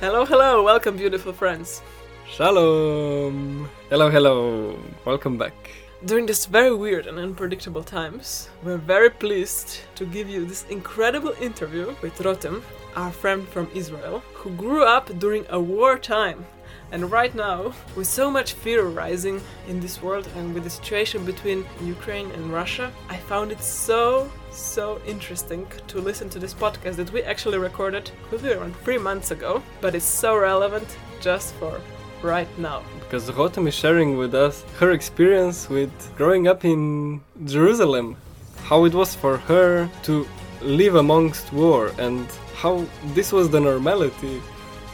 Hello, 0.00 0.26
hello, 0.26 0.62
welcome, 0.62 0.94
beautiful 0.94 1.32
friends. 1.32 1.80
Shalom! 2.28 3.66
Hello, 3.88 4.10
hello! 4.10 4.78
Welcome 5.06 5.38
back. 5.38 5.54
During 6.04 6.26
these 6.26 6.44
very 6.44 6.74
weird 6.74 7.06
and 7.06 7.18
unpredictable 7.18 7.82
times, 7.82 8.50
we're 8.62 8.76
very 8.76 9.08
pleased 9.08 9.80
to 9.94 10.04
give 10.04 10.28
you 10.28 10.44
this 10.44 10.66
incredible 10.68 11.32
interview 11.40 11.94
with 12.02 12.12
Rotem, 12.18 12.62
our 12.94 13.10
friend 13.10 13.48
from 13.48 13.70
Israel, 13.74 14.22
who 14.34 14.50
grew 14.50 14.84
up 14.84 15.18
during 15.18 15.46
a 15.48 15.58
war 15.58 15.96
time. 15.98 16.44
And 16.92 17.10
right 17.10 17.34
now, 17.34 17.72
with 17.96 18.06
so 18.06 18.30
much 18.30 18.52
fear 18.52 18.84
rising 18.84 19.40
in 19.68 19.80
this 19.80 20.00
world 20.00 20.28
and 20.36 20.54
with 20.54 20.64
the 20.64 20.70
situation 20.70 21.24
between 21.24 21.66
Ukraine 21.82 22.30
and 22.30 22.52
Russia, 22.52 22.92
I 23.08 23.16
found 23.16 23.50
it 23.50 23.60
so, 23.60 24.30
so 24.52 25.00
interesting 25.06 25.66
to 25.88 25.98
listen 25.98 26.30
to 26.30 26.38
this 26.38 26.54
podcast 26.54 26.96
that 26.96 27.12
we 27.12 27.22
actually 27.22 27.58
recorded 27.58 28.10
be 28.30 28.52
around 28.52 28.76
three 28.76 28.98
months 28.98 29.32
ago, 29.32 29.62
but 29.80 29.94
it's 29.94 30.04
so 30.04 30.36
relevant 30.36 30.96
just 31.20 31.54
for 31.54 31.80
right 32.22 32.48
now. 32.58 32.82
Because 33.00 33.30
Rotem 33.30 33.66
is 33.66 33.74
sharing 33.74 34.16
with 34.16 34.34
us 34.34 34.64
her 34.78 34.92
experience 34.92 35.68
with 35.68 35.92
growing 36.16 36.46
up 36.46 36.64
in 36.64 37.20
Jerusalem, 37.44 38.16
how 38.62 38.84
it 38.84 38.94
was 38.94 39.14
for 39.14 39.38
her 39.38 39.88
to 40.04 40.26
live 40.62 40.94
amongst 40.94 41.52
war 41.52 41.92
and 41.98 42.26
how 42.54 42.84
this 43.14 43.32
was 43.32 43.50
the 43.50 43.60
normality. 43.60 44.40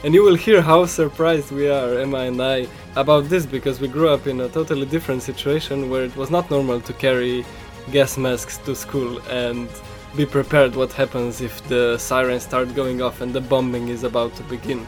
And 0.05 0.13
you 0.15 0.25
will 0.25 0.35
hear 0.35 0.61
how 0.61 0.87
surprised 0.87 1.53
we 1.53 1.69
are, 1.69 2.01
Ema 2.01 2.19
and 2.19 2.43
I, 2.43 2.67
about 2.97 3.29
this 3.29 3.47
because 3.47 3.81
we 3.81 3.87
grew 3.87 4.09
up 4.09 4.27
in 4.27 4.41
a 4.41 4.49
totally 4.49 4.85
different 4.85 5.23
situation 5.23 5.91
where 5.91 6.03
it 6.03 6.17
was 6.17 6.29
not 6.29 6.51
normal 6.51 6.81
to 6.81 6.93
carry 6.93 7.45
gas 7.93 8.19
masks 8.19 8.59
to 8.59 8.75
school 8.75 9.21
and 9.31 9.69
be 10.17 10.27
prepared 10.27 10.75
what 10.75 10.93
happens 10.93 11.41
if 11.41 11.63
the 11.69 11.97
sirens 11.99 12.43
start 12.43 12.75
going 12.75 13.01
off 13.01 13.21
and 13.21 13.33
the 13.33 13.41
bombing 13.41 13.89
is 13.89 14.03
about 14.03 14.35
to 14.35 14.43
begin. 14.45 14.85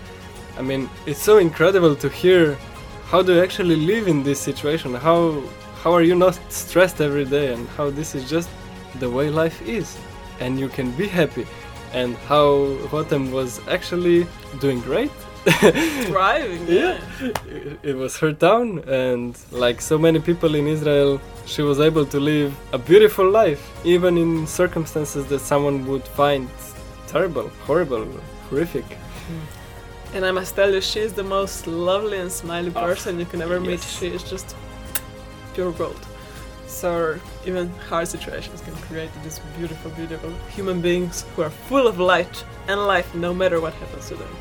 I 0.58 0.62
mean, 0.62 0.90
it's 1.06 1.22
so 1.22 1.38
incredible 1.38 1.94
to 1.94 2.08
hear 2.08 2.58
how 3.06 3.22
do 3.22 3.34
you 3.34 3.40
actually 3.40 3.76
live 3.76 4.08
in 4.08 4.24
this 4.24 4.40
situation? 4.40 4.94
How 4.94 5.40
how 5.82 5.92
are 5.92 6.02
you 6.02 6.16
not 6.16 6.34
stressed 6.50 7.00
every 7.00 7.24
day 7.24 7.52
and 7.52 7.68
how 7.76 7.90
this 7.90 8.14
is 8.16 8.28
just 8.28 8.48
the 8.98 9.08
way 9.08 9.30
life 9.30 9.62
is 9.62 9.96
and 10.40 10.58
you 10.58 10.68
can 10.68 10.90
be 10.92 11.06
happy 11.06 11.46
and 11.94 12.16
how 12.30 12.46
Rotem 12.92 13.30
was 13.38 13.60
actually 13.76 14.26
doing 14.60 14.80
great. 14.80 15.10
Thriving, 16.10 16.62
yeah. 16.68 16.98
It- 17.56 17.78
It 17.90 17.96
was 18.02 18.12
her 18.22 18.32
town 18.48 18.66
and 19.02 19.32
like 19.64 19.78
so 19.90 19.96
many 20.06 20.18
people 20.28 20.54
in 20.60 20.66
Israel 20.76 21.20
she 21.52 21.62
was 21.70 21.78
able 21.88 22.06
to 22.14 22.18
live 22.32 22.50
a 22.72 22.78
beautiful 22.90 23.28
life 23.42 23.62
even 23.94 24.12
in 24.24 24.30
circumstances 24.62 25.22
that 25.32 25.40
someone 25.52 25.78
would 25.90 26.06
find 26.20 26.48
terrible, 27.14 27.48
horrible, 27.66 28.04
horrific. 28.48 28.86
And 30.14 30.24
I 30.24 30.32
must 30.38 30.50
tell 30.58 30.70
you, 30.74 30.80
she 30.80 31.00
is 31.00 31.12
the 31.12 31.28
most 31.38 31.66
lovely 31.66 32.18
and 32.24 32.30
smiley 32.42 32.72
Oh, 32.76 32.80
person 32.90 33.10
you 33.22 33.26
can 33.32 33.40
ever 33.46 33.58
meet. 33.60 33.82
She 33.98 34.06
is 34.16 34.22
just 34.32 34.48
pure 35.54 35.72
gold. 35.72 36.00
So 36.74 37.20
even 37.46 37.70
hard 37.88 38.08
situations 38.08 38.60
can 38.60 38.74
create 38.86 39.10
these 39.22 39.38
beautiful, 39.56 39.90
beautiful 39.92 40.32
human 40.56 40.80
beings 40.80 41.24
who 41.34 41.42
are 41.42 41.50
full 41.68 41.86
of 41.86 42.00
light 42.00 42.44
and 42.66 42.78
life 42.86 43.14
no 43.14 43.32
matter 43.32 43.60
what 43.60 43.74
happens 43.74 44.08
to 44.08 44.16
them. 44.16 44.34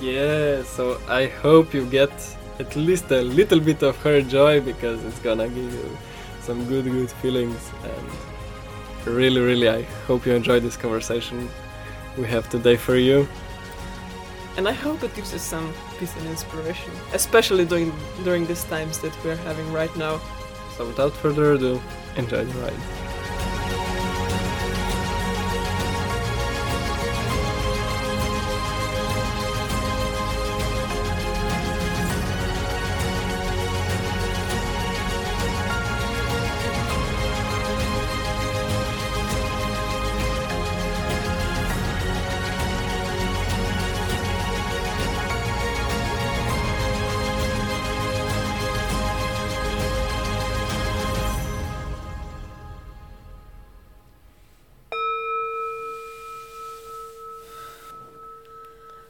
Yeah, 0.00 0.62
so 0.62 0.98
I 1.08 1.26
hope 1.26 1.74
you 1.74 1.84
get 1.84 2.10
at 2.58 2.74
least 2.74 3.10
a 3.10 3.20
little 3.20 3.60
bit 3.60 3.82
of 3.82 3.96
her 3.98 4.22
joy 4.22 4.60
because 4.60 5.04
it's 5.04 5.18
gonna 5.18 5.48
give 5.48 5.72
you 5.80 5.98
some 6.40 6.64
good, 6.68 6.86
good 6.86 7.10
feelings. 7.20 7.62
And 7.84 9.14
really, 9.14 9.40
really, 9.40 9.68
I 9.68 9.82
hope 10.06 10.24
you 10.24 10.32
enjoy 10.32 10.60
this 10.60 10.76
conversation 10.76 11.50
we 12.16 12.26
have 12.28 12.48
today 12.48 12.76
for 12.76 12.96
you. 12.96 13.28
And 14.56 14.66
I 14.66 14.72
hope 14.72 15.02
it 15.04 15.14
gives 15.14 15.32
you 15.34 15.38
some 15.38 15.72
peace 15.98 16.16
and 16.16 16.26
inspiration, 16.26 16.92
especially 17.12 17.64
during 17.66 17.92
during 18.24 18.46
these 18.46 18.64
times 18.64 18.98
that 19.00 19.14
we're 19.22 19.42
having 19.48 19.70
right 19.72 19.94
now. 19.96 20.20
So 20.78 20.86
without 20.86 21.12
further 21.12 21.54
ado, 21.54 21.82
enjoy 22.16 22.44
the 22.44 22.60
ride. 22.60 23.87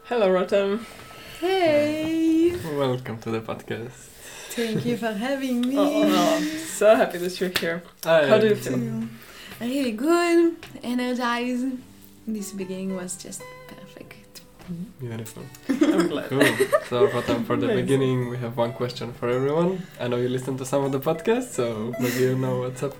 Hello, 0.08 0.28
Rotem. 0.28 0.84
Hey! 1.40 2.52
Welcome 2.76 3.18
to 3.18 3.30
the 3.30 3.40
podcast. 3.40 3.92
Thank 4.56 4.86
you 4.86 4.96
for 4.96 5.12
having 5.12 5.60
me. 5.60 5.76
Oh, 5.78 6.02
oh, 6.06 6.40
so 6.40 6.96
happy 6.96 7.18
that 7.18 7.38
you're 7.38 7.52
here. 7.60 7.82
How 8.02 8.38
do 8.38 8.48
you 8.48 8.54
feel? 8.54 9.08
Really 9.60 9.92
good, 9.92 10.56
energized. 10.82 11.66
This 12.26 12.52
beginning 12.52 12.96
was 12.96 13.16
just 13.16 13.42
perfect. 13.66 14.40
Beautiful. 14.98 15.42
I'm 15.68 16.08
glad. 16.08 16.28
Cool. 16.30 16.40
So, 16.88 17.08
Rotem, 17.08 17.44
for 17.46 17.56
the 17.56 17.66
Amazing. 17.66 17.84
beginning, 17.84 18.28
we 18.30 18.38
have 18.38 18.56
one 18.56 18.72
question 18.72 19.12
for 19.12 19.28
everyone. 19.28 19.82
I 20.00 20.08
know 20.08 20.16
you 20.16 20.28
listen 20.28 20.56
to 20.58 20.64
some 20.64 20.84
of 20.84 20.92
the 20.92 21.00
podcasts, 21.00 21.52
so 21.52 21.94
maybe 22.00 22.20
you 22.20 22.36
know 22.36 22.60
what's 22.60 22.82
up. 22.82 22.94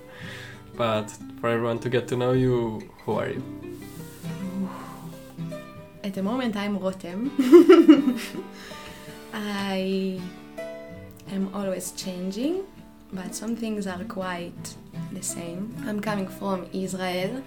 But 0.75 1.09
for 1.41 1.49
everyone 1.49 1.79
to 1.79 1.89
get 1.89 2.07
to 2.09 2.15
know 2.15 2.33
you, 2.33 2.89
who 3.03 3.13
are 3.13 3.29
you? 3.29 3.68
At 6.01 6.13
the 6.13 6.23
moment, 6.23 6.55
I'm 6.55 6.79
Rotem. 6.79 7.29
I 9.33 10.21
am 11.29 11.53
always 11.53 11.91
changing, 11.91 12.63
but 13.11 13.35
some 13.35 13.57
things 13.57 13.85
are 13.85 14.03
quite 14.05 14.75
the 15.11 15.21
same. 15.21 15.75
I'm 15.85 15.99
coming 15.99 16.27
from 16.27 16.67
Israel. 16.71 17.43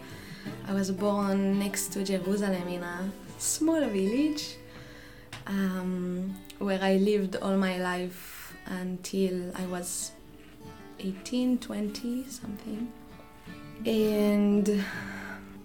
I 0.69 0.75
was 0.75 0.91
born 0.91 1.59
next 1.59 1.93
to 1.95 2.05
Jerusalem 2.05 2.69
in 2.69 2.83
a 2.83 3.11
small 3.39 3.81
village 3.87 4.57
um, 5.47 6.34
where 6.59 6.83
I 6.83 6.97
lived 6.97 7.37
all 7.37 7.57
my 7.57 7.79
life 7.79 8.55
until 8.67 9.51
I 9.57 9.65
was 9.65 10.13
18, 11.01 11.57
20, 11.59 12.29
something. 12.29 12.93
And 13.87 14.84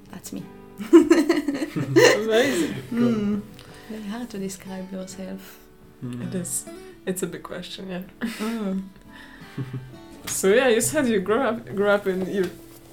that's 0.09 0.31
me. 0.31 0.43
Amazing. 0.79 2.75
Mm. 2.91 3.41
Very 3.89 4.03
hard 4.03 4.29
to 4.31 4.37
describe 4.37 4.91
yourself. 4.91 5.59
It 6.03 6.35
is. 6.35 6.65
It's 7.05 7.23
a 7.23 7.27
big 7.27 7.43
question, 7.43 7.89
yeah. 7.89 8.01
Mm. 8.39 8.83
So 10.27 10.49
yeah, 10.53 10.67
you 10.67 10.81
said 10.81 11.07
you 11.07 11.19
grew 11.21 11.39
up 11.41 11.65
grew 11.75 11.89
up 11.89 12.05
in 12.05 12.27
U- 12.29 12.51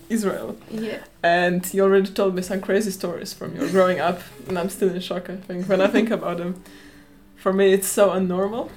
Israel, 0.08 0.56
Yeah. 0.70 0.98
and 1.22 1.60
you 1.74 1.82
already 1.82 2.10
told 2.12 2.34
me 2.36 2.42
some 2.42 2.60
crazy 2.60 2.90
stories 2.92 3.32
from 3.34 3.56
your 3.56 3.68
growing 3.70 3.98
up, 3.98 4.20
and 4.48 4.56
I'm 4.58 4.68
still 4.70 4.88
in 4.90 5.00
shock. 5.00 5.28
I 5.28 5.36
think 5.36 5.68
when 5.68 5.80
I 5.80 5.88
think 5.88 6.10
about 6.10 6.38
them, 6.38 6.62
for 7.36 7.52
me 7.52 7.72
it's 7.72 7.88
so 7.88 8.10
unnormal. 8.10 8.70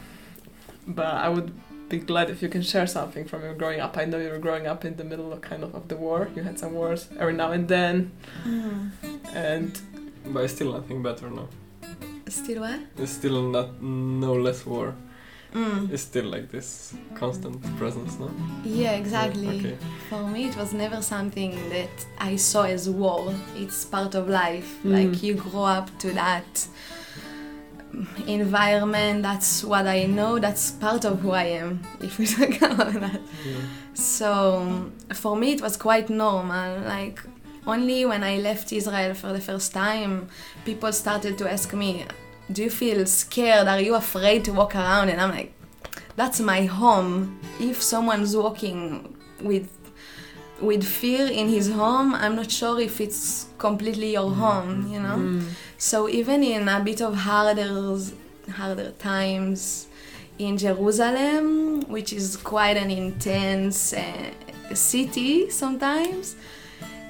But 0.87 1.13
I 1.25 1.29
would 1.29 1.51
be 1.89 1.99
glad 1.99 2.29
if 2.29 2.41
you 2.41 2.49
can 2.49 2.61
share 2.61 2.87
something 2.87 3.25
from 3.25 3.41
your 3.43 3.53
growing 3.53 3.79
up. 3.79 3.97
I 3.97 4.05
know 4.05 4.17
you 4.19 4.29
were 4.29 4.39
growing 4.39 4.67
up 4.67 4.83
in 4.85 4.95
the 4.97 5.03
middle 5.03 5.31
of 5.31 5.41
kind 5.41 5.63
of 5.63 5.73
of 5.75 5.87
the 5.87 5.95
war. 5.95 6.27
You 6.35 6.43
had 6.43 6.59
some 6.59 6.73
wars 6.73 7.07
every 7.19 7.33
now 7.33 7.51
and 7.51 7.67
then, 7.67 8.11
Mm. 8.45 8.91
and 9.33 9.71
But 10.33 10.43
it's 10.43 10.53
still 10.53 10.73
nothing 10.73 11.01
better 11.01 11.29
now. 11.29 11.47
Still 12.27 12.59
what? 12.61 12.79
It's 12.97 13.11
still 13.13 13.41
not 13.49 13.81
no 13.81 14.33
less 14.33 14.65
war. 14.65 14.93
Mm. 15.53 15.89
It's 15.93 16.03
still 16.03 16.25
like 16.25 16.49
this 16.51 16.93
constant 17.15 17.61
presence, 17.77 18.19
no? 18.19 18.29
Yeah, 18.65 18.91
exactly. 18.91 19.59
Okay. 19.59 19.77
For 20.09 20.27
me, 20.27 20.49
it 20.49 20.57
was 20.57 20.73
never 20.73 21.01
something 21.01 21.51
that 21.69 22.05
I 22.19 22.35
saw 22.35 22.63
as 22.63 22.89
war. 22.89 23.33
It's 23.55 23.85
part 23.85 24.13
of 24.15 24.27
life. 24.27 24.69
Mm. 24.83 24.91
Like 24.97 25.23
you 25.23 25.35
grow 25.35 25.63
up 25.63 25.87
to 25.99 26.11
that 26.13 26.67
environment. 28.27 29.23
That's 29.23 29.63
what 29.63 29.87
I 29.87 30.05
know. 30.05 30.39
That's 30.39 30.71
part 30.71 31.05
of 31.05 31.21
who 31.21 31.31
I 31.31 31.43
am. 31.43 31.81
If 32.01 32.17
we 32.17 32.25
talk 32.37 32.61
about 32.61 32.93
that. 32.93 33.21
Yeah. 33.45 33.55
So 33.93 34.91
for 35.13 35.35
me, 35.35 35.53
it 35.53 35.61
was 35.61 35.77
quite 35.77 36.09
normal. 36.09 36.81
Like 36.81 37.21
only 37.65 38.05
when 38.05 38.23
I 38.23 38.37
left 38.37 38.71
Israel 38.71 39.13
for 39.13 39.33
the 39.33 39.41
first 39.41 39.73
time, 39.73 40.29
people 40.65 40.91
started 40.93 41.37
to 41.39 41.51
ask 41.51 41.73
me, 41.73 42.05
"Do 42.51 42.63
you 42.63 42.69
feel 42.69 43.05
scared? 43.05 43.67
Are 43.67 43.81
you 43.81 43.95
afraid 43.95 44.45
to 44.45 44.53
walk 44.53 44.75
around?" 44.75 45.09
And 45.09 45.19
I'm 45.19 45.31
like, 45.31 45.53
"That's 46.15 46.39
my 46.39 46.65
home. 46.65 47.39
If 47.59 47.81
someone's 47.81 48.35
walking 48.35 49.15
with 49.41 49.69
with 50.61 50.83
fear 50.83 51.27
in 51.27 51.49
his 51.49 51.71
home, 51.71 52.13
I'm 52.15 52.35
not 52.35 52.51
sure 52.51 52.79
if 52.79 52.99
it's 52.99 53.47
completely 53.57 54.13
your 54.13 54.31
home, 54.31 54.87
you 54.91 54.99
know? 54.99 55.17
Mm. 55.17 55.43
So 55.77 56.09
even 56.09 56.43
in 56.43 56.67
a 56.67 56.79
bit 56.79 57.01
of 57.01 57.15
harder, 57.15 57.97
harder 58.51 58.91
times 58.91 59.87
in 60.39 60.57
Jerusalem, 60.57 61.81
which 61.87 62.13
is 62.13 62.37
quite 62.37 62.77
an 62.77 62.91
intense 62.91 63.93
uh, 63.93 64.31
city 64.73 65.49
sometimes, 65.49 66.35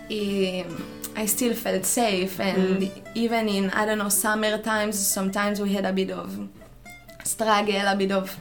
um, 0.09 0.83
I 1.15 1.25
still 1.25 1.53
felt 1.53 1.85
safe. 1.85 2.39
And 2.39 2.91
even 3.15 3.50
in, 3.50 3.69
I 3.71 3.85
don't 3.85 3.97
know, 3.97 4.09
summer 4.09 4.57
times, 4.57 5.00
sometimes 5.00 5.59
we 5.59 5.73
had 5.73 5.85
a 5.85 5.93
bit 5.93 6.11
of 6.11 6.50
struggle, 7.23 7.88
a 7.88 7.95
bit 7.95 8.11
of 8.11 8.38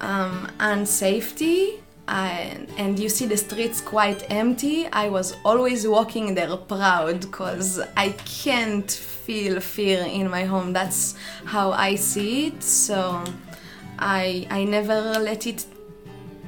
um, 0.00 0.48
unsafety. 0.58 1.80
And, 2.06 2.68
and 2.76 2.98
you 2.98 3.08
see 3.08 3.26
the 3.26 3.36
streets 3.36 3.80
quite 3.80 4.30
empty. 4.30 4.86
I 4.88 5.08
was 5.08 5.36
always 5.44 5.88
walking 5.88 6.34
there 6.34 6.54
proud 6.56 7.20
because 7.22 7.80
I 7.96 8.10
can't 8.10 8.90
feel 8.90 9.60
fear 9.60 10.04
in 10.04 10.30
my 10.30 10.44
home. 10.44 10.72
That's 10.74 11.14
how 11.46 11.72
I 11.72 11.94
see 11.94 12.48
it. 12.48 12.62
So 12.62 13.24
I 13.98 14.46
I 14.50 14.64
never 14.64 15.18
let 15.18 15.46
it 15.46 15.64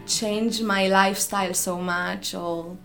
change 0.07 0.63
my 0.63 0.89
lifestyle 0.89 1.55
so 1.55 1.81
much 1.81 2.35
or 2.35 2.77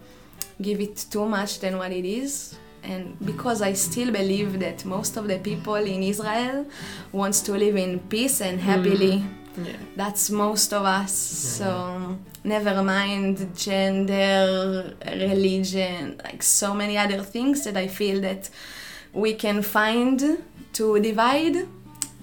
give 0.62 0.79
it 0.79 1.06
too 1.09 1.25
much 1.25 1.59
than 1.59 1.77
what 1.77 1.91
it 1.91 2.06
is. 2.06 2.56
And 2.83 3.18
because 3.23 3.62
I 3.62 3.73
still 3.73 4.12
believe 4.12 4.59
that 4.59 4.85
most 4.85 5.18
of 5.18 5.27
the 5.27 5.38
people 5.38 5.75
in 5.75 6.01
Israel 6.03 6.65
wants 7.12 7.41
to 7.41 7.51
live 7.51 7.75
in 7.75 8.00
peace 8.00 8.41
and 8.41 8.59
happily. 8.59 9.19
Mm. 9.19 9.41
Yeah. 9.57 9.74
That's 9.95 10.30
most 10.30 10.74
of 10.74 10.83
us. 10.86 11.12
So 11.12 12.18
never 12.44 12.81
mind 12.83 13.56
gender, 13.56 14.95
religion, 15.06 16.19
like 16.24 16.42
so 16.42 16.74
many 16.74 16.98
other 16.98 17.21
things 17.21 17.63
that 17.65 17.77
I 17.77 17.88
feel 17.88 18.21
that 18.21 18.50
we 19.13 19.33
can 19.33 19.62
find 19.62 20.44
to 20.74 21.00
divide 21.00 21.68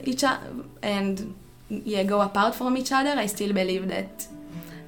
each 0.05 0.25
other 0.25 0.65
and 0.83 1.35
yeah 1.69 2.03
go 2.03 2.21
apart 2.21 2.55
from 2.55 2.77
each 2.77 2.93
other. 2.93 3.11
I 3.11 3.27
still 3.27 3.53
believe 3.53 3.89
that 3.89 4.27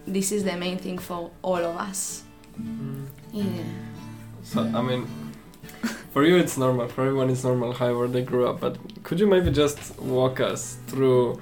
this 0.07 0.33
is 0.33 0.45
the 0.45 0.57
main 0.57 0.79
thing 0.79 0.99
for 0.99 1.31
all 1.43 1.57
of 1.59 1.77
us. 1.77 2.25
Mm-hmm. 2.59 3.05
Yeah. 3.33 3.45
So 4.43 4.63
I 4.63 4.81
mean, 4.81 5.07
for 6.13 6.25
you 6.25 6.37
it's 6.37 6.57
normal. 6.57 6.89
For 6.89 7.03
everyone 7.03 7.29
it's 7.31 7.45
normal, 7.45 7.73
however 7.73 8.09
they 8.09 8.23
grew 8.23 8.49
up. 8.49 8.61
But 8.61 8.79
could 9.03 9.21
you 9.21 9.27
maybe 9.27 9.51
just 9.51 9.99
walk 10.01 10.41
us 10.41 10.79
through 10.87 11.39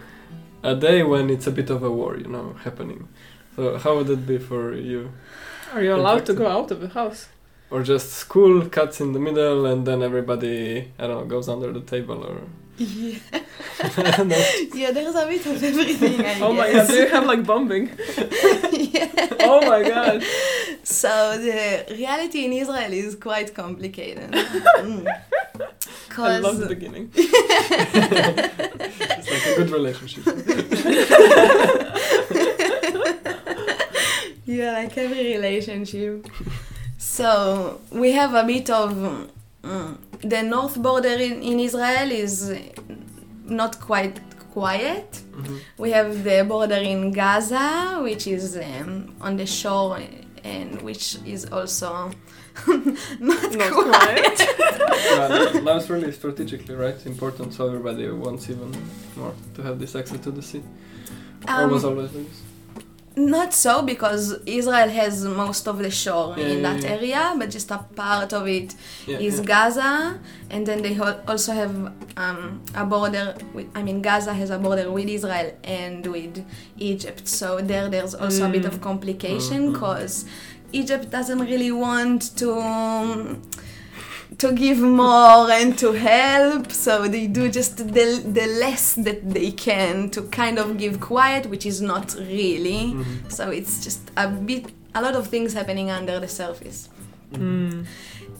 a 0.72 0.74
day 0.88 0.98
when 1.12 1.24
it's 1.34 1.46
a 1.52 1.54
bit 1.60 1.70
of 1.70 1.80
a 1.82 1.90
war, 2.00 2.12
you 2.22 2.28
know, 2.34 2.46
happening? 2.66 3.00
So 3.56 3.62
how 3.82 3.92
would 3.96 4.10
it 4.16 4.24
be 4.32 4.38
for 4.50 4.62
you? 4.90 5.00
Are 5.74 5.82
you 5.86 5.92
allowed 6.00 6.24
to 6.26 6.34
go 6.42 6.46
out 6.56 6.70
of 6.74 6.78
the 6.84 6.88
house? 7.00 7.20
Or 7.70 7.82
just 7.82 8.06
school 8.24 8.56
cuts 8.76 8.96
in 9.04 9.12
the 9.16 9.22
middle 9.28 9.66
and 9.70 9.80
then 9.88 10.02
everybody, 10.02 10.58
I 10.98 11.02
don't 11.06 11.18
know, 11.20 11.26
goes 11.36 11.48
under 11.54 11.70
the 11.78 11.84
table 11.94 12.18
or. 12.30 12.36
Yeah. 12.78 13.18
Yeah, 14.80 14.90
there's 14.96 15.14
a 15.22 15.26
bit 15.32 15.44
of 15.46 15.62
everything. 15.70 16.16
I 16.24 16.40
Oh 16.40 16.52
my 16.60 16.66
god, 16.72 16.86
do 16.88 16.94
you 17.02 17.08
have 17.14 17.26
like 17.32 17.42
bombing? 17.50 17.84
yeah. 18.94 19.10
Oh 19.50 19.60
my 19.72 19.80
god. 19.94 20.22
So 20.84 21.10
the 21.46 21.60
reality 22.02 22.40
in 22.46 22.52
Israel 22.62 22.92
is 23.04 23.14
quite 23.28 23.48
complicated. 23.62 24.30
Mm. 24.32 25.06
I 26.18 26.38
love 26.38 26.58
the 26.58 26.66
'Cause- 26.66 26.74
beginning. 26.76 27.06
It's 29.58 29.58
like 29.58 29.58
a 29.58 29.60
good 29.64 29.70
relationship. 29.70 30.24
yeah, 34.46 34.72
like 34.72 34.96
every 34.98 35.36
relationship. 35.36 36.26
So 37.00 37.80
we 37.90 38.12
have 38.12 38.34
a 38.34 38.44
bit 38.44 38.70
of 38.70 38.92
mm, 39.62 39.96
the 40.20 40.42
north 40.42 40.76
border 40.80 41.08
in, 41.14 41.42
in 41.42 41.58
Israel 41.58 42.10
is 42.12 42.52
not 43.44 43.80
quite 43.80 44.20
quiet. 44.52 45.22
Mhm. 45.32 45.60
We 45.78 45.90
have 45.92 46.22
the 46.22 46.44
border 46.44 46.76
in 46.76 47.10
Gaza, 47.12 47.98
which 48.02 48.26
is 48.26 48.56
um, 48.56 49.14
on 49.20 49.36
the 49.36 49.46
shore 49.46 49.98
and 50.44 50.80
which 50.82 51.16
is 51.26 51.46
also 51.50 52.10
not, 52.66 53.52
Not 53.54 53.72
quiet. 53.72 53.72
quiet. 53.72 54.38
yeah, 54.38 55.28
that- 55.28 55.62
that's 55.64 55.88
really 55.90 56.12
strategically 56.12 56.74
right 56.74 56.98
important, 57.06 57.54
so 57.54 57.66
everybody 57.66 58.08
wants 58.10 58.48
even 58.50 58.70
more 59.16 59.34
to 59.54 59.62
have 59.62 59.78
this 59.78 59.94
access 59.94 60.20
to 60.20 60.30
the 60.30 60.42
sea. 60.42 60.62
or 61.48 61.64
Um, 61.64 61.70
was 61.70 61.84
always 61.84 62.12
like 62.12 62.26
this? 62.28 62.42
Not 63.16 63.52
so, 63.52 63.82
because 63.82 64.24
Israel 64.46 64.88
has 64.90 65.24
most 65.24 65.66
of 65.66 65.78
the 65.78 65.90
shore 65.90 66.34
Yeah, 66.36 66.46
in 66.50 66.56
yeah, 66.62 66.62
that 66.72 66.80
yeah. 66.84 66.90
area, 66.96 67.34
but 67.36 67.50
just 67.50 67.68
a 67.72 67.78
part 67.78 68.32
of 68.32 68.46
it 68.46 68.76
Yeah, 69.08 69.18
is 69.18 69.38
yeah. 69.40 69.44
Gaza, 69.44 70.20
and 70.50 70.64
then 70.64 70.82
they 70.82 70.96
also 71.32 71.52
have 71.52 71.74
um, 72.16 72.60
a 72.76 72.84
border. 72.84 73.34
With, 73.54 73.66
I 73.74 73.82
mean, 73.82 74.02
Gaza 74.02 74.32
has 74.34 74.50
a 74.50 74.58
border 74.58 74.88
with 74.92 75.08
Israel 75.08 75.50
and 75.64 76.06
with 76.06 76.44
Egypt. 76.78 77.26
So 77.26 77.60
there, 77.60 77.88
there's 77.88 78.14
also 78.14 78.46
a 78.46 78.52
bit 78.56 78.64
of 78.66 78.80
complication 78.80 79.72
because 79.72 80.24
Egypt 80.72 81.10
doesn't 81.10 81.38
really 81.40 81.72
want 81.72 82.36
to. 82.36 83.38
To 84.38 84.52
give 84.52 84.78
more 84.78 85.50
and 85.50 85.76
to 85.78 85.92
help, 85.92 86.70
so 86.70 87.08
they 87.08 87.26
do 87.26 87.48
just 87.48 87.78
the, 87.78 88.22
the 88.38 88.46
less 88.60 88.94
that 88.94 89.28
they 89.30 89.50
can 89.50 90.10
to 90.10 90.22
kind 90.22 90.58
of 90.60 90.76
give 90.78 91.00
quiet, 91.00 91.46
which 91.46 91.66
is 91.66 91.80
not 91.80 92.14
really. 92.14 92.92
Mhm. 92.94 93.32
So 93.32 93.50
it's 93.50 93.82
just 93.82 94.00
a 94.16 94.28
bit, 94.28 94.66
a 94.94 95.02
lot 95.02 95.16
of 95.16 95.26
things 95.26 95.54
happening 95.54 95.90
under 95.90 96.20
the 96.20 96.28
surface 96.28 96.88
Mm. 97.32 97.84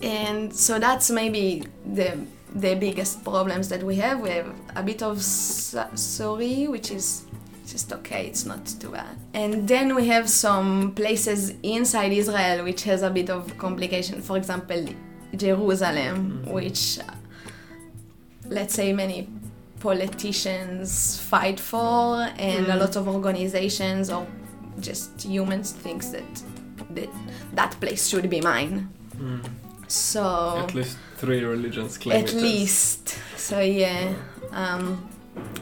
and 0.02 0.54
so 0.54 0.78
that's 0.78 1.10
maybe 1.10 1.64
the 1.84 2.10
the 2.54 2.74
biggest 2.74 3.22
problems 3.24 3.68
that 3.68 3.82
we 3.82 3.96
have. 3.96 4.20
We 4.20 4.30
have 4.30 4.46
a 4.76 4.82
bit 4.82 5.02
of 5.02 5.20
Syria, 5.22 6.70
which 6.70 6.90
is 6.90 7.24
just 7.72 7.92
okay. 7.92 8.26
It's 8.26 8.44
not 8.46 8.64
too 8.80 8.90
bad. 8.90 9.16
And 9.34 9.66
then 9.68 9.94
we 9.94 10.06
have 10.08 10.28
some 10.28 10.92
places 10.94 11.52
inside 11.62 12.12
Israel 12.12 12.64
which 12.64 12.82
has 12.84 13.02
a 13.02 13.10
bit 13.10 13.28
of 13.30 13.56
complication. 13.58 14.22
For 14.22 14.36
example, 14.36 14.86
Jerusalem, 15.36 16.44
which 16.46 16.98
uh, 17.00 17.02
let's 18.46 18.74
say 18.74 18.92
many 18.92 19.28
politicians 19.80 21.18
fight 21.20 21.60
for, 21.60 22.22
and 22.38 22.66
a 22.66 22.72
Mm. 22.72 22.80
lot 22.80 22.96
of 22.96 23.06
organizations 23.08 24.10
or 24.10 24.26
just 24.80 25.22
humans 25.24 25.72
thinks 25.72 26.06
that 26.14 26.24
that, 26.94 27.08
that 27.54 27.72
place 27.80 28.08
should 28.08 28.28
be 28.30 28.40
mine. 28.40 28.88
Mm. 29.16 29.40
So 29.88 30.22
At 30.66 30.74
least 30.74 30.96
three 31.16 31.42
religions 31.44 31.98
claim 31.98 32.18
at 32.24 32.28
it 32.30 32.34
as- 32.36 32.42
least. 32.42 33.04
So 33.36 33.60
yeah. 33.60 34.14
Um, 34.52 35.08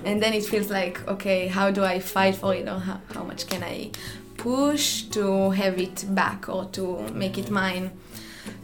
and 0.05 0.23
then 0.23 0.33
it 0.33 0.45
feels 0.45 0.71
like, 0.71 1.07
okay, 1.09 1.47
how 1.47 1.71
do 1.71 1.85
I 1.85 1.99
fight 1.99 2.37
for 2.37 2.55
it, 2.55 2.69
or 2.69 2.79
how, 2.79 3.01
how 3.13 3.25
much 3.25 3.47
can 3.47 3.63
I 3.63 3.91
push 4.37 5.03
to 5.03 5.51
have 5.51 5.79
it 5.79 6.05
back 6.15 6.49
or 6.49 6.67
to 6.73 6.99
make 7.13 7.39
it 7.39 7.51
mine? 7.51 7.91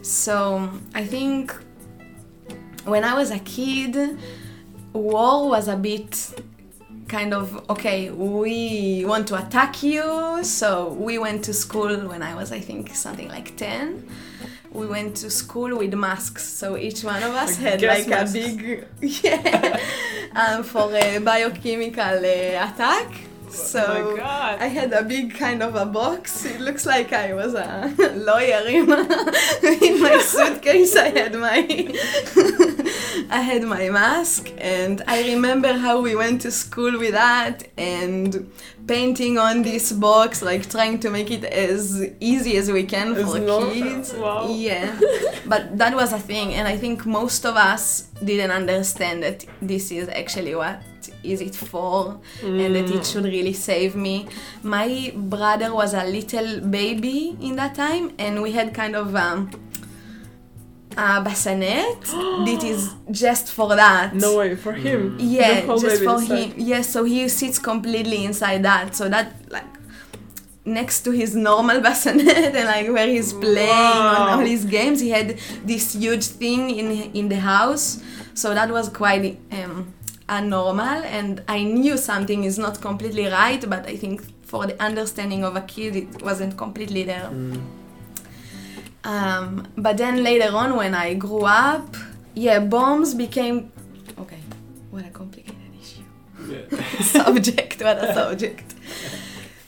So 0.01 0.69
I 0.93 1.05
think 1.05 1.53
when 2.85 3.03
I 3.03 3.13
was 3.13 3.31
a 3.31 3.39
kid, 3.39 4.17
war 4.93 5.49
was 5.49 5.67
a 5.67 5.75
bit 5.75 6.39
kind 7.07 7.33
of 7.33 7.69
okay 7.69 8.09
we 8.09 9.03
want 9.05 9.27
to 9.27 9.35
attack 9.35 9.83
you. 9.83 10.43
So 10.43 10.93
we 10.93 11.17
went 11.17 11.43
to 11.45 11.53
school 11.53 12.07
when 12.07 12.23
i 12.23 12.33
was 12.33 12.51
i 12.51 12.59
think 12.59 12.95
something 12.95 13.27
like 13.27 13.55
10 13.57 14.07
we 14.73 14.87
went 14.87 15.15
to 15.17 15.29
school 15.29 15.77
with 15.77 15.93
masks 15.93 16.43
so 16.43 16.77
each 16.77 17.03
one 17.03 17.21
of 17.23 17.33
us 17.33 17.57
had 17.57 17.81
like 17.81 18.07
masks. 18.07 18.35
a 18.35 18.55
big 18.55 18.87
yeah 19.23 19.79
um, 20.35 20.63
for 20.63 20.93
a 20.95 21.19
biochemical 21.19 22.17
uh, 22.17 22.67
attack 22.67 23.07
so 23.53 24.17
oh. 24.19 24.55
I 24.59 24.67
had 24.67 24.91
a 24.93 25.03
big 25.03 25.35
kind 25.35 25.61
of 25.61 25.75
a 25.75 25.85
box. 25.85 26.45
It 26.45 26.59
looks 26.59 26.85
like 26.85 27.13
I 27.13 27.33
was 27.33 27.53
a 27.53 27.93
lawyer 28.15 28.67
in, 28.67 28.89
in 29.83 30.01
my 30.01 30.17
suitcase. 30.21 30.95
I 30.95 31.09
had 31.09 31.33
my 31.35 31.59
I 33.29 33.41
had 33.41 33.63
my 33.63 33.89
mask, 33.89 34.51
and 34.57 35.03
I 35.07 35.33
remember 35.33 35.73
how 35.73 36.01
we 36.01 36.15
went 36.15 36.41
to 36.41 36.51
school 36.51 36.97
with 36.99 37.13
that 37.13 37.67
and 37.77 38.51
painting 38.87 39.37
on 39.37 39.61
this 39.61 39.91
box, 39.91 40.41
like 40.41 40.69
trying 40.69 40.99
to 40.99 41.09
make 41.09 41.31
it 41.31 41.43
as 41.43 42.03
easy 42.19 42.57
as 42.57 42.71
we 42.71 42.83
can 42.83 43.15
for 43.15 43.71
kids. 43.71 44.13
Wow. 44.13 44.49
Yeah, 44.49 44.99
but 45.45 45.77
that 45.77 45.95
was 45.95 46.11
a 46.11 46.19
thing, 46.19 46.53
and 46.53 46.67
I 46.67 46.77
think 46.77 47.05
most 47.05 47.45
of 47.45 47.55
us 47.55 48.09
didn't 48.23 48.51
understand 48.51 49.23
that 49.23 49.45
this 49.61 49.91
is 49.91 50.09
actually 50.09 50.55
what 50.55 50.81
is 51.23 51.41
it 51.41 51.55
for 51.55 52.19
and 52.43 52.75
that 52.75 52.89
it 52.89 53.05
should 53.05 53.25
really 53.25 53.53
save 53.53 53.95
me. 53.95 54.27
My 54.61 55.11
brother 55.15 55.73
was 55.73 55.93
a 55.93 56.03
little 56.03 56.59
baby 56.61 57.37
in 57.41 57.55
that 57.55 57.75
time, 57.75 58.13
and 58.17 58.41
we 58.41 58.51
had 58.51 58.73
kind 58.73 58.95
of 58.95 59.15
um, 59.15 59.49
a 60.97 61.21
bassinet 61.21 62.01
that 62.01 62.61
is 62.63 62.93
just 63.11 63.51
for 63.51 63.75
that. 63.75 64.15
No 64.15 64.37
way, 64.37 64.55
for 64.55 64.73
him. 64.73 65.17
Yeah, 65.19 65.65
just 65.65 66.03
for 66.03 66.15
inside. 66.21 66.37
him. 66.37 66.53
Yes, 66.57 66.89
so 66.89 67.03
he 67.03 67.27
sits 67.29 67.59
completely 67.59 68.25
inside 68.25 68.63
that. 68.63 68.95
So 68.95 69.09
that 69.09 69.33
like 69.51 69.65
next 70.65 71.01
to 71.01 71.11
his 71.11 71.35
normal 71.35 71.81
bassinet 71.87 72.55
and 72.55 72.65
like 72.65 72.87
where 72.89 73.07
he's 73.07 73.33
playing 73.33 73.69
on 73.69 74.39
all 74.39 74.45
his 74.45 74.65
games. 74.65 74.99
He 74.99 75.09
had 75.09 75.37
this 75.65 75.93
huge 75.93 76.25
thing 76.25 76.69
in 76.69 76.91
in 77.13 77.29
the 77.29 77.39
house, 77.39 78.01
so 78.33 78.53
that 78.53 78.69
was 78.69 78.89
quite 78.89 79.39
um, 79.51 79.93
abnormal. 80.37 81.03
And 81.17 81.41
I 81.47 81.63
knew 81.63 81.97
something 81.97 82.43
is 82.43 82.57
not 82.57 82.81
completely 82.81 83.27
right, 83.27 83.61
but 83.69 83.87
I 83.87 83.95
think 83.95 84.21
for 84.45 84.65
the 84.67 84.81
understanding 84.81 85.43
of 85.43 85.55
a 85.55 85.61
kid, 85.61 85.95
it 85.95 86.21
wasn't 86.23 86.57
completely 86.57 87.03
there. 87.03 87.29
Um, 89.03 89.67
but 89.77 89.97
then 89.97 90.23
later 90.23 90.55
on, 90.55 90.75
when 90.75 90.93
I 90.95 91.13
grew 91.15 91.43
up, 91.45 91.95
yeah, 92.35 92.59
bombs 92.59 93.13
became 93.13 93.71
okay. 94.17 94.39
What 94.91 95.05
a 95.05 95.09
complicated 95.09 95.55
issue 95.81 96.03
Yeah. 96.47 97.01
subject, 97.01 97.81
what 97.81 97.97
a 98.03 98.13
subject. 98.13 98.73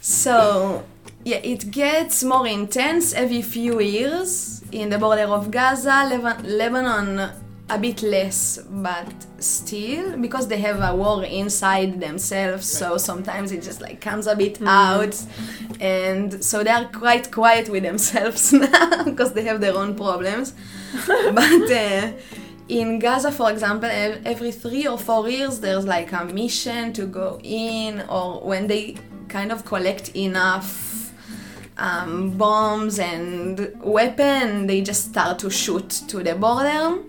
So, 0.02 0.84
yeah, 1.24 1.38
it 1.38 1.72
gets 1.72 2.24
more 2.24 2.48
intense 2.48 3.14
every 3.14 3.42
few 3.42 3.82
years. 3.82 4.64
In 4.72 4.90
the 4.90 4.98
border 4.98 5.24
of 5.24 5.52
Gaza, 5.52 5.98
Lebanon, 6.44 7.32
a 7.68 7.80
bit 7.80 8.04
less, 8.04 8.60
but 8.70 9.12
still, 9.40 10.18
because 10.18 10.48
they 10.48 10.60
have 10.60 10.82
a 10.82 10.96
war 10.96 11.24
inside 11.24 12.00
themselves, 12.00 12.68
so 12.68 12.98
sometimes 12.98 13.52
it 13.52 13.64
just 13.64 13.82
like 13.82 14.00
comes 14.00 14.28
a 14.28 14.36
bit 14.36 14.62
out. 14.62 15.20
And 15.80 16.44
so 16.44 16.64
they 16.64 16.70
are 16.70 16.86
quite 16.86 17.32
quiet 17.32 17.70
with 17.70 17.84
themselves 17.84 18.54
now, 18.54 19.04
because 19.04 19.34
they 19.34 19.44
have 19.46 19.62
their 19.62 19.76
own 19.76 19.96
problems. 19.96 20.54
but 21.08 21.72
uh, 21.72 22.12
in 22.68 23.00
Gaza, 23.00 23.32
for 23.32 23.52
example, 23.52 23.90
every 23.92 24.52
three 24.52 24.88
or 24.88 25.00
four 25.00 25.28
years, 25.28 25.60
there's 25.60 25.86
like 25.86 26.12
a 26.12 26.26
mission 26.26 26.94
to 26.94 27.08
go 27.08 27.40
in, 27.42 28.02
or 28.08 28.42
when 28.42 28.68
they 28.68 28.96
kind 29.28 29.52
of 29.52 29.66
collect 29.66 30.16
enough 30.16 31.12
um, 31.78 32.38
bombs 32.38 33.00
and 33.00 33.74
weapon, 33.82 34.68
they 34.68 34.82
just 34.82 35.06
start 35.06 35.40
to 35.40 35.50
shoot 35.50 35.90
to 36.08 36.22
the 36.22 36.36
border. 36.36 37.00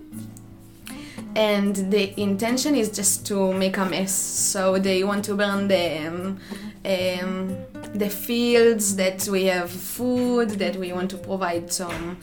And 1.36 1.76
the 1.92 2.18
intention 2.18 2.74
is 2.74 2.90
just 2.90 3.26
to 3.26 3.52
make 3.52 3.76
a 3.76 3.84
mess. 3.84 4.10
So 4.12 4.78
they 4.78 5.04
want 5.04 5.26
to 5.26 5.34
burn 5.34 5.68
the 5.68 6.08
um, 6.08 6.40
um, 6.86 7.56
the 7.92 8.08
fields 8.08 8.96
that 8.96 9.28
we 9.28 9.44
have 9.44 9.70
food, 9.70 10.50
that 10.50 10.76
we 10.76 10.92
want 10.94 11.10
to 11.10 11.18
provide 11.18 11.70
some 11.70 12.16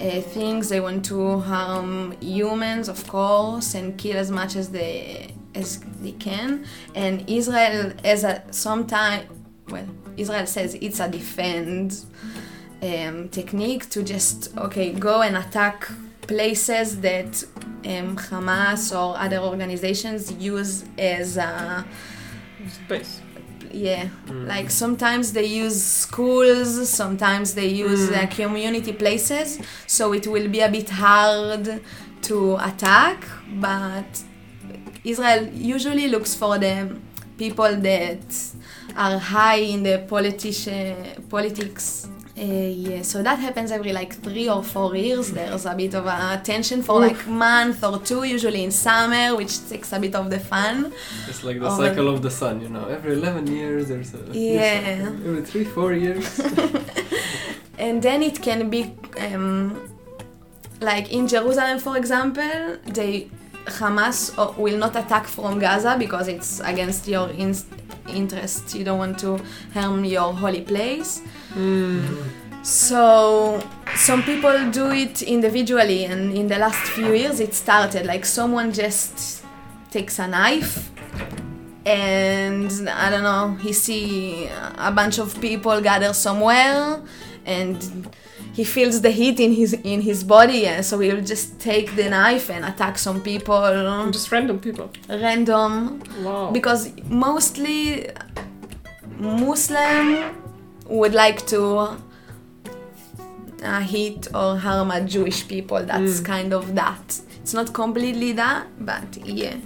uh, 0.00 0.20
things. 0.22 0.70
They 0.70 0.80
want 0.80 1.04
to 1.04 1.38
harm 1.38 2.16
humans, 2.20 2.88
of 2.88 3.06
course, 3.06 3.74
and 3.74 3.96
kill 3.96 4.16
as 4.16 4.30
much 4.30 4.56
as 4.56 4.70
they 4.70 5.34
as 5.54 5.78
they 6.02 6.12
can. 6.12 6.64
And 6.96 7.30
Israel, 7.30 7.92
as 8.02 8.24
a 8.24 8.42
sometime, 8.50 9.28
well, 9.68 9.86
Israel 10.16 10.46
says 10.46 10.74
it's 10.80 10.98
a 10.98 11.08
defend 11.08 12.04
um, 12.82 13.28
technique 13.28 13.88
to 13.90 14.02
just 14.02 14.56
okay 14.56 14.92
go 14.92 15.22
and 15.22 15.36
attack 15.36 15.88
places 16.28 17.00
that 17.00 17.42
um, 17.84 18.16
Hamas 18.16 18.92
or 18.92 19.18
other 19.18 19.38
organizations 19.38 20.30
use 20.32 20.84
as 20.98 21.36
a 21.36 21.84
Space. 22.68 23.22
yeah 23.72 24.08
like 24.28 24.70
sometimes 24.70 25.32
they 25.32 25.44
use 25.44 25.82
schools 25.82 26.88
sometimes 26.88 27.54
they 27.54 27.68
use 27.68 28.10
uh, 28.10 28.26
community 28.26 28.92
places 28.92 29.58
so 29.86 30.12
it 30.12 30.26
will 30.26 30.48
be 30.48 30.60
a 30.60 30.68
bit 30.68 30.90
hard 30.90 31.80
to 32.20 32.56
attack 32.56 33.26
but 33.54 34.22
israel 35.04 35.46
usually 35.54 36.08
looks 36.08 36.34
for 36.34 36.58
the 36.58 36.94
people 37.38 37.74
that 37.76 38.22
are 38.96 39.18
high 39.18 39.60
in 39.74 39.82
the 39.82 40.04
politician 40.08 40.96
politics 41.30 42.08
uh, 42.38 42.42
yeah, 42.88 43.02
so 43.02 43.22
that 43.22 43.38
happens 43.38 43.70
every 43.72 43.92
like 43.92 44.12
three 44.14 44.48
or 44.48 44.62
four 44.62 44.94
years. 44.96 45.32
There's 45.32 45.66
a 45.66 45.74
bit 45.74 45.94
of 45.94 46.06
a 46.06 46.40
tension 46.44 46.82
for 46.82 47.00
like 47.00 47.26
month 47.26 47.82
or 47.82 47.98
two, 47.98 48.22
usually 48.22 48.62
in 48.64 48.70
summer, 48.70 49.34
which 49.36 49.54
takes 49.68 49.92
a 49.92 49.98
bit 49.98 50.14
of 50.14 50.30
the 50.30 50.38
fun. 50.38 50.92
It's 51.28 51.42
like 51.42 51.58
the 51.60 51.66
Oh, 51.68 51.76
cycle 51.76 52.08
of 52.08 52.22
the 52.22 52.30
sun, 52.30 52.60
you 52.60 52.68
know. 52.68 52.86
Every 52.86 53.14
11 53.14 53.46
years 53.48 53.88
there's 53.88 54.14
a. 54.14 54.18
Yeah. 54.32 54.98
cycle. 55.06 55.28
Every 55.28 55.42
3 55.42 55.64
4 55.64 55.92
years. 55.94 56.40
and 57.78 58.02
then 58.02 58.22
it 58.22 58.40
can 58.42 58.70
be 58.70 58.92
um, 59.20 59.88
like 60.80 61.12
in 61.12 61.26
Jerusalem, 61.28 61.78
for 61.78 61.96
example, 61.96 62.76
they 62.86 63.28
Hamas 63.68 64.34
will 64.56 64.78
not 64.78 64.96
attack 64.96 65.26
from 65.26 65.58
Gaza 65.58 65.96
because 65.98 66.28
it's 66.28 66.60
against 66.60 67.08
your 67.08 67.28
in- 67.30 67.54
interests. 68.08 68.74
You 68.74 68.84
don't 68.84 68.98
want 68.98 69.18
to 69.20 69.40
harm 69.74 70.04
your 70.04 70.32
holy 70.32 70.62
place. 70.62 71.22
So 72.62 73.62
some 73.96 74.22
people 74.22 74.70
do 74.70 74.90
it 74.90 75.22
individually, 75.22 76.04
and 76.04 76.36
in 76.36 76.48
the 76.48 76.58
last 76.58 76.90
few 76.92 77.14
years, 77.14 77.40
it 77.40 77.54
started 77.54 78.04
like 78.04 78.24
someone 78.24 78.72
just 78.72 79.44
takes 79.90 80.18
a 80.18 80.26
knife 80.26 80.90
and 81.88 82.88
I 82.90 83.08
don't 83.08 83.22
know, 83.22 83.54
he 83.62 83.72
see 83.72 84.46
a 84.76 84.92
bunch 84.92 85.18
of 85.18 85.40
people 85.40 85.80
gather 85.80 86.12
somewhere 86.12 87.00
and 87.46 88.14
he 88.58 88.64
feels 88.64 88.96
the 89.06 89.12
heat 89.20 89.38
in 89.46 89.52
his 89.60 89.72
in 89.92 90.00
his 90.10 90.20
body 90.36 90.62
and 90.70 90.80
so 90.88 90.94
he'll 91.04 91.26
just 91.34 91.46
take 91.70 91.88
the 92.00 92.06
knife 92.14 92.46
and 92.54 92.62
attack 92.70 92.94
some 92.98 93.18
people 93.30 93.62
Just 94.18 94.28
random 94.32 94.58
people. 94.66 94.86
random 95.26 95.72
Wow. 96.24 96.50
because 96.58 96.82
mostly 97.26 97.78
Muslim 99.20 100.06
would 100.86 101.14
like 101.14 101.46
to 101.46 101.60
uh, 103.62 103.80
hit 103.80 104.28
or 104.34 104.56
harm 104.58 104.90
a 104.90 105.00
Jewish 105.00 105.46
people. 105.48 105.80
That's 105.84 106.20
kind 106.20 106.52
of 106.52 106.74
that. 106.74 107.20
It's 107.42 107.54
not 107.54 107.72
completely 107.72 108.32
that, 108.32 108.66
but 108.80 109.16
yeah. 109.24 109.56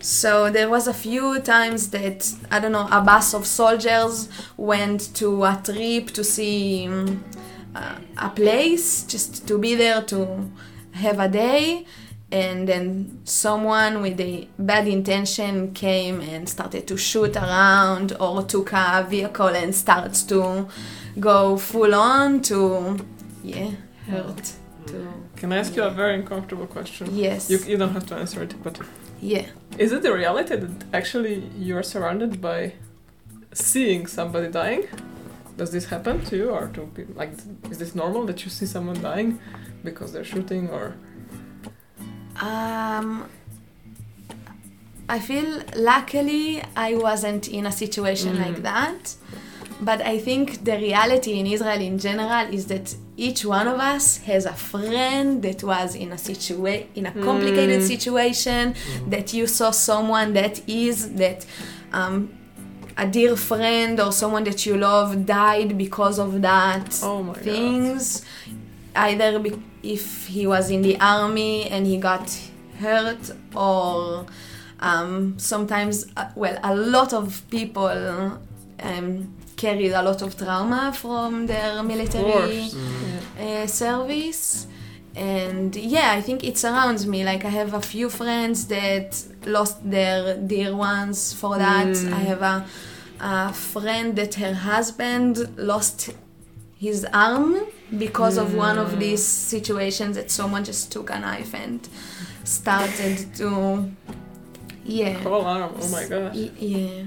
So 0.00 0.50
there 0.50 0.68
was 0.68 0.86
a 0.88 0.94
few 0.94 1.40
times 1.40 1.90
that 1.90 2.32
I 2.50 2.58
don't 2.60 2.72
know 2.72 2.88
a 2.90 3.00
bus 3.00 3.34
of 3.34 3.46
soldiers 3.46 4.28
went 4.56 5.14
to 5.16 5.44
a 5.44 5.60
trip 5.64 6.06
to 6.18 6.22
see 6.24 6.86
um, 6.88 7.24
uh, 7.74 7.96
a 8.18 8.28
place, 8.30 9.04
just 9.04 9.46
to 9.48 9.58
be 9.58 9.74
there 9.74 10.02
to 10.02 10.50
have 10.92 11.18
a 11.18 11.28
day, 11.28 11.86
and 12.30 12.66
then 12.66 13.20
someone 13.24 14.00
with 14.00 14.18
a 14.20 14.48
bad 14.58 14.88
intention 14.88 15.72
came 15.74 16.20
and 16.20 16.48
started 16.48 16.86
to 16.88 16.96
shoot 16.96 17.36
around 17.36 18.16
or 18.18 18.42
took 18.42 18.72
a 18.72 19.06
vehicle 19.08 19.48
and 19.48 19.74
starts 19.74 20.22
to 20.22 20.66
go 21.20 21.56
full 21.58 21.94
on 21.94 22.40
to 22.40 22.98
yeah 23.44 23.70
hurt 24.08 24.52
to 24.86 25.06
Can 25.36 25.52
I 25.52 25.58
ask 25.58 25.76
you 25.76 25.82
a 25.82 25.90
very 25.90 26.14
uncomfortable 26.14 26.66
question? 26.66 27.08
yes 27.12 27.50
You, 27.50 27.58
you 27.66 27.76
don't 27.76 27.92
have 27.92 28.06
to 28.06 28.14
answer 28.14 28.42
it, 28.42 28.54
but 28.62 28.78
yeah 29.20 29.46
is 29.78 29.92
it 29.92 30.02
the 30.02 30.12
reality 30.12 30.56
that 30.56 30.84
actually 30.94 31.42
you're 31.58 31.82
surrounded 31.82 32.40
by 32.40 32.72
seeing 33.52 34.06
somebody 34.06 34.48
dying? 34.48 34.84
Does 35.56 35.70
this 35.70 35.84
happen 35.86 36.24
to 36.26 36.36
you, 36.36 36.50
or 36.50 36.68
to 36.68 36.80
people? 36.96 37.14
Like, 37.14 37.32
is 37.70 37.78
this 37.78 37.94
normal 37.94 38.24
that 38.26 38.44
you 38.44 38.50
see 38.50 38.66
someone 38.66 39.00
dying 39.02 39.38
because 39.84 40.12
they're 40.12 40.24
shooting, 40.24 40.68
or 40.70 40.94
Um, 42.40 43.26
I 45.08 45.18
feel 45.18 45.62
luckily 45.76 46.62
I 46.74 46.94
wasn't 46.94 47.46
in 47.48 47.66
a 47.66 47.72
situation 47.72 48.36
Mm. 48.36 48.40
like 48.46 48.62
that. 48.62 49.14
But 49.80 50.00
I 50.00 50.18
think 50.18 50.64
the 50.64 50.76
reality 50.76 51.32
in 51.40 51.46
Israel 51.46 51.80
in 51.80 51.98
general 51.98 52.46
is 52.52 52.66
that 52.66 52.94
each 53.16 53.44
one 53.44 53.66
of 53.68 53.78
us 53.80 54.18
has 54.30 54.46
a 54.46 54.52
friend 54.54 55.42
that 55.42 55.62
was 55.64 55.94
in 55.94 56.12
a 56.12 56.14
situa- 56.26 56.86
in 56.94 57.04
a 57.06 57.12
complicated 57.12 57.80
Mm. 57.80 57.86
situation 57.94 58.74
that 59.10 59.34
you 59.34 59.46
saw 59.46 59.70
someone 59.72 60.32
that 60.34 60.54
is 60.68 60.96
that 61.22 61.44
um, 61.92 62.30
a 62.96 63.06
dear 63.06 63.36
friend 63.36 63.98
or 64.00 64.12
someone 64.12 64.44
that 64.44 64.64
you 64.66 64.76
love 64.76 65.24
died 65.26 65.76
because 65.78 66.18
of 66.18 66.40
that 66.42 66.98
oh 67.02 67.22
my 67.22 67.34
god, 67.34 67.42
things. 67.42 68.24
Either 68.94 69.38
be- 69.38 69.62
if 69.82 70.26
he 70.26 70.46
was 70.46 70.70
in 70.70 70.82
the 70.82 70.98
army 71.00 71.68
and 71.70 71.86
he 71.86 71.96
got 71.96 72.30
hurt 72.78 73.30
or 73.54 74.26
um, 74.80 75.38
sometimes 75.38 76.06
uh, 76.16 76.28
well 76.34 76.58
a 76.62 76.74
lot 76.74 77.12
of 77.12 77.42
people 77.50 78.38
um, 78.80 79.34
carried 79.56 79.92
a 79.92 80.02
lot 80.02 80.20
of 80.22 80.36
trauma 80.36 80.92
from 80.94 81.46
their 81.46 81.82
military 81.82 82.32
course. 82.32 82.76
uh, 83.40 83.66
service 83.66 84.66
and 85.14 85.76
yeah 85.76 86.12
i 86.12 86.20
think 86.22 86.42
it 86.42 86.56
surrounds 86.56 87.06
me 87.06 87.22
like 87.24 87.44
i 87.44 87.48
have 87.50 87.74
a 87.74 87.80
few 87.82 88.08
friends 88.08 88.66
that 88.68 89.22
lost 89.44 89.76
their 89.90 90.36
dear 90.38 90.74
ones 90.74 91.32
for 91.34 91.58
that 91.58 91.86
Mm. 91.86 92.12
i 92.12 92.20
have 92.20 92.42
a, 92.42 92.64
a 93.20 93.52
friend 93.52 94.16
that 94.16 94.34
her 94.36 94.54
husband 94.54 95.48
lost 95.58 96.10
his 96.78 97.04
arm 97.12 97.56
because 97.98 98.38
of 98.38 98.54
one 98.54 98.78
of 98.78 98.98
these 98.98 99.22
situations 99.24 100.16
that 100.16 100.30
someone 100.30 100.64
just 100.64 100.90
took 100.90 101.10
a 101.10 101.18
knife 101.18 101.54
and 101.54 101.88
started 102.44 103.16
to 103.36 103.90
yeah 104.84 105.12
whole 105.22 105.42
arm. 105.44 105.74
Oh 105.80 105.88
my 105.88 106.04
gosh, 106.08 106.34
yeah 106.58 107.04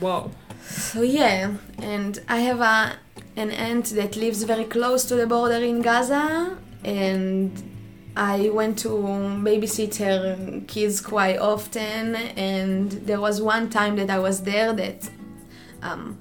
wow. 0.00 0.30
So 0.68 1.00
yeah, 1.00 1.54
and 1.78 2.20
I 2.28 2.40
have 2.40 2.60
a 2.60 2.98
an 3.36 3.50
aunt 3.50 3.86
that 3.94 4.16
lives 4.16 4.42
very 4.42 4.64
close 4.64 5.04
to 5.06 5.14
the 5.14 5.26
border 5.26 5.64
in 5.64 5.80
Gaza, 5.80 6.58
and 6.84 7.50
I 8.14 8.50
went 8.50 8.78
to 8.80 8.88
babysit 8.88 9.96
her 9.96 10.60
kids 10.66 11.00
quite 11.00 11.38
often. 11.38 12.16
And 12.36 12.90
there 12.90 13.20
was 13.20 13.40
one 13.40 13.70
time 13.70 13.96
that 13.96 14.10
I 14.10 14.18
was 14.18 14.42
there 14.42 14.74
that 14.74 15.08
um, 15.82 16.18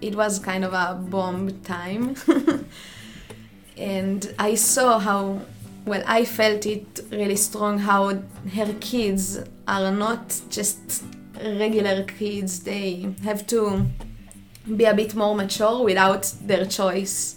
it 0.00 0.14
was 0.14 0.38
kind 0.38 0.64
of 0.64 0.72
a 0.72 0.94
bomb 0.94 1.60
time, 1.60 2.16
and 3.76 4.34
I 4.38 4.54
saw 4.54 4.98
how 4.98 5.42
well 5.84 6.02
I 6.06 6.24
felt 6.24 6.64
it 6.64 7.00
really 7.10 7.36
strong 7.36 7.78
how 7.78 8.22
her 8.54 8.74
kids 8.80 9.40
are 9.66 9.90
not 9.90 10.40
just 10.48 11.04
regular 11.58 12.04
kids 12.04 12.60
they 12.60 13.08
have 13.24 13.46
to 13.46 13.86
be 14.76 14.84
a 14.84 14.94
bit 14.94 15.14
more 15.14 15.34
mature 15.34 15.82
without 15.84 16.24
their 16.46 16.66
choice 16.66 17.36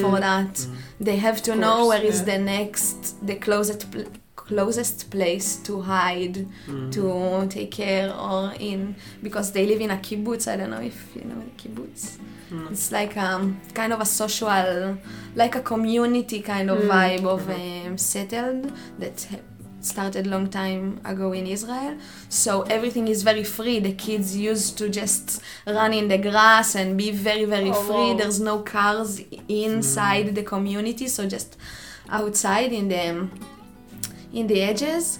for 0.00 0.18
that. 0.20 0.66
They 0.98 1.16
have 1.16 1.42
to 1.42 1.52
Of 1.52 1.58
know 1.58 1.76
course, 1.76 1.88
where 1.88 2.02
is 2.04 2.18
yeah. 2.20 2.24
the 2.36 2.38
next 2.38 3.26
the 3.26 3.34
closest 3.36 3.90
pl- 3.90 4.06
closest 4.36 5.10
place 5.10 5.56
to 5.56 5.80
hide 5.82 6.46
to 6.90 7.46
take 7.50 7.70
care 7.70 8.12
or 8.12 8.52
in 8.58 8.96
because 9.22 9.52
they 9.52 9.64
live 9.66 9.80
in 9.80 9.90
a 9.92 9.96
kibbutz 9.96 10.48
i 10.48 10.56
don't 10.56 10.70
know 10.70 10.80
if 10.80 10.98
you 11.14 11.22
know 11.22 11.36
the 11.40 11.50
kibbutz 11.62 12.18
it's 12.72 12.90
like 12.90 13.16
um 13.16 13.60
kind 13.74 13.92
of 13.92 14.00
a 14.00 14.04
social 14.04 14.96
like 15.36 15.54
a 15.54 15.60
community 15.62 16.40
kind 16.42 16.68
of 16.68 16.78
Mm. 16.78 16.88
vibe 16.88 17.24
of 17.26 17.48
um, 17.48 17.96
settled 17.96 18.72
that 18.98 19.24
ha- 19.30 19.38
started 19.80 20.26
long 20.26 20.48
time 20.48 21.00
ago 21.04 21.32
in 21.32 21.46
Israel. 21.46 21.96
So 22.28 22.62
everything 22.62 23.08
is 23.08 23.22
very 23.22 23.44
free. 23.44 23.78
The 23.80 23.92
kids 23.92 24.36
used 24.36 24.76
to 24.78 24.88
just 24.88 25.42
run 25.66 25.92
in 25.94 26.08
the 26.08 26.18
grass 26.18 26.74
and 26.74 26.96
be 26.98 27.10
very 27.10 27.44
very 27.44 27.70
Oh, 27.70 27.74
free. 27.74 28.10
wow. 28.12 28.16
There's 28.18 28.40
no 28.40 28.60
cars 28.60 29.20
inside 29.48 30.26
mm. 30.26 30.34
the 30.34 30.42
community, 30.42 31.08
so 31.08 31.26
just 31.26 31.56
outside 32.08 32.72
in 32.72 32.88
the 32.88 33.28
in 34.32 34.46
the 34.46 34.62
edges. 34.62 35.18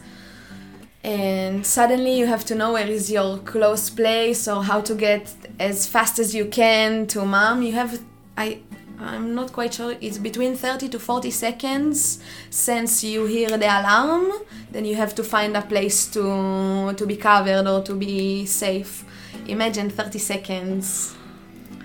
And 1.02 1.64
suddenly 1.66 2.18
you 2.18 2.26
have 2.26 2.44
to 2.46 2.54
know 2.54 2.72
where 2.74 2.86
is 2.86 3.10
your 3.10 3.38
close 3.38 3.88
place 3.88 4.46
or 4.46 4.62
how 4.62 4.82
to 4.82 4.94
get 4.94 5.34
as 5.58 5.86
fast 5.86 6.18
as 6.18 6.34
you 6.34 6.44
can 6.44 7.06
to 7.08 7.24
mom. 7.24 7.62
You 7.62 7.72
have 7.72 8.00
I 8.36 8.60
I'm 9.02 9.34
not 9.34 9.52
quite 9.52 9.74
sure. 9.74 9.94
It's 10.00 10.18
between 10.18 10.56
30 10.56 10.88
to 10.90 10.98
40 10.98 11.30
seconds 11.30 12.20
since 12.50 13.02
you 13.02 13.24
hear 13.26 13.56
the 13.56 13.66
alarm. 13.66 14.32
Then 14.70 14.84
you 14.84 14.94
have 14.96 15.14
to 15.14 15.24
find 15.24 15.56
a 15.56 15.62
place 15.62 16.06
to 16.08 16.92
to 16.96 17.06
be 17.06 17.16
covered 17.16 17.66
or 17.66 17.82
to 17.82 17.94
be 17.94 18.46
safe. 18.46 19.04
Imagine 19.46 19.90
30 19.90 20.18
seconds. 20.18 21.16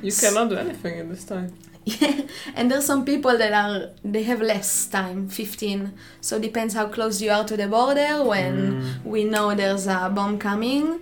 You 0.02 0.12
cannot 0.12 0.50
do 0.50 0.58
anything 0.58 1.00
in 1.00 1.10
this 1.10 1.24
time. 1.24 1.54
Yeah, 1.86 2.22
and 2.56 2.70
there's 2.70 2.86
some 2.86 3.06
people 3.06 3.38
that 3.38 3.54
are 3.54 3.92
they 4.04 4.24
have 4.24 4.42
less 4.42 4.88
time, 4.88 5.30
15. 5.30 5.94
So 6.20 6.40
depends 6.40 6.74
how 6.74 6.88
close 6.88 7.22
you 7.22 7.32
are 7.32 7.46
to 7.46 7.56
the 7.56 7.68
border. 7.68 8.24
When 8.24 9.02
we 9.06 9.24
know 9.24 9.56
there's 9.56 9.88
a 9.88 10.12
bomb 10.14 10.38
coming, 10.38 11.00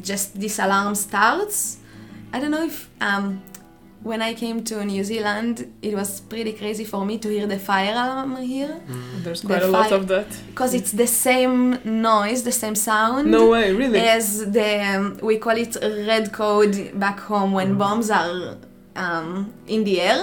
just 0.00 0.38
this 0.38 0.58
alarm 0.58 0.94
starts. 0.94 1.78
I 2.32 2.40
don't 2.40 2.50
know 2.50 2.64
if 2.64 2.90
um, 3.00 3.42
when 4.04 4.20
I 4.20 4.34
came 4.34 4.62
to 4.64 4.84
New 4.84 5.02
Zealand, 5.02 5.54
it 5.82 5.94
was 5.94 6.20
pretty 6.20 6.52
crazy 6.52 6.84
for 6.84 7.04
me 7.06 7.16
to 7.18 7.28
hear 7.28 7.46
the 7.46 7.58
fire 7.58 7.92
alarm 7.92 8.36
here 8.36 8.74
There's 9.24 9.40
The 9.40 9.48
quite 9.48 9.62
a 9.62 9.66
lot 9.78 9.92
of 9.92 10.06
that. 10.08 10.26
because 10.50 10.72
it's 10.74 10.92
the 10.92 11.06
same 11.06 11.78
noise, 11.84 12.42
the 12.44 12.52
same 12.52 12.74
sound. 12.74 13.30
No 13.30 13.48
way, 13.50 13.72
really. 13.72 13.98
As 14.18 14.26
the 14.52 14.70
um, 14.92 15.18
we 15.22 15.38
call 15.38 15.56
it 15.56 15.76
red 16.12 16.26
code 16.32 16.76
back 17.04 17.18
home 17.30 17.50
when 17.58 17.68
bombs 17.78 18.10
are 18.10 18.56
um, 19.04 19.52
in 19.66 19.84
the 19.84 20.00
air. 20.00 20.22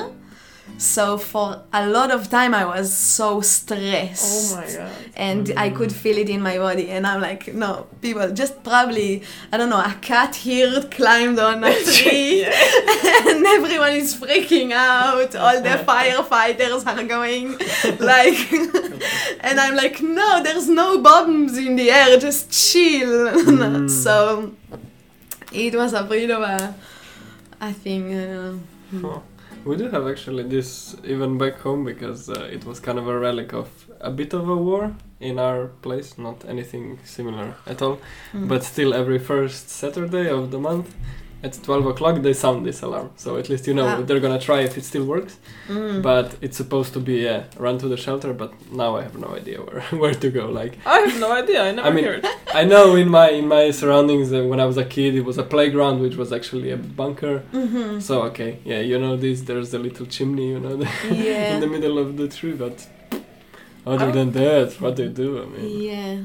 So 0.81 1.19
for 1.19 1.61
a 1.71 1.87
lot 1.87 2.09
of 2.09 2.27
time 2.27 2.55
I 2.55 2.65
was 2.65 2.91
so 2.91 3.41
stressed. 3.41 4.55
Oh 4.55 4.55
my 4.55 4.65
god. 4.65 4.91
And 5.15 5.53
I 5.55 5.69
could 5.69 5.93
feel 5.93 6.17
it 6.17 6.27
in 6.27 6.41
my 6.41 6.57
body, 6.57 6.89
and 6.89 7.05
I'm 7.05 7.21
like, 7.21 7.53
no, 7.53 7.85
people, 8.01 8.31
just 8.31 8.63
probably, 8.63 9.21
I 9.51 9.57
don't 9.57 9.69
know, 9.69 9.79
a 9.79 9.95
cat 10.01 10.35
here 10.35 10.81
climbed 10.89 11.37
on 11.37 11.63
a 11.63 11.71
tree, 11.97 12.43
and 13.29 13.45
everyone 13.45 13.93
is 13.93 14.15
freaking 14.15 14.71
out. 14.71 15.35
All 15.35 15.61
the 15.61 15.69
firefighters 15.87 16.87
are 16.87 17.03
going, 17.03 17.51
like, 17.99 18.51
and 19.43 19.59
I'm 19.59 19.75
like, 19.75 20.01
no, 20.01 20.41
there's 20.41 20.67
no 20.67 20.97
bombs 20.99 21.59
in 21.59 21.75
the 21.75 21.91
air, 21.91 22.17
just 22.17 22.49
chill. 22.49 23.87
so 23.87 24.51
it 25.53 25.75
was 25.75 25.93
a 25.93 26.01
bit 26.01 26.31
of 26.31 26.41
a, 26.41 26.73
I 27.59 27.71
think, 27.71 28.15
uh, 28.15 28.53
Huh. 28.91 29.19
We 29.63 29.77
do 29.77 29.89
have 29.89 30.07
actually 30.07 30.43
this 30.43 30.95
even 31.03 31.37
back 31.37 31.59
home 31.59 31.85
because 31.85 32.29
uh, 32.29 32.49
it 32.51 32.65
was 32.65 32.79
kind 32.79 32.97
of 32.97 33.07
a 33.07 33.17
relic 33.17 33.53
of 33.53 33.67
a 33.99 34.09
bit 34.09 34.33
of 34.33 34.49
a 34.49 34.55
war 34.55 34.95
in 35.19 35.37
our 35.37 35.67
place, 35.83 36.17
not 36.17 36.43
anything 36.45 36.97
similar 37.03 37.53
at 37.67 37.81
all. 37.81 37.99
mm. 38.33 38.47
But 38.47 38.63
still, 38.63 38.93
every 38.93 39.19
first 39.19 39.69
Saturday 39.69 40.29
of 40.29 40.49
the 40.49 40.59
month 40.59 40.95
at 41.43 41.53
12 41.63 41.85
o'clock 41.87 42.21
they 42.21 42.33
sound 42.33 42.65
this 42.65 42.81
alarm. 42.83 43.09
So 43.15 43.37
at 43.37 43.49
least 43.49 43.65
you 43.67 43.73
know 43.73 43.87
Ah. 43.87 44.01
they're 44.05 44.19
gonna 44.19 44.39
try 44.39 44.59
if 44.61 44.77
it 44.77 44.83
still 44.85 45.05
works. 45.05 45.37
Mm. 45.67 46.01
But 46.01 46.35
it's 46.41 46.57
supposed 46.57 46.93
to 46.93 46.99
be 46.99 47.15
yeah, 47.29 47.43
run 47.57 47.77
to 47.79 47.87
the 47.87 47.97
shelter, 47.97 48.31
but 48.33 48.51
now 48.71 48.97
I 48.97 49.01
have 49.03 49.17
no 49.17 49.29
idea 49.35 49.57
where, 49.61 49.81
where 50.01 50.13
to 50.13 50.29
go. 50.29 50.45
Like 50.61 50.73
I 50.85 50.99
have 51.05 51.19
no 51.19 51.31
idea. 51.31 51.59
I 51.63 51.71
never 51.77 51.87
I 51.87 51.91
mean- 51.91 52.05
heard. 52.05 52.25
I 52.53 52.63
know 52.65 52.95
in 52.95 53.09
my 53.09 53.29
in 53.39 53.47
my 53.47 53.71
surroundings 53.71 54.31
uh, 54.33 54.43
when 54.43 54.59
I 54.59 54.65
was 54.71 54.77
a 54.77 54.85
kid 54.95 55.15
it 55.15 55.25
was 55.31 55.37
a 55.37 55.43
playground 55.55 55.99
which 56.01 56.15
was 56.21 56.29
actually 56.37 56.69
a 56.71 56.77
bunker. 56.77 57.35
Mhm. 57.53 58.01
So 58.01 58.13
okay, 58.29 58.51
yeah, 58.71 58.81
you 58.89 58.97
know 58.99 59.15
this. 59.17 59.41
There's 59.49 59.73
a 59.73 59.79
little 59.79 60.05
chimney, 60.15 60.47
you 60.53 60.59
know, 60.59 60.75
Yeah. 61.09 61.53
in 61.55 61.59
the 61.65 61.67
middle 61.75 61.97
of 62.03 62.17
the 62.17 62.27
tree. 62.37 62.53
But 62.65 62.75
other 63.93 64.09
Oh. 64.09 64.11
than 64.17 64.31
that, 64.33 64.69
what 64.83 64.95
they 64.95 65.07
do, 65.07 65.29
I 65.43 65.45
mean, 65.53 65.81
Yeah. 65.89 66.17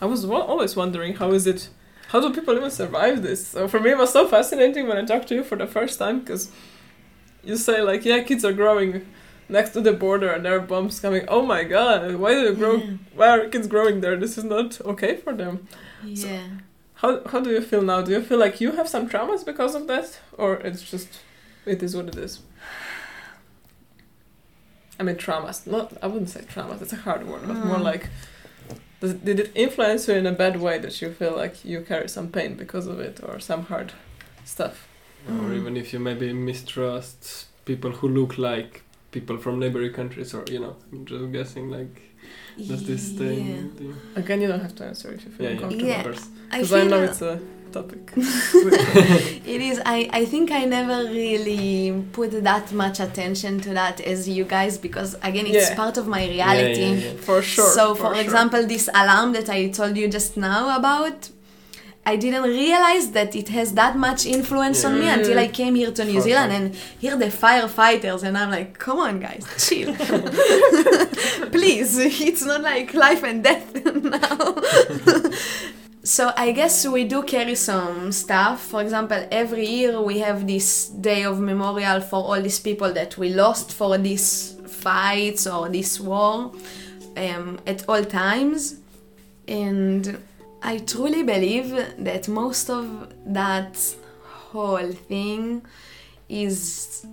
I 0.00 0.06
was 0.06 0.24
wa- 0.24 0.46
always 0.52 0.72
wondering 0.76 1.12
how 1.20 1.30
is 1.38 1.46
it, 1.46 1.68
how 2.10 2.20
do 2.20 2.32
people 2.34 2.56
even 2.56 2.70
survive 2.70 3.22
this? 3.22 3.46
So 3.48 3.66
for 3.68 3.80
me, 3.80 3.90
it 3.90 3.98
was 3.98 4.12
so 4.12 4.26
fascinating 4.28 4.86
when 4.88 4.96
I 4.98 5.04
talked 5.04 5.28
to 5.28 5.34
you 5.34 5.44
for 5.44 5.56
the 5.56 5.66
first 5.66 5.98
time 5.98 6.20
because 6.20 6.50
you 7.42 7.56
say 7.56 7.80
like, 7.82 8.04
yeah, 8.04 8.22
kids 8.22 8.44
are 8.44 8.52
growing 8.52 9.06
next 9.48 9.70
to 9.70 9.80
the 9.80 9.92
border 9.92 10.30
and 10.30 10.44
there 10.44 10.56
are 10.56 10.60
bombs 10.60 11.00
coming. 11.00 11.24
Oh 11.28 11.42
my 11.42 11.64
god, 11.64 12.16
why 12.16 12.34
do 12.34 12.48
they 12.48 12.54
grow? 12.54 12.76
Yeah. 12.76 12.90
Why 13.14 13.28
are 13.28 13.48
kids 13.48 13.66
growing 13.66 14.00
there? 14.00 14.16
This 14.16 14.36
is 14.38 14.44
not 14.44 14.80
okay 14.92 15.16
for 15.16 15.32
them. 15.32 15.66
Yeah. 16.04 16.42
How 16.94 17.22
how 17.32 17.40
do 17.40 17.50
you 17.50 17.60
feel 17.62 17.82
now? 17.82 18.02
Do 18.02 18.12
you 18.12 18.22
feel 18.22 18.38
like 18.38 18.60
you 18.60 18.72
have 18.72 18.88
some 18.88 19.08
traumas 19.08 19.44
because 19.44 19.74
of 19.74 19.86
that, 19.86 20.20
or 20.36 20.54
it's 20.68 20.82
just 20.90 21.08
it 21.66 21.82
is 21.82 21.96
what 21.96 22.08
it 22.08 22.16
is? 22.16 22.40
I 24.98 25.02
mean, 25.02 25.16
traumas. 25.16 25.66
Not 25.66 25.92
I 26.02 26.06
wouldn't 26.08 26.28
say 26.30 26.42
traumas. 26.42 26.82
It's 26.82 26.92
a 26.92 26.96
hard 26.96 27.26
word, 27.26 27.42
but 27.46 27.56
more 27.56 27.78
Mm. 27.78 27.82
like. 27.92 28.08
Does, 29.00 29.14
did 29.14 29.40
it 29.40 29.50
influence 29.54 30.08
you 30.08 30.14
in 30.14 30.26
a 30.26 30.32
bad 30.32 30.60
way 30.60 30.78
that 30.78 31.00
you 31.00 31.10
feel 31.12 31.34
like 31.36 31.64
you 31.64 31.80
carry 31.80 32.08
some 32.08 32.28
pain 32.28 32.54
because 32.54 32.86
of 32.86 33.00
it 33.00 33.20
or 33.22 33.40
some 33.40 33.64
hard 33.66 33.92
stuff? 34.44 34.86
or 35.28 35.32
Mm. 35.50 35.56
even 35.60 35.76
if 35.76 35.92
you 35.92 35.98
maybe 35.98 36.32
mistrust 36.32 37.46
people 37.66 37.90
who 37.90 38.08
look 38.08 38.38
like 38.38 38.82
people 39.12 39.36
from 39.36 39.58
neighboring 39.58 39.92
countries, 39.92 40.32
or 40.34 40.44
you 40.50 40.58
know, 40.60 40.76
I'm 40.92 41.04
just 41.04 41.30
guessing 41.32 41.70
like 41.70 41.94
does 42.68 42.86
this 42.86 43.10
Yeah. 43.10 43.18
thing? 43.18 43.72
you- 43.80 43.96
Again, 44.16 44.40
you 44.42 44.48
don't 44.48 44.60
have 44.60 44.74
to 44.76 44.84
answer 44.84 45.08
if 45.12 45.24
you 45.24 45.30
feel 45.30 45.44
Yeah, 45.44 45.50
yeah, 45.50 45.54
uncomfortable. 45.56 45.86
Yeah. 45.88 45.98
of 46.00 46.04
course. 46.06 46.28
I 46.52 46.56
Because 46.60 46.72
I, 46.72 46.84
know 46.92 47.02
it's 47.02 47.22
a 47.22 47.40
topic. 47.70 48.12
it 48.16 49.60
is. 49.70 49.80
I, 49.84 50.08
I 50.12 50.24
think 50.24 50.50
I 50.50 50.64
never 50.64 51.08
really 51.10 52.04
put 52.12 52.30
that 52.44 52.72
much 52.72 53.00
attention 53.00 53.60
to 53.60 53.70
that 53.70 54.00
as 54.00 54.28
you 54.28 54.44
guys 54.44 54.78
because 54.78 55.14
again 55.22 55.46
it's 55.46 55.70
Yeah. 55.70 55.76
part 55.76 55.96
of 55.96 56.06
my 56.06 56.26
reality. 56.26 56.80
Yeah, 56.82 56.88
yeah, 56.94 57.12
yeah. 57.12 57.20
For 57.20 57.42
sure. 57.42 57.68
So 57.70 57.94
for, 57.94 58.14
sure. 58.14 58.22
example, 58.22 58.66
this 58.66 58.88
alarm 59.02 59.32
that 59.32 59.48
I 59.48 59.68
told 59.68 59.96
you 59.96 60.08
just 60.08 60.36
now 60.36 60.76
about, 60.78 61.30
I 62.06 62.16
didn't 62.16 62.44
realize 62.44 63.10
that 63.12 63.36
it 63.36 63.48
has 63.50 63.74
that 63.74 63.96
much 63.96 64.24
influence 64.26 64.84
on 64.84 64.98
me 64.98 65.08
until 65.08 65.38
I 65.38 65.48
came 65.48 65.74
here 65.74 65.92
to 65.92 66.04
New 66.04 66.14
For 66.14 66.22
Zealand 66.22 66.50
sure. 66.52 66.60
and 66.60 66.74
hear 66.98 67.16
the 67.16 67.26
firefighters 67.26 68.22
and 68.22 68.36
I'm 68.38 68.50
like, 68.50 68.78
come 68.78 68.98
on 68.98 69.20
guys, 69.20 69.44
chill. 69.58 69.94
Please, 71.52 71.98
it's 71.98 72.44
not 72.44 72.62
like 72.62 72.94
life 72.94 73.22
and 73.22 73.44
death 73.44 73.66
now. 73.84 75.76
So 76.02 76.32
I 76.36 76.52
guess 76.52 76.86
we 76.86 77.04
do 77.04 77.22
carry 77.22 77.54
some 77.54 78.10
stuff. 78.12 78.62
For 78.62 78.80
example, 78.80 79.26
every 79.30 79.66
year 79.66 80.00
we 80.00 80.20
have 80.20 80.46
this 80.46 80.88
day 80.88 81.24
of 81.24 81.40
memorial 81.40 82.00
for 82.00 82.16
all 82.16 82.40
these 82.40 82.58
people 82.58 82.92
that 82.94 83.18
we 83.18 83.34
lost 83.34 83.72
for 83.72 83.98
these 83.98 84.56
fights 84.66 85.46
or 85.46 85.68
this 85.68 86.00
war 86.00 86.52
um, 87.16 87.58
at 87.66 87.86
all 87.86 88.02
times. 88.04 88.80
And 89.46 90.18
I 90.62 90.78
truly 90.78 91.22
believe 91.22 91.70
that 91.98 92.28
most 92.28 92.70
of 92.70 93.12
that 93.26 93.78
whole 94.24 94.92
thing 94.92 95.62
is, 96.30 97.06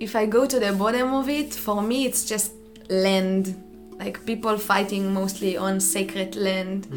if 0.00 0.16
I 0.16 0.26
go 0.26 0.44
to 0.44 0.58
the 0.58 0.72
bottom 0.72 1.14
of 1.14 1.28
it, 1.28 1.54
for 1.54 1.82
me 1.82 2.06
it's 2.06 2.24
just 2.24 2.52
land, 2.88 3.62
like 3.98 4.26
people 4.26 4.58
fighting 4.58 5.14
mostly 5.14 5.56
on 5.56 5.78
sacred 5.78 6.34
land. 6.34 6.88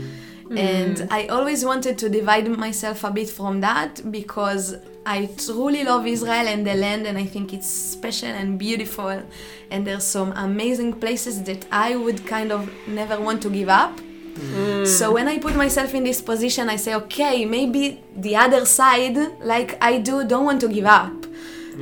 And 0.58 0.98
mm. 0.98 1.08
I 1.12 1.28
always 1.28 1.64
wanted 1.64 1.98
to 2.00 2.10
divide 2.10 2.48
myself 2.48 3.04
a 3.04 3.12
bit 3.12 3.30
from 3.30 3.62
that 3.62 4.12
because 4.12 4.76
I 5.06 5.30
truly 5.38 5.84
love 5.84 6.06
Israel 6.06 6.48
and 6.48 6.66
the 6.66 6.76
land, 6.76 7.08
and 7.08 7.18
I 7.18 7.26
think 7.26 7.54
it's 7.54 7.68
special 7.68 8.30
and 8.30 8.60
beautiful. 8.60 9.24
And 9.70 9.88
there's 9.88 10.06
some 10.06 10.32
amazing 10.34 10.94
places 10.94 11.44
that 11.44 11.66
I 11.72 11.96
would 11.96 12.26
kind 12.28 12.52
of 12.52 12.70
never 12.88 13.20
want 13.20 13.42
to 13.44 13.50
give 13.50 13.70
up. 13.70 14.00
Mm. 14.36 14.88
So 14.88 15.14
when 15.14 15.28
I 15.28 15.40
put 15.40 15.56
myself 15.56 15.94
in 15.94 16.04
this 16.04 16.22
position, 16.22 16.70
I 16.70 16.76
say, 16.76 16.96
okay, 16.96 17.46
maybe 17.46 18.02
the 18.16 18.36
other 18.36 18.66
side, 18.66 19.18
like 19.42 19.78
I 19.82 19.98
do, 19.98 20.26
don't 20.26 20.46
want 20.46 20.62
to 20.62 20.68
give 20.68 20.86
up. 20.86 21.14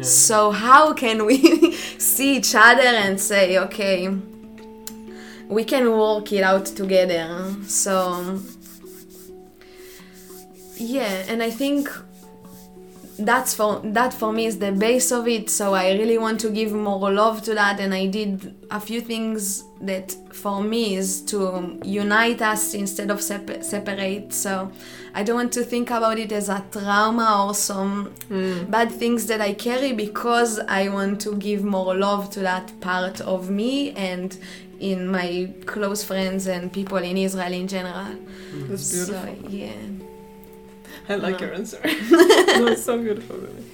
So 0.01 0.51
how 0.51 0.93
can 0.93 1.25
we 1.25 1.73
see 1.97 2.37
each 2.37 2.55
other 2.55 2.81
and 2.81 3.19
say, 3.19 3.57
okay, 3.57 4.09
we 5.47 5.63
can 5.63 5.91
work 5.91 6.31
it 6.31 6.43
out 6.43 6.67
together? 6.67 7.55
So 7.67 8.39
yeah, 10.79 11.23
and 11.27 11.43
I 11.43 11.51
think 11.51 11.89
that's 13.19 13.53
for 13.53 13.81
that 13.83 14.13
for 14.13 14.31
me 14.31 14.45
is 14.45 14.59
the 14.59 14.71
base 14.71 15.11
of 15.11 15.27
it. 15.27 15.49
So 15.49 15.73
I 15.73 15.91
really 15.91 16.17
want 16.17 16.39
to 16.41 16.49
give 16.49 16.71
more 16.71 17.11
love 17.11 17.41
to 17.43 17.53
that, 17.53 17.79
and 17.79 17.93
I 17.93 18.07
did 18.07 18.55
a 18.71 18.79
few 18.79 19.01
things 19.01 19.65
that 19.81 20.15
for 20.33 20.61
me 20.61 20.95
is 20.95 21.21
to 21.23 21.79
unite 21.83 22.41
us 22.41 22.73
instead 22.73 23.11
of 23.11 23.21
sep- 23.21 23.63
separate. 23.63 24.33
So 24.33 24.71
I 25.13 25.23
don't 25.23 25.35
want 25.35 25.53
to 25.53 25.63
think 25.63 25.89
about 25.89 26.17
it 26.17 26.31
as 26.31 26.49
a 26.49 26.63
trauma 26.71 27.45
or 27.47 27.53
some 27.53 28.13
mm. 28.29 28.69
bad 28.69 28.91
things 28.91 29.25
that 29.27 29.41
I 29.41 29.53
carry 29.53 29.91
because 29.93 30.59
I 30.59 30.87
want 30.89 31.21
to 31.21 31.35
give 31.35 31.63
more 31.63 31.95
love 31.95 32.29
to 32.31 32.39
that 32.41 32.79
part 32.79 33.21
of 33.21 33.49
me 33.49 33.91
and 33.91 34.37
in 34.79 35.07
my 35.07 35.53
close 35.65 36.03
friends 36.03 36.47
and 36.47 36.71
people 36.71 36.97
in 36.97 37.17
Israel 37.17 37.51
in 37.51 37.67
general. 37.67 38.15
That's 38.53 38.91
beautiful. 38.91 39.35
So 39.43 39.49
yeah. 39.49 39.73
I 41.09 41.15
like 41.15 41.39
No. 41.39 41.47
your 41.47 41.55
answer. 41.55 41.79
no, 41.83 42.67
it's 42.67 42.83
so 42.83 42.97
beautiful, 43.01 43.37
really. 43.37 43.65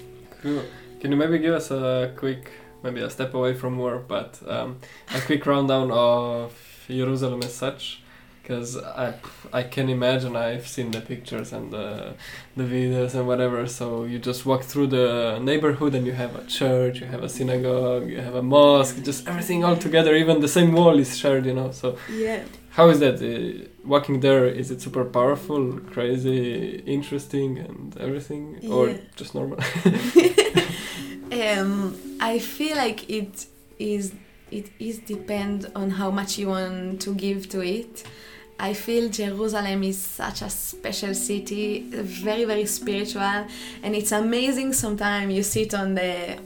Cool. 0.42 0.64
Can 1.02 1.12
you 1.12 1.18
maybe 1.18 1.38
give 1.40 1.54
us 1.54 1.70
a 1.72 2.14
quick, 2.16 2.50
maybe 2.84 3.02
a 3.02 3.10
step 3.10 3.34
away 3.34 3.54
from 3.54 3.78
war, 3.78 3.98
but 4.16 4.40
um, 4.48 4.78
a 5.14 5.20
quick 5.22 5.46
rundown 5.46 5.92
of 5.92 6.54
Jerusalem 6.88 7.42
as 7.44 7.54
such? 7.54 8.02
Because 8.42 8.78
I, 8.78 9.16
I 9.52 9.64
can 9.64 9.90
imagine 9.90 10.36
I've 10.36 10.68
seen 10.68 10.92
the 10.92 11.02
pictures 11.02 11.52
and 11.52 11.74
the, 11.74 12.14
the 12.56 12.64
videos 12.64 13.16
and 13.16 13.28
whatever. 13.28 13.66
So 13.68 14.04
you 14.06 14.20
just 14.20 14.46
walk 14.46 14.62
through 14.64 14.88
the 14.88 15.40
neighborhood 15.40 15.96
and 15.96 16.06
you 16.06 16.14
have 16.14 16.36
a 16.36 16.46
church, 16.46 17.02
you 17.02 17.08
have 17.08 17.24
a 17.24 17.30
synagogue, 17.30 18.08
you 18.08 18.20
have 18.22 18.36
a 18.36 18.44
mosque, 18.44 19.02
just 19.04 19.28
everything 19.28 19.64
all 19.64 19.76
together. 19.76 20.16
Even 20.16 20.42
the 20.42 20.48
same 20.48 20.74
wall 20.74 21.00
is 21.00 21.18
shared, 21.18 21.48
you 21.48 21.54
know. 21.54 21.72
So 21.72 21.98
Yeah. 22.08 22.44
How 22.76 22.90
is 22.90 23.00
that? 23.00 23.22
Uh, 23.22 23.68
walking 23.86 24.20
there, 24.20 24.46
is 24.46 24.70
it 24.70 24.82
super 24.82 25.06
powerful, 25.06 25.80
crazy, 25.92 26.84
interesting, 26.86 27.58
and 27.58 27.98
everything, 27.98 28.60
or 28.70 28.94
just 29.16 29.34
normal? 29.34 29.60
um, 31.32 31.98
I 32.20 32.38
feel 32.40 32.76
like 32.76 33.10
it 33.10 33.46
is 33.80 34.14
it 34.52 34.70
is 34.78 35.00
depend 35.00 35.72
on 35.74 35.90
how 35.90 36.12
much 36.12 36.38
you 36.38 36.50
want 36.50 37.02
to 37.04 37.16
give 37.16 37.48
to 37.50 37.62
it. 37.62 38.04
I 38.60 38.74
feel 38.74 39.10
Jerusalem 39.10 39.84
is 39.84 39.98
such 40.02 40.42
a 40.42 40.50
special 40.50 41.14
city, 41.14 41.90
very 41.90 42.44
very 42.44 42.66
spiritual, 42.66 43.48
and 43.84 43.96
it's 43.96 44.12
amazing. 44.12 44.74
Sometimes 44.74 45.34
you 45.34 45.44
sit 45.44 45.74
on 45.74 45.96
the 45.96 46.38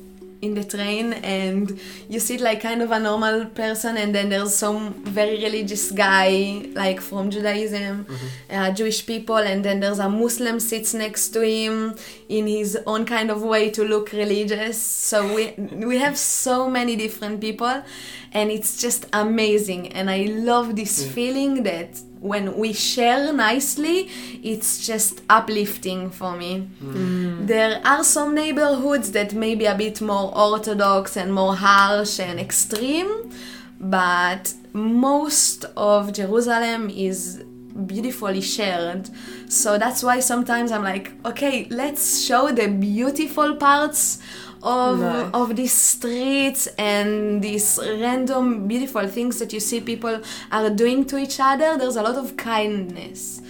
in 0.41 0.53
the 0.53 0.63
train 0.63 1.13
and 1.13 1.79
you 2.07 2.19
sit 2.19 2.39
like 2.39 2.61
kind 2.61 2.81
of 2.81 2.91
a 2.91 2.99
normal 2.99 3.45
person, 3.47 3.97
and 3.97 4.15
then 4.15 4.29
there's 4.29 4.55
some 4.55 4.93
very 5.03 5.37
religious 5.43 5.91
guy 5.91 6.65
like 6.73 7.01
from 7.01 7.29
Judaism, 7.29 8.05
uh, 8.49 8.71
Jewish 8.71 9.05
people, 9.05 9.37
and 9.37 9.65
then 9.65 9.79
there's 9.81 9.99
a 9.99 10.07
Muslim 10.09 10.59
sits 10.59 10.93
next 10.93 11.29
to 11.29 11.41
him 11.41 11.95
in 12.29 12.47
his 12.47 12.77
own 12.85 13.05
kind 13.05 13.29
of 13.29 13.41
way 13.43 13.69
to 13.71 13.83
look 13.83 14.11
religious. 14.13 14.81
So 14.81 15.33
we 15.35 15.53
we 15.85 15.97
have 15.97 16.17
so 16.17 16.69
many 16.69 16.95
different 16.95 17.41
people, 17.41 17.83
and 18.31 18.49
it's 18.49 18.81
just 18.81 19.07
amazing. 19.11 19.91
And 19.93 20.09
I 20.09 20.25
love 20.51 20.75
this 20.75 21.03
Yeah. 21.03 21.11
feeling 21.11 21.63
that 21.63 21.99
when 22.21 22.57
we 22.57 22.73
share 22.73 23.31
nicely, 23.31 24.09
it's 24.43 24.85
just 24.85 25.21
uplifting 25.29 26.09
for 26.09 26.35
me. 26.35 26.69
Mm. 26.83 27.47
There 27.47 27.81
are 27.85 28.03
some 28.03 28.35
neighborhoods 28.35 29.11
that 29.13 29.33
may 29.33 29.55
be 29.55 29.65
a 29.65 29.75
bit 29.75 30.01
more 30.01 30.35
orthodox 30.37 31.15
and 31.15 31.33
more 31.33 31.55
harsh 31.55 32.19
and 32.19 32.39
extreme, 32.39 33.31
but 33.79 34.53
most 34.73 35.65
of 35.77 36.13
Jerusalem 36.13 36.89
is 36.89 37.43
beautifully 37.85 38.41
shared. 38.41 39.09
So 39.49 39.77
that's 39.77 40.03
why 40.03 40.19
sometimes 40.19 40.71
I'm 40.71 40.83
like, 40.83 41.13
okay, 41.25 41.67
let's 41.69 42.21
show 42.25 42.51
the 42.51 42.67
beautiful 42.67 43.55
parts 43.55 44.19
of 44.61 44.99
Nice. 44.99 45.31
of 45.33 45.55
these 45.55 45.73
streets 45.73 46.67
and 46.77 47.41
these 47.41 47.79
random 47.81 48.67
beautiful 48.67 49.07
things 49.07 49.39
that 49.39 49.53
you 49.53 49.59
see 49.59 49.79
people 49.79 50.21
are 50.51 50.69
doing 50.69 51.05
to 51.05 51.17
each 51.17 51.39
other. 51.39 51.77
There's 51.77 51.95
a 51.95 52.01
lot 52.03 52.15
of 52.15 52.35
kindness 52.37 53.41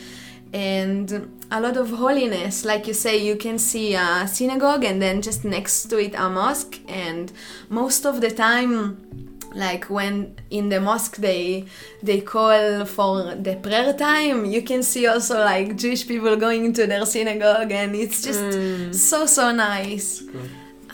and 0.54 1.30
a 1.52 1.62
lot 1.62 1.78
of 1.78 1.90
holiness. 1.92 2.66
Like 2.66 2.88
you 2.88 2.94
say, 2.94 3.18
you 3.18 3.36
can 3.36 3.58
see 3.58 3.96
a 3.96 4.28
synagogue 4.28 4.84
and 4.84 5.02
then 5.02 5.22
just 5.22 5.46
next 5.46 5.84
to 5.86 5.98
it 5.98 6.14
a 6.16 6.30
mosque, 6.30 6.80
and 6.88 7.32
most 7.70 8.06
of 8.06 8.22
the 8.22 8.32
time 8.32 9.20
like 9.56 9.86
when 9.86 10.36
in 10.52 10.70
the 10.70 10.80
mosque 10.80 11.18
they 11.18 11.66
they 12.04 12.22
call 12.22 12.86
for 12.86 13.34
the 13.34 13.56
prayer 13.56 13.94
time 13.94 14.46
you 14.46 14.62
can 14.62 14.84
see 14.84 15.08
also 15.08 15.40
like 15.40 15.76
jewish 15.76 16.08
people 16.08 16.36
going 16.36 16.72
to 16.72 16.86
their 16.86 17.04
synagogue 17.06 17.72
and 17.72 17.96
it's 17.96 18.22
just 18.22 18.42
mm. 18.42 18.94
so 18.94 19.26
so 19.26 19.52
nice 19.52 20.24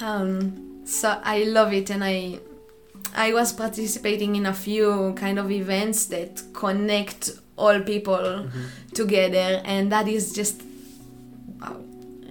um, 0.01 0.81
so 0.85 1.19
i 1.23 1.43
love 1.43 1.73
it 1.73 1.89
and 1.89 2.03
i 2.03 2.39
i 3.15 3.33
was 3.33 3.53
participating 3.53 4.35
in 4.35 4.45
a 4.45 4.53
few 4.53 5.13
kind 5.15 5.39
of 5.39 5.51
events 5.51 6.05
that 6.07 6.41
connect 6.53 7.31
all 7.57 7.79
people 7.79 8.47
together 8.93 9.61
and 9.65 9.91
that 9.91 10.07
is 10.07 10.33
just 10.33 10.61
wow, 11.61 11.75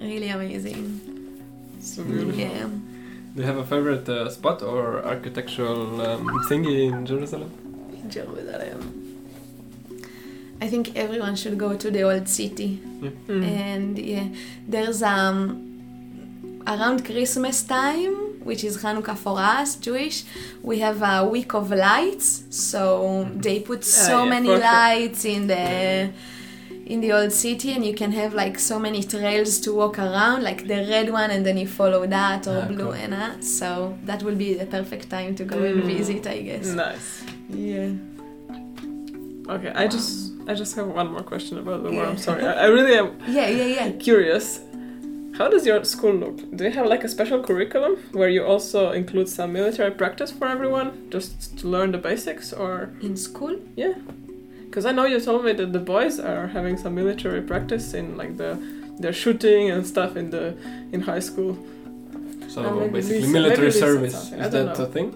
really 0.00 0.28
amazing 0.28 1.00
So 1.80 2.02
beautiful. 2.04 2.40
yeah 2.40 2.68
Do 3.34 3.40
you 3.42 3.46
have 3.48 3.58
a 3.58 3.66
favorite 3.66 4.08
uh, 4.08 4.30
spot 4.30 4.62
or 4.62 5.02
architectural 5.04 6.00
um, 6.00 6.26
thingy 6.48 6.86
in 6.92 7.04
Jerusalem? 7.04 7.50
Jerusalem. 8.08 8.80
I 10.60 10.68
think 10.68 10.94
everyone 10.96 11.34
should 11.36 11.58
go 11.58 11.76
to 11.76 11.90
the 11.90 12.02
old 12.02 12.28
city. 12.28 12.78
Mm. 13.26 13.42
And 13.44 13.98
yeah, 13.98 14.28
there's 14.68 15.02
um 15.02 15.73
around 16.66 17.04
Christmas 17.04 17.62
time, 17.62 18.14
which 18.44 18.62
is 18.64 18.78
Hanukkah 18.82 19.16
for 19.16 19.38
us, 19.38 19.76
Jewish, 19.76 20.24
we 20.62 20.78
have 20.80 21.02
a 21.02 21.26
week 21.28 21.54
of 21.54 21.70
lights. 21.70 22.44
So 22.50 23.28
they 23.36 23.60
put 23.60 23.84
so 23.84 24.24
yeah, 24.24 24.30
many 24.30 24.48
for 24.48 24.54
sure. 24.60 24.72
lights 24.72 25.24
in 25.24 25.46
the 25.46 26.10
in 26.86 27.00
the 27.00 27.10
old 27.12 27.32
city 27.32 27.72
and 27.72 27.82
you 27.82 27.94
can 27.94 28.12
have 28.12 28.34
like 28.34 28.58
so 28.58 28.78
many 28.78 29.02
trails 29.02 29.58
to 29.58 29.72
walk 29.72 29.98
around 29.98 30.42
like 30.42 30.66
the 30.68 30.86
red 30.90 31.08
one 31.10 31.30
and 31.30 31.44
then 31.46 31.56
you 31.56 31.66
follow 31.66 32.06
that 32.06 32.46
or 32.46 32.58
Ah, 32.62 32.66
blue 32.66 32.76
cool. 32.84 32.92
and 32.92 33.14
uh, 33.14 33.40
so 33.40 33.96
that 34.04 34.22
will 34.22 34.34
be 34.34 34.52
the 34.52 34.66
perfect 34.66 35.08
time 35.08 35.34
to 35.34 35.44
go 35.44 35.56
and 35.62 35.82
Mm. 35.82 35.86
visit 35.96 36.26
i 36.26 36.40
guess 36.42 36.66
Nice. 36.66 37.24
yeah 37.48 37.88
Okay, 39.48 39.72
I 39.74 39.86
just 39.86 40.32
I 40.48 40.52
just 40.54 40.74
have 40.76 40.88
one 40.88 41.08
more 41.12 41.22
question 41.22 41.58
about 41.58 41.82
the 41.84 41.90
war. 41.90 42.02
Yeah. 42.04 42.10
I'm 42.10 42.18
sorry. 42.18 42.42
I, 42.50 42.64
I 42.64 42.66
really 42.66 42.94
am 42.98 43.08
yeah 43.28 43.48
yeah 43.48 43.64
yeah 43.76 43.90
curious. 43.92 44.60
How 45.38 45.48
does 45.48 45.66
your 45.66 45.82
school 45.84 46.12
look? 46.14 46.36
Do 46.56 46.64
you 46.64 46.70
have 46.70 46.86
like 46.86 47.02
a 47.02 47.08
special 47.08 47.42
curriculum 47.42 47.96
where 48.12 48.28
you 48.28 48.44
also 48.44 48.92
include 48.92 49.28
some 49.28 49.52
military 49.52 49.90
practice 49.90 50.30
for 50.30 50.46
everyone, 50.46 51.10
just 51.10 51.58
to 51.58 51.66
learn 51.66 51.90
the 51.90 51.98
basics, 51.98 52.52
or 52.52 52.90
in 53.02 53.16
school 53.16 53.58
yeah? 53.76 53.94
Because 54.66 54.86
I 54.86 54.92
know 54.92 55.06
you 55.06 55.20
told 55.20 55.44
me 55.44 55.52
that 55.52 55.72
the 55.72 55.80
boys 55.80 56.20
are 56.20 56.46
having 56.48 56.76
some 56.76 56.94
military 56.94 57.42
practice 57.42 57.94
in 57.94 58.16
like 58.16 58.36
the 58.36 58.58
their 59.00 59.12
shooting 59.12 59.70
and 59.70 59.84
stuff 59.84 60.16
in 60.16 60.30
the 60.30 60.54
in 60.92 61.00
high 61.00 61.20
school. 61.20 61.58
So 62.48 62.64
Uh, 62.64 62.74
maybe 62.74 62.92
basically, 62.92 63.28
military 63.32 63.72
service 63.72 64.30
is 64.32 64.50
that 64.52 64.78
know. 64.78 64.84
a 64.84 64.86
thing? 64.86 65.08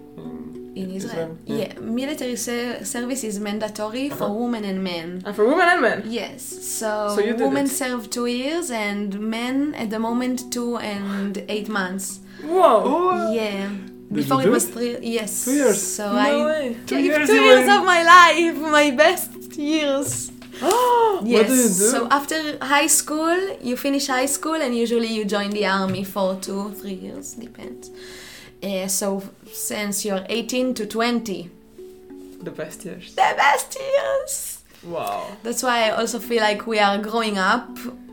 In 0.82 0.88
Israel. 0.98 1.30
Israel, 1.46 1.60
Yeah, 1.60 1.72
military 2.00 2.36
ser- 2.46 2.80
service 2.94 3.22
is 3.30 3.36
mandatory 3.48 4.06
for 4.18 4.24
Uh-huh. 4.28 4.42
women 4.44 4.62
and 4.70 4.78
men. 4.92 5.08
And 5.26 5.32
for 5.36 5.44
women 5.52 5.66
and 5.72 5.80
men. 5.88 5.98
Yes, 6.20 6.40
so, 6.78 6.90
So 7.14 7.18
you 7.28 7.34
women 7.46 7.66
it. 7.66 7.78
serve 7.82 8.00
two 8.16 8.26
years 8.26 8.66
and 8.86 9.08
men 9.38 9.54
at 9.82 9.88
the 9.94 10.00
moment 10.08 10.36
two 10.56 10.72
and 10.94 11.32
eight 11.54 11.68
months. 11.80 12.06
Whoa! 12.44 13.32
Yeah. 13.40 13.68
Did 14.08 14.16
Before 14.20 14.40
you 14.42 14.48
it 14.48 14.52
was 14.56 14.64
it? 14.68 14.72
three 14.74 14.92
yes. 15.18 15.30
Two 15.46 15.54
years? 15.62 15.78
So 15.96 16.04
no 16.12 16.18
I 16.28 16.32
way. 16.50 16.64
Two 16.86 16.96
gave 16.96 17.04
years 17.10 17.28
two 17.30 17.40
years 17.48 17.68
of 17.76 17.80
my 17.94 18.00
life, 18.16 18.56
my 18.80 18.86
best 19.02 19.30
years. 19.72 20.10
what 20.60 21.26
Yes. 21.34 21.46
do 21.50 21.54
you 21.64 21.68
do? 21.82 21.88
So 21.94 21.98
after 22.18 22.36
high 22.74 22.90
school, 23.00 23.36
you 23.68 23.74
finish 23.76 24.04
high 24.18 24.26
school 24.36 24.54
and 24.64 24.72
usually 24.84 25.10
you 25.16 25.22
join 25.36 25.50
the 25.58 25.66
army 25.66 26.04
for 26.14 26.28
two, 26.46 26.62
three 26.80 26.98
years, 27.06 27.26
depends. 27.46 27.84
Uh, 28.62 28.86
so 28.88 29.22
since 29.52 30.04
you're 30.04 30.24
18 30.28 30.74
to 30.74 30.86
20, 30.86 31.50
the 32.42 32.50
best 32.50 32.84
years. 32.84 33.14
the 33.14 33.34
best 33.36 33.76
years. 33.78 34.62
Wow. 34.84 35.26
That's 35.42 35.62
why 35.62 35.88
I 35.88 35.90
also 35.90 36.18
feel 36.18 36.40
like 36.42 36.66
we 36.66 36.78
are 36.78 36.98
growing 36.98 37.36
up 37.38 37.68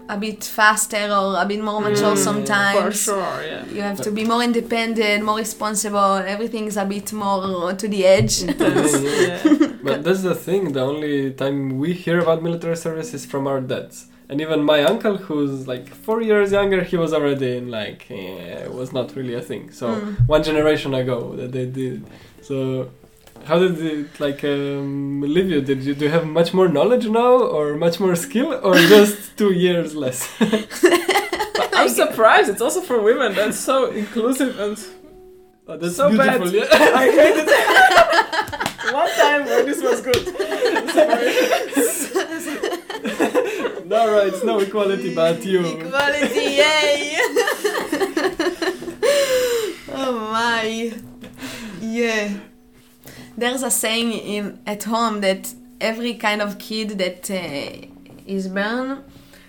a 0.10 0.17
bit 0.17 0.43
faster 0.43 1.08
or 1.12 1.39
a 1.41 1.45
bit 1.45 1.63
more 1.63 1.81
mature 1.81 2.13
Mm, 2.15 2.17
sometimes. 2.17 2.79
For 2.79 2.91
sure, 2.91 3.43
yeah. 3.43 3.65
You 3.65 3.81
have 3.81 4.01
to 4.01 4.12
be 4.12 4.23
more 4.23 4.43
independent, 4.43 5.23
more 5.23 5.38
responsible. 5.38 6.15
Everything's 6.36 6.77
a 6.77 6.86
bit 6.86 7.12
more 7.13 7.73
to 7.73 7.88
the 7.88 8.05
edge. 8.05 8.41
yeah. 8.43 9.39
But 9.84 10.03
that's 10.03 10.21
the 10.21 10.36
thing. 10.36 10.73
The 10.73 10.81
only 10.81 11.31
time 11.34 11.77
we 11.79 11.93
hear 11.93 12.19
about 12.19 12.43
military 12.43 12.77
service 12.77 13.13
is 13.13 13.25
from 13.25 13.47
our 13.47 13.62
dads. 13.62 14.08
And 14.29 14.41
even 14.41 14.63
my 14.63 14.81
uncle, 14.83 15.17
who's 15.17 15.67
like 15.67 15.88
four 16.05 16.19
years 16.21 16.51
younger, 16.51 16.81
he 16.83 16.97
was 16.97 17.13
already 17.13 17.57
in 17.57 17.69
like 17.69 18.01
eh, 18.09 18.65
it 18.67 18.73
was 18.73 18.91
not 18.91 19.15
really 19.15 19.35
a 19.35 19.41
thing. 19.41 19.63
So 19.71 19.85
Mm. 19.88 20.27
one 20.35 20.41
generation 20.43 20.91
ago 21.01 21.17
that 21.39 21.51
they 21.51 21.65
did. 21.81 21.97
So 22.41 22.57
how 23.49 23.57
did 23.59 23.75
it 23.79 24.19
like 24.19 24.41
um, 24.43 25.21
leave 25.35 25.49
you? 25.53 25.61
Did 25.61 25.79
you 25.88 25.93
do 25.99 26.05
you 26.05 26.11
have 26.17 26.25
much 26.39 26.49
more 26.57 26.67
knowledge 26.77 27.05
now, 27.07 27.33
or 27.57 27.65
much 27.85 27.99
more 27.99 28.15
skill, 28.15 28.49
or 28.67 28.73
just 28.95 29.38
two 29.39 29.51
years 29.65 29.89
less? 30.03 30.19
I'm 31.79 31.89
surprised. 31.89 32.49
It's 32.53 32.61
also 32.67 32.81
for 32.81 32.97
women. 33.09 33.29
That's 33.35 33.59
so 33.59 33.75
inclusive 33.91 34.51
and 34.59 34.75
Oh, 35.67 35.77
that's 35.77 35.95
So 35.95 36.05
bad. 36.17 36.41
beautiful. 36.41 36.49
Yeah. 36.59 36.67
I 37.03 37.05
hate 37.19 37.38
it. 37.43 37.49
One 39.01 39.11
time 39.23 39.41
when 39.49 39.65
this 39.69 39.81
was 39.88 39.99
good. 40.07 40.23
No, 43.86 44.12
right. 44.12 44.28
It's 44.28 44.43
no 44.43 44.60
equality, 44.60 45.13
but 45.13 45.43
you. 45.45 45.65
Equality, 45.65 46.39
yay! 46.39 47.17
oh 49.93 50.30
my. 50.32 50.93
Yeah. 51.82 52.34
There's 53.38 53.63
a 53.63 53.71
saying 53.71 54.12
in 54.13 54.60
at 54.65 54.84
home 54.84 55.21
that 55.21 55.54
every 55.80 56.15
kind 56.15 56.41
of 56.41 56.58
kid 56.58 56.98
that 56.98 57.30
uh, 57.30 57.88
is 58.26 58.48
born, 58.48 59.04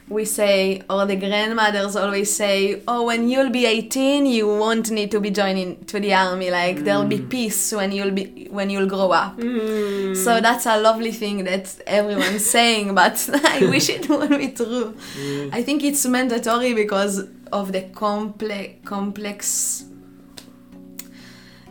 we 0.09 0.25
say, 0.25 0.83
or 0.89 1.05
the 1.05 1.17
grandmothers 1.17 1.97
always 1.97 2.35
say, 2.35 2.83
oh, 2.87 3.05
when 3.07 3.29
you'll 3.29 3.51
be 3.51 3.67
18, 3.67 4.27
you 4.27 4.47
won't 4.47 4.91
need 4.91 5.11
to 5.11 5.21
be 5.21 5.31
joining 5.31 5.85
to 5.87 5.99
the 5.99 6.15
army. 6.15 6.51
Like 6.51 6.85
there'll 6.85 7.07
be 7.07 7.19
peace 7.19 7.73
when 7.73 7.91
you'll 7.91 8.13
be 8.13 8.47
when 8.51 8.71
you'll 8.71 8.87
grow 8.87 9.11
up. 9.11 9.37
Mm. 9.37 10.17
So 10.17 10.41
that's 10.41 10.67
a 10.67 10.81
lovely 10.81 11.13
thing 11.13 11.45
that 11.45 11.77
everyone's 11.87 12.47
saying, 12.57 12.95
but 12.95 13.29
I 13.45 13.67
wish 13.67 13.89
it 13.89 14.09
would 14.09 14.31
be 14.31 14.49
true. 14.49 14.95
Mm. 15.17 15.51
I 15.53 15.63
think 15.63 15.83
it's 15.83 16.07
mandatory 16.07 16.73
because 16.73 17.27
of 17.53 17.73
the 17.73 17.83
complex 17.83 18.75
complex 18.85 19.85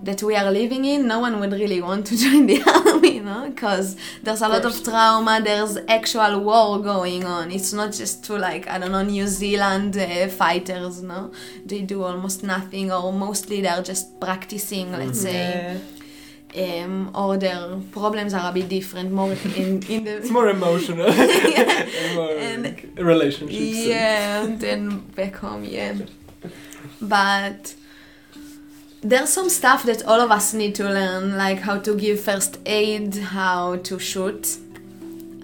that 0.05 0.21
we 0.23 0.33
are 0.35 0.49
living 0.51 0.83
in. 0.85 0.99
No 1.07 1.19
one 1.19 1.39
would 1.39 1.51
really 1.61 1.81
want 1.81 2.05
to 2.07 2.15
join 2.23 2.45
the 2.51 2.59
army, 2.63 3.15
you 3.17 3.23
know, 3.23 3.49
because 3.49 3.87
there's 4.23 4.41
a 4.41 4.47
lot 4.47 4.63
of 4.69 4.73
trauma. 4.83 5.41
There's 5.43 5.77
actual 5.87 6.39
war 6.49 6.79
going 6.93 7.23
on. 7.37 7.51
It's 7.51 7.73
not 7.73 7.91
just 8.01 8.23
to 8.25 8.37
like 8.47 8.63
I 8.73 8.75
don't 8.79 8.91
know 8.95 9.03
New 9.03 9.27
Zealand 9.27 9.97
uh, 9.97 10.27
fighters, 10.27 11.01
no. 11.01 11.31
They 11.69 11.81
do 11.81 12.03
almost 12.03 12.43
nothing, 12.43 12.91
or 12.91 13.11
mostly 13.27 13.61
they're 13.61 13.83
just 13.91 14.05
practicing. 14.19 14.87
Let's 15.01 15.21
say, 15.21 15.79
Yeah. 16.55 16.83
um, 16.83 17.11
or 17.21 17.37
their 17.37 17.61
problems 17.91 18.33
are 18.33 18.49
a 18.49 18.53
bit 18.53 18.69
different, 18.69 19.11
more 19.11 19.31
in 19.61 19.81
in 19.93 20.03
the 20.05 20.13
It's 20.21 20.29
more 20.39 20.49
emotional. 20.57 21.07
and 21.09 22.15
more 22.15 22.31
And- 22.49 22.67
relationships. 23.13 23.77
and- 23.77 23.87
Yeah, 23.93 24.45
then 24.65 24.81
back 25.19 25.35
home, 25.43 25.63
yeah. 25.77 25.93
But 27.01 27.73
there's 29.05 29.29
some 29.29 29.49
stuff 29.49 29.83
that 29.83 30.03
all 30.05 30.19
of 30.19 30.31
us 30.31 30.53
need 30.53 30.73
to 30.75 30.83
learn, 30.83 31.37
like 31.37 31.59
how 31.59 31.77
to 31.77 31.95
give 31.95 32.19
first 32.19 32.57
aid, 32.65 33.15
how 33.15 33.77
to 33.77 33.99
shoot. 33.99 34.57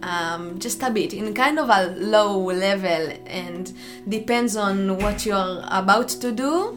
Um, 0.02 0.58
just 0.58 0.82
a 0.82 0.89
bit 0.89 1.13
in 1.13 1.32
kind 1.36 1.60
of 1.60 1.69
a 1.69 1.93
low 1.95 2.39
level 2.39 3.13
and 3.28 3.71
depends 4.10 4.56
on 4.56 4.97
what 4.97 5.28
you're 5.28 5.62
about 5.69 6.10
to 6.10 6.32
do 6.32 6.76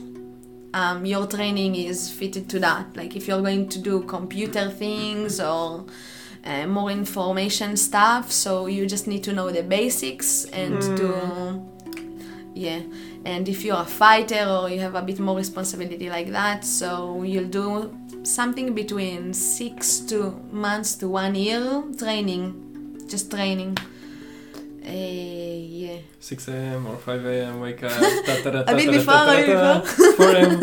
um, 0.75 1.07
your 1.07 1.27
training 1.27 1.75
is 1.75 2.11
fitted 2.11 2.51
to 2.51 2.59
that 2.59 2.95
like 2.97 3.17
if 3.17 3.27
you're 3.27 3.41
going 3.41 3.67
to 3.71 3.79
do 3.79 4.03
computer 4.03 4.69
things 4.69 5.41
or 5.41 5.87
uh, 6.45 6.67
more 6.67 6.91
information 6.91 7.79
stuff 7.79 8.31
so 8.31 8.67
you 8.67 8.85
just 8.85 9.07
need 9.07 9.25
to 9.25 9.33
know 9.33 9.51
the 9.51 9.63
basics 9.63 10.45
and 10.47 10.79
do 10.99 11.67
yeah 12.55 12.81
and 13.25 13.49
if 13.49 13.65
you're 13.65 13.81
a 13.81 13.85
fighter 13.85 14.45
or 14.49 14.71
you 14.71 14.79
have 14.81 14.95
a 14.95 15.03
bit 15.03 15.19
more 15.19 15.37
responsibility 15.37 16.09
like 16.09 16.31
that 16.31 16.65
so 16.65 17.23
you'll 17.23 17.49
do 17.49 17.93
something 18.23 18.75
between 18.75 19.35
six 19.35 19.99
to 20.01 20.31
months 20.53 20.95
to 20.95 21.09
one 21.09 21.35
year 21.35 21.83
training 21.99 22.97
just 23.09 23.31
training 23.31 23.77
uh, 24.87 24.91
yeah 24.91 25.97
6 26.21 26.49
a.m. 26.49 26.87
or 26.87 26.97
5 26.97 27.25
a.m. 27.27 27.61
wake 27.61 27.83
up. 27.83 27.93
A 27.93 28.75
bit 28.75 28.91
before, 28.91 29.15
a 29.15 29.37
bit 29.37 29.47
before. 29.47 29.83
4 30.17 30.27
a.m. 30.37 30.61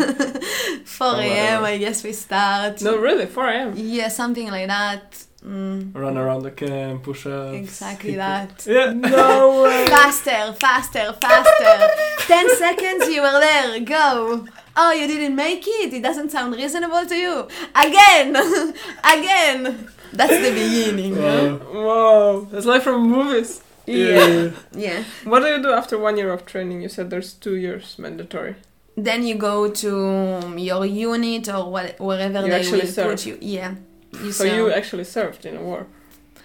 4 0.84 1.14
a.m 1.20 1.64
i 1.64 1.76
guess 1.78 2.02
we 2.04 2.12
start 2.12 2.80
No, 2.82 2.96
really, 2.98 3.26
4 3.26 3.48
a.m. 3.48 3.72
yeah 3.76 4.08
something 4.08 4.50
like 4.50 4.68
that 4.68 5.24
mm, 5.46 5.94
Run 5.94 6.16
around 6.18 6.42
the 6.42 6.50
camp, 6.50 7.02
push 7.02 7.26
ups. 7.26 7.54
exactly 7.56 8.14
that 8.16 8.64
Yeah. 8.66 8.92
No 8.94 9.62
way. 9.62 9.86
faster, 9.86 10.52
faster, 10.54 11.12
faster. 11.20 11.88
10 12.26 12.56
seconds, 12.56 13.08
you 13.08 13.20
were 13.22 13.40
there. 13.40 13.80
Go. 13.80 14.46
Oh, 14.76 14.92
you 14.92 15.06
didn't 15.06 15.36
make 15.36 15.64
it. 15.66 15.92
It 15.92 16.02
doesn't 16.02 16.30
sound 16.30 16.54
reasonable 16.54 17.04
to 17.06 17.14
you. 17.16 17.48
Again. 17.74 18.36
Again. 19.04 19.88
That's 20.12 20.32
the 20.44 20.50
beginning. 20.52 21.16
Wow. 21.16 21.56
Whoa. 21.56 22.48
That's 22.50 22.66
like 22.66 22.82
from 22.82 23.08
movies. 23.10 23.60
Yeah. 23.86 24.50
Yeah. 24.72 25.04
What 25.24 25.40
do 25.40 25.46
you 25.48 25.60
do 25.62 25.72
after 25.72 25.98
one 25.98 26.16
year 26.16 26.32
of 26.32 26.46
training? 26.46 26.82
You 26.82 26.88
said 26.88 27.10
there's 27.10 27.32
two 27.34 27.56
years 27.56 27.98
mandatory. 27.98 28.54
Then 28.96 29.24
you 29.26 29.34
go 29.36 29.70
to 29.70 30.54
your 30.56 30.84
unit 30.86 31.48
or 31.48 31.70
what, 31.70 31.98
wherever 31.98 32.42
You 32.42 32.50
they 32.50 32.70
will 32.70 32.86
serve. 32.86 33.10
put 33.10 33.26
you. 33.26 33.38
Yeah. 33.40 33.74
You 34.20 34.32
So 34.32 34.44
you 34.44 34.72
actually 34.72 35.04
served 35.04 35.46
in 35.46 35.56
a 35.56 35.62
war? 35.62 35.86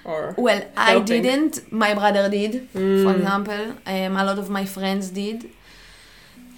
Or. 0.06 0.34
Well, 0.38 0.62
I 0.77 0.99
didn't. 0.99 1.71
My 1.71 1.93
brother 1.93 2.30
did. 2.30 2.69
for 2.71 2.80
Mm. 2.80 3.15
example. 3.17 3.63
Um, 3.86 4.15
a 4.15 4.23
lot 4.23 4.39
of 4.39 4.49
my 4.49 4.65
friends 4.65 5.10
did. 5.10 5.49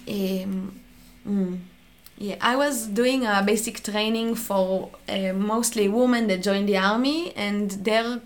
Um, 0.08 0.80
mm, 1.26 1.58
yeah, 2.18 2.36
I 2.40 2.54
was 2.56 2.86
doing 2.86 3.24
a 3.26 3.42
basic 3.44 3.82
training 3.82 4.34
for 4.36 4.90
uh, 5.08 5.32
mostly 5.32 5.88
women 5.88 6.26
that 6.28 6.42
joined 6.42 6.68
the 6.68 6.76
army, 6.76 7.32
and 7.36 7.70
they're 7.84 8.20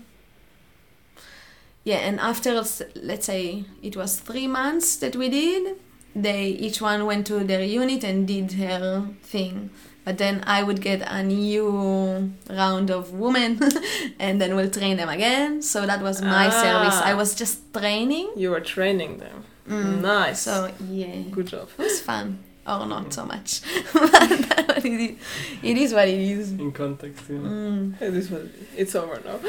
yeah, 1.83 1.97
and 1.97 2.19
after 2.19 2.63
let's 2.95 3.25
say 3.25 3.63
it 3.83 3.95
was 3.95 4.19
three 4.19 4.47
months 4.47 4.95
that 4.97 5.15
we 5.15 5.29
did, 5.29 5.75
they 6.15 6.47
each 6.47 6.81
one 6.81 7.05
went 7.05 7.27
to 7.27 7.43
their 7.43 7.63
unit 7.63 8.03
and 8.03 8.27
did 8.27 8.53
her 8.53 9.07
thing. 9.21 9.69
But 10.05 10.17
then 10.19 10.43
I 10.45 10.61
would 10.61 10.81
get 10.81 11.01
a 11.01 11.23
new 11.23 12.31
round 12.49 12.91
of 12.91 13.11
women, 13.11 13.59
and 14.19 14.39
then 14.39 14.55
we'll 14.55 14.69
train 14.69 14.97
them 14.97 15.09
again. 15.09 15.61
So 15.63 15.85
that 15.87 16.01
was 16.01 16.21
my 16.21 16.47
Ah. 16.47 16.61
service. 16.63 16.97
I 17.03 17.13
was 17.15 17.33
just 17.35 17.73
training. 17.73 18.29
You 18.37 18.51
were 18.51 18.61
training 18.61 19.17
them. 19.17 19.43
Mm. 19.67 20.01
Nice. 20.01 20.41
So 20.41 20.69
yeah, 20.91 21.23
Good 21.31 21.47
job. 21.47 21.67
it 21.79 21.81
was 21.81 21.99
fun, 22.01 22.37
or 22.67 22.85
not 22.85 23.11
so 23.13 23.25
much. 23.25 23.61
it 23.95 24.85
is, 24.85 25.17
it 25.63 25.77
is 25.77 25.91
what 25.91 26.07
it 26.07 26.19
is. 26.19 26.51
In 26.51 26.71
context, 26.71 27.25
yeah. 27.27 27.37
Mm. 27.37 27.99
It 27.99 28.13
is 28.13 28.29
what 28.29 28.41
it 28.41 28.53
is. 28.61 28.67
It's 28.77 28.95
over 28.95 29.19
now. 29.25 29.39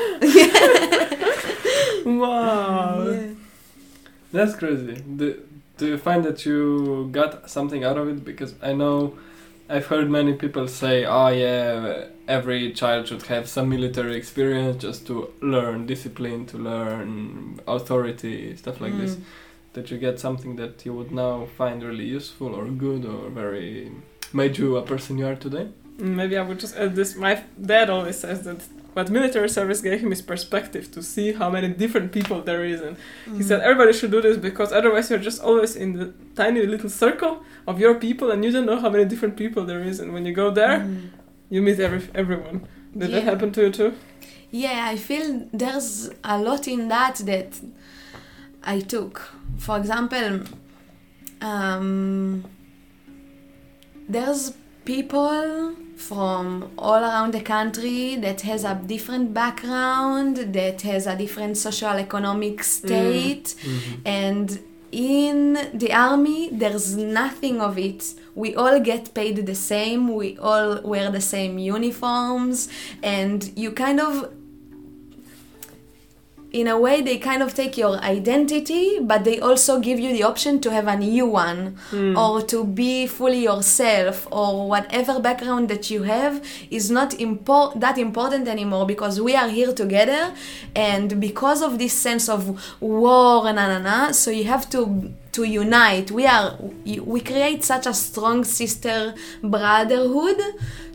wow. 2.05 3.05
Yeah. 3.11 3.27
That's 4.33 4.55
crazy. 4.57 4.95
Do, 5.17 5.43
do 5.79 5.87
you 5.87 5.99
find 5.99 6.25
that 6.25 6.45
you 6.47 7.09
got 7.13 7.51
something 7.51 7.85
out 7.85 7.99
of 7.99 8.09
it? 8.09 8.25
Because 8.25 8.55
I 8.63 8.73
know 8.73 9.19
I've 9.69 9.87
heard 9.87 10.09
many 10.09 10.35
people 10.35 10.69
say, 10.69 11.05
oh 11.05 11.29
yeah, 11.29 12.07
every 12.29 12.73
child 12.73 13.09
should 13.09 13.23
have 13.23 13.49
some 13.49 13.69
military 13.69 14.17
experience 14.17 14.83
just 14.83 15.07
to 15.09 15.33
learn 15.41 15.87
discipline, 15.87 16.47
to 16.47 16.59
learn 16.59 17.61
authority, 17.67 18.57
stuff 18.57 18.81
like 18.81 18.97
this. 18.97 19.17
Mm. 19.17 19.23
That 19.73 19.91
you 19.91 19.99
get 19.99 20.19
something 20.19 20.57
that 20.57 20.87
you 20.87 20.95
would 20.95 21.13
now 21.13 21.47
find 21.59 21.83
really 21.83 22.07
useful 22.07 22.55
or 22.55 22.67
good 22.67 23.05
or 23.05 23.29
very 23.29 23.93
made 24.33 24.59
you 24.59 24.77
a 24.77 24.83
person 24.83 25.19
you 25.19 25.27
are 25.27 25.35
today? 25.35 25.69
Mm, 25.99 26.15
maybe 26.15 26.37
I 26.37 26.43
would 26.43 26.61
just 26.61 26.77
add 26.77 26.95
this. 26.95 27.17
My 27.17 27.43
dad 27.61 27.91
always 27.91 28.19
says 28.19 28.43
that 28.45 28.61
what 28.97 29.11
military 29.11 29.49
service 29.59 29.81
gave 29.83 30.01
him 30.01 30.11
his 30.11 30.23
perspective 30.23 30.85
to 30.93 31.03
see 31.03 31.33
how 31.41 31.49
many 31.51 31.69
different 31.83 32.13
people 32.13 32.39
there 32.41 32.65
is. 32.65 32.81
And 32.81 32.97
he 33.37 33.43
said 33.43 33.61
everybody 33.61 33.93
should 33.93 34.11
do 34.11 34.23
this 34.23 34.39
because 34.39 34.73
otherwise 34.73 35.11
you're 35.11 35.19
just 35.31 35.43
always 35.43 35.77
in 35.77 35.89
the 36.01 36.07
tiny 36.35 36.63
little 36.65 36.89
circle 36.89 37.35
of 37.67 37.79
your 37.79 37.95
people 38.07 38.31
and 38.31 38.43
you 38.45 38.51
don't 38.51 38.65
know 38.65 38.81
how 38.81 38.89
many 38.89 39.05
different 39.05 39.37
people 39.37 39.63
there 39.67 39.83
is. 39.91 40.01
And 40.01 40.09
when 40.15 40.25
you 40.29 40.33
go 40.33 40.51
there, 40.51 40.79
Mm. 40.81 41.11
you 41.51 41.61
meet 41.67 41.79
every 41.87 42.03
everyone. 42.23 42.59
Did 43.01 43.11
that 43.13 43.25
happen 43.31 43.49
to 43.53 43.61
you 43.67 43.71
too? 43.81 43.91
Yeah, 44.51 44.93
I 44.93 44.97
feel 45.09 45.27
there's 45.63 46.11
a 46.25 46.37
lot 46.49 46.67
in 46.67 46.89
that 46.89 47.17
that 47.31 47.51
I 48.75 48.81
took. 48.81 49.15
For 49.59 49.77
example, 49.83 50.41
um, 51.51 52.45
there's 54.09 54.43
people 54.85 55.75
from 55.97 56.71
all 56.77 57.03
around 57.03 57.33
the 57.33 57.41
country 57.41 58.17
that 58.17 58.43
has 58.43 58.65
a 58.65 58.75
different 58.75 59.33
background, 59.33 60.37
that 60.37 60.83
has 60.83 61.07
a 61.07 61.17
different 61.17 61.57
social 61.57 61.97
economic 61.97 62.59
mm. 62.59 62.65
state, 62.65 63.55
mm-hmm. 63.59 63.95
and 64.05 64.63
in 64.93 65.55
the 65.75 65.93
army 65.93 66.49
there's 66.53 66.97
nothing 66.97 67.61
of 67.61 67.79
it. 67.79 68.15
We 68.35 68.55
all 68.55 68.79
get 68.81 69.15
paid 69.15 69.47
the 69.47 69.55
same, 69.55 70.15
we 70.15 70.37
all 70.39 70.81
wear 70.83 71.11
the 71.11 71.21
same 71.23 71.59
uniforms, 71.59 72.69
and 73.03 73.51
you 73.57 73.73
kind 73.73 73.99
of 73.99 74.33
in 76.53 76.69
a 76.69 76.79
way 76.79 77.03
they 77.03 77.19
kind 77.19 77.43
of 77.43 77.55
take 77.55 77.77
your 77.77 77.97
identity 77.99 78.99
but 79.01 79.25
they 79.25 79.41
also 79.41 79.81
give 79.81 79.99
you 79.99 80.13
the 80.13 80.23
option 80.23 80.61
to 80.61 80.71
have 80.71 80.87
a 80.87 80.97
new 80.97 81.27
one 81.27 81.77
hmm. 81.91 82.17
or 82.17 82.41
to 82.43 82.65
be 82.65 83.07
fully 83.07 83.43
yourself 83.43 84.27
or 84.31 84.69
whatever 84.69 85.19
background 85.21 85.69
that 85.69 85.91
you 85.91 86.05
have 86.05 86.45
is 86.71 86.91
not 86.91 87.11
impor- 87.13 87.79
that 87.81 87.99
important 87.99 88.47
anymore 88.47 88.87
because 88.87 89.21
we 89.21 89.35
are 89.35 89.49
here 89.49 89.73
together 89.73 90.33
and 90.75 91.21
because 91.21 91.63
of 91.63 91.79
this 91.79 91.93
sense 91.93 92.29
of 92.29 92.61
war 92.81 93.47
and 93.49 93.57
na 93.57 93.67
na 93.67 93.79
na 93.79 94.13
so 94.13 94.31
you 94.31 94.45
have 94.45 94.69
to 94.69 95.13
to 95.37 95.45
unite. 95.45 96.11
We 96.11 96.27
are 96.27 96.57
we 96.85 97.21
create 97.21 97.63
such 97.63 97.87
a 97.87 97.95
strong 97.95 98.45
sister 98.45 99.15
brotherhood. 99.43 100.41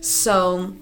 So 0.00 0.74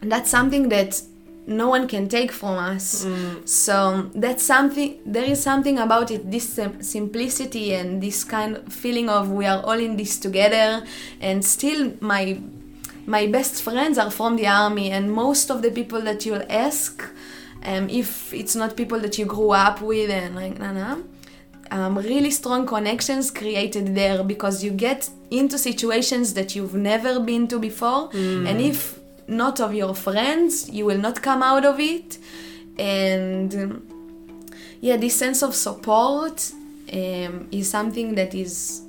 that's 0.00 0.30
something 0.30 0.68
that 0.68 1.00
no 1.46 1.68
one 1.68 1.86
can 1.86 2.08
take 2.08 2.32
from 2.32 2.56
us. 2.58 3.06
So 3.44 4.10
that's 4.14 4.42
something. 4.42 4.98
There 5.06 5.24
is 5.24 5.42
something 5.42 5.78
about 5.78 6.10
it. 6.10 6.30
This 6.30 6.48
sim- 6.48 6.82
simplicity 6.82 7.72
and 7.74 8.02
this 8.02 8.24
kind 8.24 8.56
of 8.56 8.72
feeling 8.72 9.08
of 9.08 9.30
we 9.30 9.46
are 9.46 9.62
all 9.62 9.78
in 9.78 9.96
this 9.96 10.18
together. 10.18 10.84
And 11.20 11.44
still, 11.44 11.92
my 12.00 12.38
my 13.06 13.26
best 13.28 13.62
friends 13.62 13.98
are 13.98 14.10
from 14.10 14.36
the 14.36 14.46
army, 14.48 14.90
and 14.90 15.12
most 15.12 15.50
of 15.50 15.62
the 15.62 15.70
people 15.70 16.00
that 16.02 16.26
you'll 16.26 16.46
ask, 16.50 17.04
um, 17.64 17.88
if 17.88 18.32
it's 18.34 18.56
not 18.56 18.76
people 18.76 18.98
that 19.00 19.16
you 19.18 19.24
grew 19.24 19.50
up 19.50 19.80
with 19.80 20.10
and 20.10 20.34
like 20.34 20.58
na 20.58 20.72
na. 20.72 20.96
Um, 21.68 21.98
really 21.98 22.30
strong 22.30 22.64
connections 22.64 23.32
created 23.32 23.96
there 23.96 24.22
because 24.22 24.62
you 24.62 24.70
get 24.70 25.10
into 25.32 25.58
situations 25.58 26.34
that 26.34 26.54
you've 26.54 26.74
never 26.74 27.18
been 27.18 27.48
to 27.48 27.58
before, 27.58 28.10
and 28.46 28.60
if 28.60 28.98
not 29.28 29.60
of 29.60 29.74
your 29.74 29.94
friends, 29.94 30.70
you 30.70 30.86
will 30.86 30.98
not 30.98 31.22
come 31.22 31.42
out 31.42 31.64
of 31.64 31.80
it. 31.80 32.18
And 32.78 33.54
um, 33.54 34.48
yeah, 34.80 34.96
this 34.96 35.16
sense 35.16 35.42
of 35.42 35.54
support 35.54 36.52
um, 36.92 37.48
is 37.50 37.70
something 37.70 38.14
that 38.14 38.34
is 38.34 38.82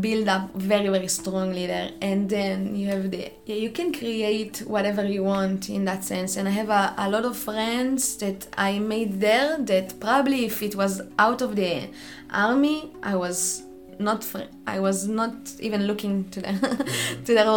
built 0.00 0.28
up 0.28 0.52
very 0.54 0.88
very 0.88 1.08
strongly 1.08 1.66
there 1.66 1.90
and 2.02 2.28
then 2.28 2.76
you 2.76 2.86
have 2.88 3.10
the 3.10 3.32
yeah 3.46 3.56
you 3.56 3.70
can 3.70 3.90
create 3.90 4.58
whatever 4.66 5.02
you 5.02 5.24
want 5.24 5.70
in 5.70 5.86
that 5.86 6.04
sense 6.04 6.36
and 6.36 6.46
i 6.46 6.50
have 6.50 6.68
a, 6.68 6.94
a 6.98 7.08
lot 7.08 7.24
of 7.24 7.34
friends 7.34 8.18
that 8.18 8.46
i 8.58 8.78
made 8.78 9.18
there 9.18 9.56
that 9.58 9.98
probably 9.98 10.44
if 10.44 10.62
it 10.62 10.76
was 10.76 11.00
out 11.18 11.40
of 11.40 11.56
the 11.56 11.88
army 12.30 12.92
i 13.02 13.16
was 13.16 13.62
not 13.98 14.22
fr- 14.22 14.50
i 14.66 14.78
was 14.78 15.08
not 15.08 15.34
even 15.58 15.86
looking 15.86 16.28
to 16.28 16.42
them 16.42 16.60
to 17.24 17.34
their 17.34 17.48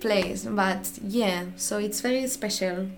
place 0.00 0.44
but 0.44 0.82
yeah 1.02 1.44
so 1.56 1.78
it's 1.78 2.00
very 2.00 2.26
special 2.26 2.88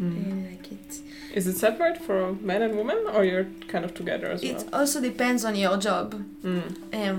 i 0.00 0.02
like 0.50 0.72
it 0.72 1.00
Is 1.34 1.46
it 1.46 1.56
separate 1.56 1.98
for 2.06 2.32
men 2.50 2.62
and 2.62 2.72
women, 2.80 2.98
or 3.14 3.22
you're 3.30 3.46
kind 3.72 3.84
of 3.84 3.92
together 3.94 4.28
as 4.34 4.42
it 4.42 4.54
well? 4.54 4.62
It 4.62 4.74
also 4.78 4.98
depends 5.00 5.44
on 5.44 5.54
your 5.64 5.76
job 5.76 6.14
Mm. 6.42 6.70
Um, 7.00 7.18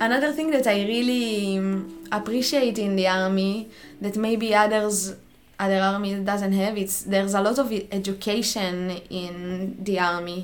another 0.00 0.32
thing 0.32 0.50
that 0.50 0.66
I 0.66 0.78
really 0.94 1.56
um, 1.58 2.04
appreciate 2.12 2.76
in 2.86 2.96
the 2.96 3.06
army 3.06 3.68
that 4.00 4.16
maybe 4.16 4.48
others 4.64 5.14
other 5.58 5.80
army 5.80 6.10
doesn't 6.32 6.52
have 6.52 6.74
it's 6.82 6.96
there's 7.12 7.34
a 7.34 7.40
lot 7.40 7.58
of 7.58 7.72
education 8.00 8.74
in 9.10 9.76
the 9.82 9.98
army. 9.98 10.40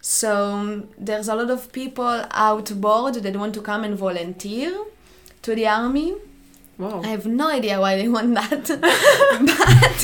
So 0.00 0.30
um, 0.54 0.88
there's 0.98 1.28
a 1.28 1.34
lot 1.34 1.50
of 1.50 1.70
people 1.72 2.24
outboard 2.46 3.14
that 3.24 3.36
want 3.36 3.54
to 3.54 3.62
come 3.70 3.84
and 3.84 3.94
volunteer 4.06 4.72
to 5.42 5.54
the 5.54 5.66
army. 5.66 6.14
Wow. 6.80 7.02
I 7.04 7.08
have 7.16 7.26
no 7.26 7.46
idea 7.58 7.78
why 7.84 7.92
they 8.00 8.08
want 8.08 8.30
that, 8.40 8.64
but 9.50 9.98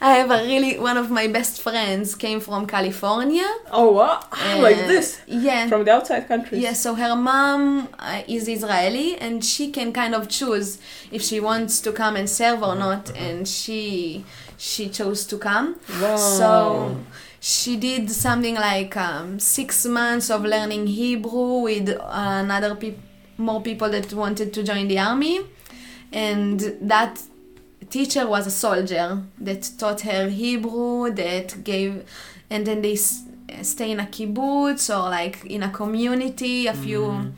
I 0.00 0.10
have 0.20 0.30
a 0.30 0.40
really 0.44 0.78
one 0.78 0.96
of 0.96 1.10
my 1.10 1.26
best 1.26 1.60
friends 1.62 2.14
came 2.14 2.40
from 2.40 2.66
California. 2.66 3.48
Oh 3.72 3.92
wow! 3.98 4.20
like 4.66 4.76
Uh, 4.84 4.86
this 4.92 5.08
Yeah. 5.26 5.66
from 5.68 5.84
the 5.86 5.92
outside 5.92 6.28
countries. 6.28 6.60
Yeah, 6.62 6.74
so 6.74 6.94
her 6.94 7.16
mom 7.16 7.88
uh, 7.98 8.22
is 8.28 8.46
Israeli 8.48 9.16
and 9.16 9.44
she 9.44 9.70
can 9.70 9.92
kind 9.92 10.14
of 10.14 10.28
choose 10.28 10.78
if 11.10 11.22
she 11.22 11.40
wants 11.40 11.80
to 11.80 11.90
come 11.92 12.14
and 12.20 12.28
serve 12.40 12.62
or 12.62 12.76
not 12.86 13.04
and 13.16 13.46
she 13.48 14.24
she 14.56 14.88
chose 14.98 15.20
to 15.32 15.36
come. 15.38 15.66
Wow. 16.02 16.16
So 16.16 16.96
she 17.40 17.76
did 17.76 18.10
something 18.10 18.56
like 18.70 18.96
um, 18.96 19.38
six 19.38 19.86
months 19.86 20.30
of 20.30 20.40
learning 20.44 20.84
Hebrew 20.88 21.60
with 21.68 21.88
another 22.10 22.74
peop- 22.74 23.06
more 23.38 23.62
people 23.62 23.88
that 23.90 24.12
wanted 24.12 24.52
to 24.54 24.62
join 24.62 24.88
the 24.88 24.98
army, 24.98 25.40
and 26.12 26.60
that 26.82 27.22
teacher 27.90 28.26
was 28.26 28.46
a 28.46 28.50
soldier 28.50 29.22
that 29.40 29.70
taught 29.78 30.02
her 30.02 30.28
Hebrew, 30.28 31.10
that 31.12 31.64
gave, 31.64 32.04
and 32.50 32.66
then 32.66 32.82
they 32.82 32.92
s- 32.94 33.22
stay 33.62 33.90
in 33.92 34.00
a 34.00 34.04
kibbutz 34.06 34.90
or 34.94 35.08
like 35.08 35.44
in 35.46 35.62
a 35.62 35.70
community, 35.70 36.66
a 36.66 36.74
few 36.74 37.32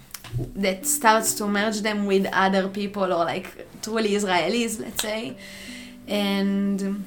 that 0.56 0.86
starts 0.86 1.34
to 1.34 1.46
merge 1.46 1.80
them 1.82 2.06
with 2.06 2.26
other 2.32 2.68
people 2.68 3.04
or 3.12 3.24
like 3.24 3.66
truly 3.82 4.10
Israelis, 4.10 4.80
let's 4.80 5.02
say, 5.02 5.36
and 6.08 7.04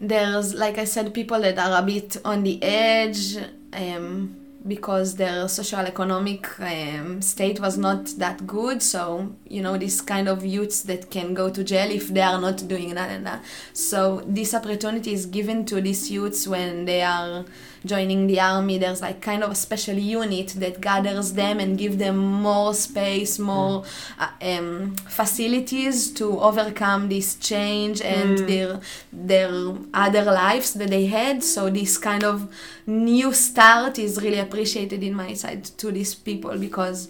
there's 0.00 0.54
like 0.54 0.78
I 0.78 0.84
said, 0.84 1.12
people 1.14 1.40
that 1.40 1.58
are 1.58 1.78
a 1.80 1.82
bit 1.82 2.16
on 2.24 2.42
the 2.42 2.62
edge. 2.62 3.36
Um, 3.72 4.36
because 4.66 5.16
their 5.16 5.48
social 5.48 5.80
economic 5.80 6.46
um, 6.60 7.22
state 7.22 7.60
was 7.60 7.78
not 7.78 8.06
that 8.18 8.46
good. 8.46 8.82
So 8.82 9.34
you 9.48 9.62
know 9.62 9.76
this 9.76 10.00
kind 10.00 10.28
of 10.28 10.44
youths 10.44 10.82
that 10.82 11.10
can 11.10 11.34
go 11.34 11.50
to 11.50 11.64
jail 11.64 11.90
if 11.90 12.08
they 12.08 12.20
are 12.20 12.40
not 12.40 12.66
doing 12.68 12.94
that 12.94 13.10
and 13.10 13.26
that. 13.26 13.42
So 13.72 14.22
this 14.26 14.54
opportunity 14.54 15.12
is 15.12 15.26
given 15.26 15.64
to 15.66 15.80
these 15.80 16.10
youths 16.10 16.46
when 16.46 16.84
they 16.84 17.02
are 17.02 17.44
joining 17.84 18.26
the 18.26 18.40
army. 18.40 18.78
There's 18.78 19.00
like 19.00 19.20
kind 19.20 19.42
of 19.42 19.50
a 19.50 19.54
special 19.54 19.96
unit 19.96 20.48
that 20.58 20.80
gathers 20.80 21.32
them 21.32 21.60
and 21.60 21.78
give 21.78 21.98
them 21.98 22.16
more 22.16 22.74
space 22.74 23.38
more 23.38 23.84
uh, 24.18 24.28
um, 24.42 24.94
facilities 25.08 26.12
to 26.12 26.40
overcome 26.40 27.08
this 27.08 27.36
change 27.36 28.00
and 28.02 28.38
their 28.48 28.80
their 29.12 29.50
other 29.94 30.24
lives 30.24 30.74
that 30.74 30.90
they 30.90 31.06
had. 31.06 31.42
So 31.42 31.70
this 31.70 31.98
kind 31.98 32.24
of 32.24 32.52
new 32.86 33.32
start 33.32 33.98
is 33.98 34.20
really 34.22 34.38
appreciated 34.50 35.02
in 35.02 35.14
my 35.14 35.34
side 35.34 35.62
to 35.78 35.86
these 35.92 36.14
people 36.14 36.56
because 36.58 37.08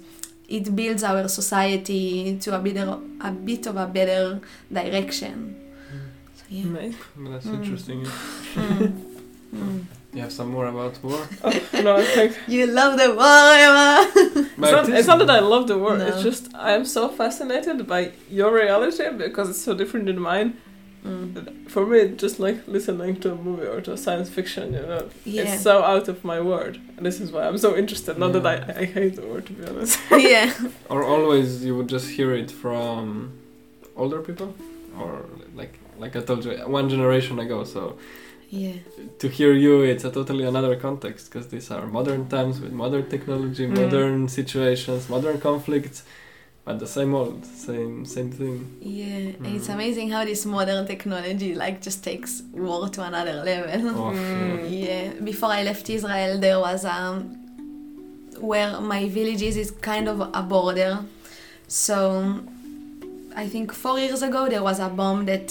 it 0.49 0.75
builds 0.77 1.03
our 1.05 1.27
society 1.29 2.37
to 2.43 2.55
a 2.55 2.59
better 2.59 2.99
a 3.21 3.31
bit 3.31 3.67
of 3.67 3.77
a 3.77 3.87
better 3.87 4.41
direction 4.73 5.35
so 6.39 6.43
yeah 6.51 6.65
Amazing. 6.65 6.97
That's 7.31 7.47
Mm. 7.47 7.55
interesting. 7.63 8.01
Mm. 8.55 8.93
Mm. 9.55 9.85
You 10.13 10.23
have 10.23 10.33
some 10.33 10.51
more 10.51 10.67
about 10.67 10.95
war? 11.05 11.23
no, 11.87 11.91
I 12.03 12.05
think 12.05 12.37
you 12.55 12.67
love 12.67 12.99
the 12.99 13.11
war 13.21 13.47
Ema. 13.65 13.89
it's 14.17 14.59
not, 14.77 14.89
it's 14.99 15.07
not 15.07 15.19
that 15.21 15.31
I 15.31 15.39
love 15.39 15.69
the 15.69 15.79
word. 15.79 16.01
No. 16.01 16.07
It's 16.09 16.23
just 16.29 16.53
I 16.69 16.73
am 16.79 16.85
so 16.85 17.03
fascinated 17.21 17.87
by 17.87 18.11
your 18.29 18.51
reality 18.53 19.05
because 19.25 19.47
it's 19.53 19.63
so 19.63 19.73
different 19.73 20.07
than 20.07 20.19
mine. 20.21 20.49
Mm. 21.05 21.69
For 21.71 21.87
me, 21.87 22.09
just 22.17 22.39
like 22.41 22.59
listening 22.69 23.21
to 23.21 23.33
a 23.33 23.35
movie 23.37 23.67
or 23.67 23.81
to 23.83 23.97
science 23.97 24.29
fiction. 24.29 24.73
You 24.75 24.81
know, 24.91 25.09
yeah 25.25 25.43
it's 25.43 25.63
so 25.63 25.83
out 25.83 26.09
of 26.09 26.25
my 26.25 26.41
world. 26.41 26.79
And 26.97 27.07
this 27.07 27.21
is 27.21 27.33
why 27.33 27.43
I'm 27.49 27.59
so 27.59 27.77
interested. 27.77 28.19
Not 28.19 28.33
that 28.35 28.47
I, 28.47 28.55
I 28.83 28.85
hate 28.85 29.17
the 29.17 29.27
word, 29.27 29.47
to 29.47 29.53
be 29.53 29.65
honest. 29.67 29.99
yeah 30.33 30.53
Or 30.91 31.03
always 31.05 31.65
you 31.65 31.75
would 31.77 31.89
just 31.89 32.09
hear 32.11 32.35
it 32.35 32.51
from 32.51 33.33
older 33.97 34.21
people? 34.21 34.55
Or 34.99 35.25
like 35.55 35.79
like 35.99 36.17
I 36.17 36.21
told 36.21 36.45
you, 36.45 36.53
one 36.67 36.89
generation 36.89 37.39
ago, 37.39 37.65
so 37.65 37.97
yeah 38.53 38.73
to 39.21 39.29
hear 39.29 39.53
you 39.53 39.83
it's 39.83 40.05
a 40.05 40.11
totally 40.11 40.45
another 40.45 40.75
context 40.75 41.23
because 41.31 41.47
these 41.55 41.71
are 41.71 41.87
modern 41.87 42.27
times 42.29 42.59
with 42.61 42.73
modern 42.73 43.09
technology 43.09 43.65
Mm. 43.69 43.77
modern 43.83 44.29
situations 44.29 45.09
modern 45.09 45.39
conflicts 45.41 46.03
but 46.71 46.79
the 46.79 46.87
same 46.87 47.13
old 47.15 47.45
same 47.45 48.05
same 48.05 48.31
thing 48.31 48.57
yeah 48.81 49.45
and 49.45 49.57
it's 49.57 49.69
Mm. 49.69 49.75
amazing 49.75 50.09
how 50.15 50.23
this 50.25 50.43
modern 50.47 50.87
technology 50.87 51.51
like 51.55 51.77
just 51.89 52.01
takes 52.05 52.33
war 52.53 52.89
to 52.89 53.01
another 53.11 53.35
level 53.51 53.89
of 54.07 54.15
Mm. 54.15 54.71
Yeah, 54.71 55.05
before 55.31 55.51
I 55.59 55.63
left 55.71 55.85
Israel, 55.91 56.39
there 56.47 56.59
was 56.69 56.85
um, 56.85 57.17
where 58.51 58.81
my 58.81 59.03
village 59.09 59.43
is 59.43 59.57
is 59.57 59.71
kind 59.93 60.07
of 60.09 60.21
a 60.21 60.43
border. 60.43 60.93
So 61.69 62.41
I 63.43 63.47
think 63.49 63.73
four 63.73 63.99
years 63.99 64.23
ago 64.23 64.49
there 64.49 64.63
was 64.63 64.79
a 64.81 64.89
bomb 64.89 65.27
that 65.27 65.49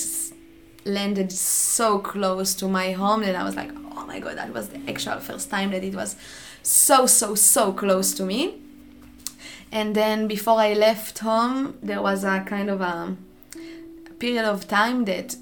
landed 0.86 1.32
so 1.32 2.00
close 2.00 2.50
to 2.56 2.68
my 2.68 2.92
home 3.02 3.22
that 3.22 3.36
I 3.36 3.44
was 3.44 3.56
like, 3.56 3.72
oh 3.96 4.06
my 4.06 4.20
god, 4.20 4.38
that 4.38 4.54
was 4.54 4.70
the 4.70 4.80
actual 4.92 5.20
first 5.20 5.50
time 5.50 5.72
that 5.72 5.84
it 5.84 5.96
was 6.02 6.16
so 6.64 7.06
so 7.06 7.36
so 7.36 7.64
close 7.74 8.14
to 8.20 8.24
me. 8.26 8.40
And 9.72 9.96
then 9.96 10.28
before 10.28 10.60
I 10.60 10.74
left 10.74 11.20
home, 11.20 11.78
there 11.84 12.02
was 12.02 12.24
a 12.24 12.42
kind 12.42 12.70
of 12.70 12.82
a 12.82 13.16
period 14.18 14.46
of 14.46 14.68
time 14.68 15.06
that 15.06 15.36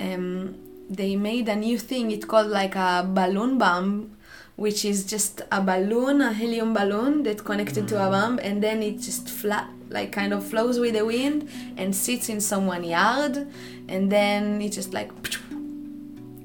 um, 0.00 0.56
they 0.88 1.16
made 1.16 1.48
a 1.48 1.56
new 1.56 1.78
thing. 1.78 2.10
It 2.10 2.26
called 2.26 2.48
like 2.48 2.74
a 2.74 3.06
balloon 3.08 3.58
bomb, 3.58 4.16
which 4.56 4.84
is 4.84 5.04
just 5.04 5.42
a 5.52 5.60
balloon, 5.60 6.20
a 6.20 6.32
helium 6.32 6.72
balloon 6.74 7.22
that 7.24 7.44
connected 7.44 7.86
to 7.88 7.96
a 8.04 8.10
bomb, 8.10 8.40
and 8.40 8.62
then 8.62 8.82
it 8.82 9.00
just 9.00 9.28
flat, 9.28 9.70
like 9.88 10.10
kind 10.10 10.32
of 10.32 10.44
flows 10.44 10.80
with 10.80 10.94
the 10.94 11.04
wind 11.04 11.48
and 11.76 11.94
sits 11.94 12.28
in 12.28 12.40
someone 12.40 12.82
yard, 12.82 13.46
and 13.88 14.10
then 14.10 14.60
it 14.60 14.72
just 14.72 14.92
like 14.92 15.12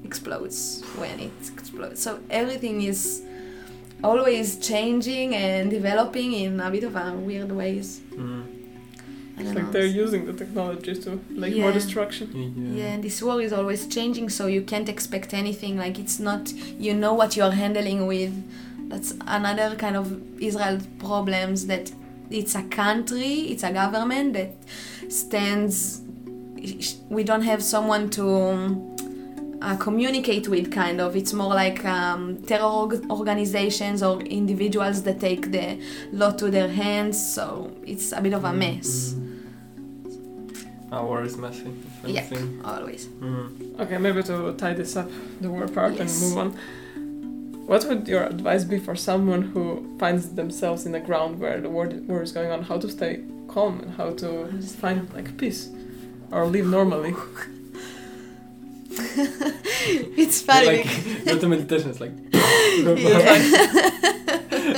explodes 0.04 0.84
when 0.96 1.18
it 1.18 1.32
explodes. 1.54 2.00
So 2.00 2.20
everything 2.30 2.82
is 2.82 3.23
always 4.04 4.58
changing 4.58 5.34
and 5.34 5.70
developing 5.70 6.32
in 6.32 6.60
a 6.60 6.70
bit 6.70 6.84
of 6.84 6.94
a 6.94 7.12
weird 7.12 7.50
ways. 7.50 8.00
Mm. 8.10 8.44
It's 9.36 9.52
like 9.52 9.64
know. 9.64 9.72
they're 9.72 9.86
using 9.86 10.26
the 10.26 10.32
technology 10.32 10.94
to 10.94 11.20
make 11.30 11.56
more 11.56 11.72
destruction. 11.72 12.26
Yeah, 12.76 12.92
and 12.92 13.02
this 13.02 13.20
war 13.20 13.40
is 13.40 13.52
always 13.52 13.88
changing, 13.88 14.28
so 14.28 14.46
you 14.46 14.62
can't 14.62 14.88
expect 14.88 15.34
anything. 15.34 15.76
Like 15.76 15.98
it's 15.98 16.20
not, 16.20 16.52
you 16.78 16.94
know 16.94 17.14
what 17.14 17.36
you're 17.36 17.50
handling 17.50 18.06
with. 18.06 18.34
That's 18.90 19.12
another 19.26 19.74
kind 19.74 19.96
of 19.96 20.06
Israel 20.40 20.78
problems 21.00 21.66
that 21.66 21.90
it's 22.30 22.54
a 22.54 22.62
country, 22.62 23.32
it's 23.52 23.64
a 23.64 23.72
government 23.72 24.34
that 24.34 24.52
stands. 25.08 26.00
We 27.08 27.24
don't 27.24 27.42
have 27.42 27.62
someone 27.62 28.10
to 28.10 28.94
uh, 29.64 29.76
communicate 29.76 30.48
with. 30.48 30.70
Kind 30.70 31.00
of, 31.00 31.16
it's 31.16 31.32
more 31.32 31.54
like 31.54 31.84
um, 31.84 32.42
terror 32.42 32.64
org- 32.64 33.10
organizations 33.10 34.02
or 34.02 34.20
individuals 34.20 35.02
that 35.02 35.20
take 35.20 35.50
the 35.50 35.80
law 36.12 36.30
to 36.32 36.50
their 36.50 36.68
hands. 36.68 37.16
So 37.34 37.72
it's 37.84 38.12
a 38.12 38.20
bit 38.20 38.34
of 38.34 38.44
a 38.44 38.52
mess. 38.52 39.14
Our 40.92 41.04
war 41.04 41.22
is 41.22 41.36
messy. 41.36 41.72
Yeah. 42.06 42.26
Always. 42.64 43.06
Mm. 43.06 43.80
Okay, 43.80 43.98
maybe 43.98 44.22
to 44.24 44.54
tie 44.54 44.74
this 44.74 44.96
up, 44.96 45.10
the 45.40 45.50
war 45.50 45.66
part, 45.66 45.98
and 45.98 46.10
move 46.20 46.38
on. 46.38 46.50
What 47.66 47.84
would 47.86 48.06
your 48.06 48.24
advice 48.24 48.62
be 48.64 48.78
for 48.78 48.94
someone 48.94 49.42
who 49.42 49.96
finds 49.98 50.34
themselves 50.34 50.84
in 50.84 50.94
a 50.94 51.00
ground 51.00 51.40
where 51.40 51.60
the 51.60 51.70
war, 51.70 51.86
war 52.06 52.22
is 52.22 52.30
going 52.32 52.50
on? 52.50 52.62
How 52.62 52.78
to 52.78 52.88
stay 52.90 53.24
calm 53.48 53.80
and 53.80 53.94
how 53.94 54.10
to 54.10 54.46
find 54.82 55.12
like 55.14 55.36
peace 55.38 55.70
or 56.30 56.46
live 56.46 56.66
normally? 56.66 57.14
it's 60.20 60.42
funny. 60.42 60.66
Like, 60.84 61.24
go 61.24 61.38
to 61.38 61.48
meditation, 61.48 61.90
it's 61.90 62.00
like. 62.00 62.12
Yeah. 62.74 63.90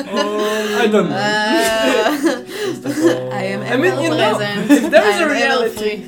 oh, 0.08 0.78
I 0.82 0.86
don't 0.88 1.08
know. 1.08 1.16
Uh, 1.16 2.42
It's 2.68 2.84
like. 2.84 2.96
I 3.32 3.42
am 3.54 3.60
I 3.62 3.76
mean, 3.76 3.94
you 4.04 4.10
know, 4.10 4.38
if 4.40 4.90
there 4.90 5.06
is 5.12 5.20
a 5.20 5.28
reality- 5.28 5.78
free. 5.78 5.98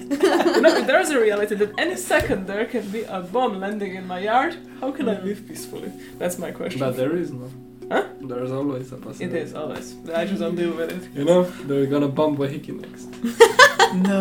you 0.55 0.61
know, 0.64 0.74
if 0.81 0.87
there 0.87 1.01
is 1.01 1.11
a 1.11 1.18
reality 1.20 1.55
that 1.57 1.70
any 1.79 1.97
second 1.97 2.47
there 2.47 2.64
can 2.66 2.85
be 2.91 3.03
a 3.05 3.20
bomb 3.20 3.61
landing 3.61 3.95
in 3.95 4.07
my 4.07 4.18
yard, 4.20 4.57
how 4.81 4.91
can 4.91 5.09
I 5.09 5.20
live 5.22 5.47
peacefully? 5.49 5.91
That's 6.18 6.39
my 6.39 6.51
question. 6.51 6.81
But 6.81 6.97
there 6.97 7.16
is 7.16 7.31
no. 7.33 7.49
Huh? 7.91 8.05
There's 8.20 8.51
always 8.53 8.93
a 8.93 8.97
possibility. 8.97 9.39
is 9.39 9.55
always. 9.55 9.95
I 10.12 10.24
just 10.26 10.41
don't 10.41 10.57
deal 10.57 10.72
with 10.72 10.91
it. 10.97 11.03
You 11.18 11.24
know, 11.24 11.45
they're 11.68 11.87
gonna 11.87 12.09
bomb 12.09 12.37
Waiheke 12.37 12.72
next. 12.87 13.07
No. 14.09 14.20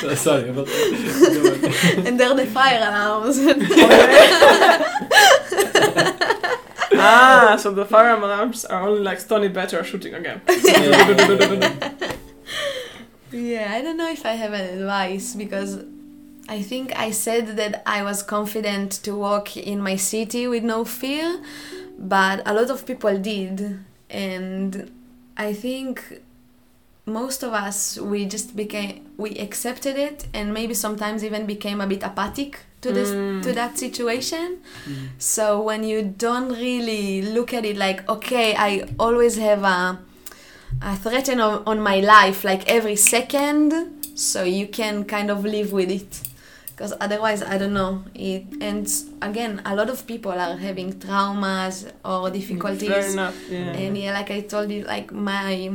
So, 0.00 0.14
sorry 0.26 0.48
about 0.48 0.66
that. 0.66 2.02
and 2.06 2.18
they're 2.18 2.34
the 2.34 2.46
fire 2.46 2.78
alarms. 2.78 3.38
ah, 6.94 7.56
so 7.58 7.72
the 7.72 7.84
fire 7.84 8.16
alarms 8.16 8.64
are 8.64 8.88
only 8.88 9.02
like 9.02 9.20
Stony 9.20 9.48
Batter 9.48 9.84
shooting 9.84 10.14
again. 10.14 10.40
yeah, 13.32 13.72
I 13.72 13.82
don't 13.82 13.96
know 13.96 14.10
if 14.10 14.24
I 14.24 14.32
have 14.32 14.52
an 14.52 14.78
advice 14.78 15.34
because 15.34 15.84
I 16.48 16.62
think 16.62 16.96
I 16.96 17.10
said 17.10 17.56
that 17.56 17.82
I 17.86 18.02
was 18.02 18.22
confident 18.22 18.92
to 19.04 19.16
walk 19.16 19.56
in 19.56 19.80
my 19.80 19.96
city 19.96 20.46
with 20.46 20.62
no 20.62 20.84
fear, 20.84 21.40
but 21.98 22.42
a 22.46 22.54
lot 22.54 22.70
of 22.70 22.86
people 22.86 23.18
did. 23.18 23.80
And 24.08 24.90
I 25.36 25.52
think 25.52 26.22
most 27.06 27.42
of 27.44 27.52
us 27.52 27.98
we 27.98 28.24
just 28.26 28.56
became 28.56 29.06
we 29.16 29.30
accepted 29.38 29.96
it 29.96 30.26
and 30.34 30.52
maybe 30.52 30.74
sometimes 30.74 31.22
even 31.22 31.46
became 31.46 31.80
a 31.80 31.86
bit 31.86 32.02
apathic 32.02 32.58
to 32.80 32.92
this 32.92 33.10
Mm. 33.10 33.42
to 33.42 33.52
that 33.52 33.78
situation 33.78 34.58
so 35.18 35.60
when 35.62 35.84
you 35.84 36.02
don't 36.02 36.50
really 36.50 37.22
look 37.22 37.54
at 37.54 37.64
it 37.64 37.76
like 37.76 38.08
okay 38.08 38.54
i 38.58 38.84
always 38.98 39.36
have 39.36 39.62
a 39.62 39.98
a 40.82 40.96
threat 40.96 41.28
on, 41.30 41.40
on 41.66 41.80
my 41.80 42.00
life 42.00 42.44
like 42.44 42.68
every 42.68 42.96
second 42.96 43.72
so 44.14 44.42
you 44.42 44.66
can 44.66 45.04
kind 45.04 45.30
of 45.30 45.44
live 45.44 45.72
with 45.72 45.90
it 45.90 46.20
because 46.70 46.92
otherwise 47.00 47.40
i 47.42 47.56
don't 47.56 47.72
know 47.72 48.02
it 48.14 48.44
and 48.60 48.86
again 49.22 49.62
a 49.64 49.74
lot 49.74 49.88
of 49.88 50.06
people 50.06 50.32
are 50.32 50.56
having 50.56 50.92
traumas 50.94 51.90
or 52.04 52.30
difficulties 52.30 53.14
enough. 53.14 53.36
Yeah. 53.48 53.58
and 53.80 53.96
yeah, 53.96 54.12
like 54.12 54.30
I 54.30 54.40
told 54.40 54.70
you, 54.70 54.84
like 54.84 55.12
my 55.12 55.70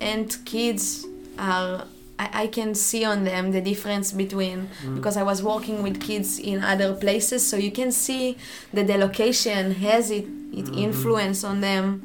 aunt 0.00 0.38
kids 0.44 1.06
are. 1.38 1.86
I, 2.20 2.42
I 2.42 2.46
can 2.48 2.74
see 2.74 3.04
on 3.04 3.22
them 3.22 3.52
the 3.52 3.60
difference 3.60 4.10
between 4.10 4.68
because 4.94 5.16
I 5.16 5.22
was 5.22 5.40
working 5.40 5.84
with 5.84 6.00
kids 6.00 6.38
in 6.40 6.64
other 6.64 6.92
places, 6.94 7.46
so 7.46 7.56
you 7.56 7.70
can 7.70 7.92
see 7.92 8.36
that 8.72 8.86
the 8.88 8.98
location 8.98 9.74
has 9.74 10.10
it 10.10 10.26
it 10.52 10.66
Mhm. 10.66 10.76
influence 10.86 11.44
on 11.44 11.60
them, 11.60 12.02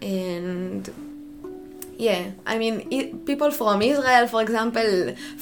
and 0.00 0.90
yeah, 2.06 2.22
I 2.52 2.54
mean, 2.62 2.76
it, 2.96 3.06
people 3.30 3.50
from 3.60 3.76
Israel, 3.92 4.24
for 4.32 4.40
example, 4.46 4.90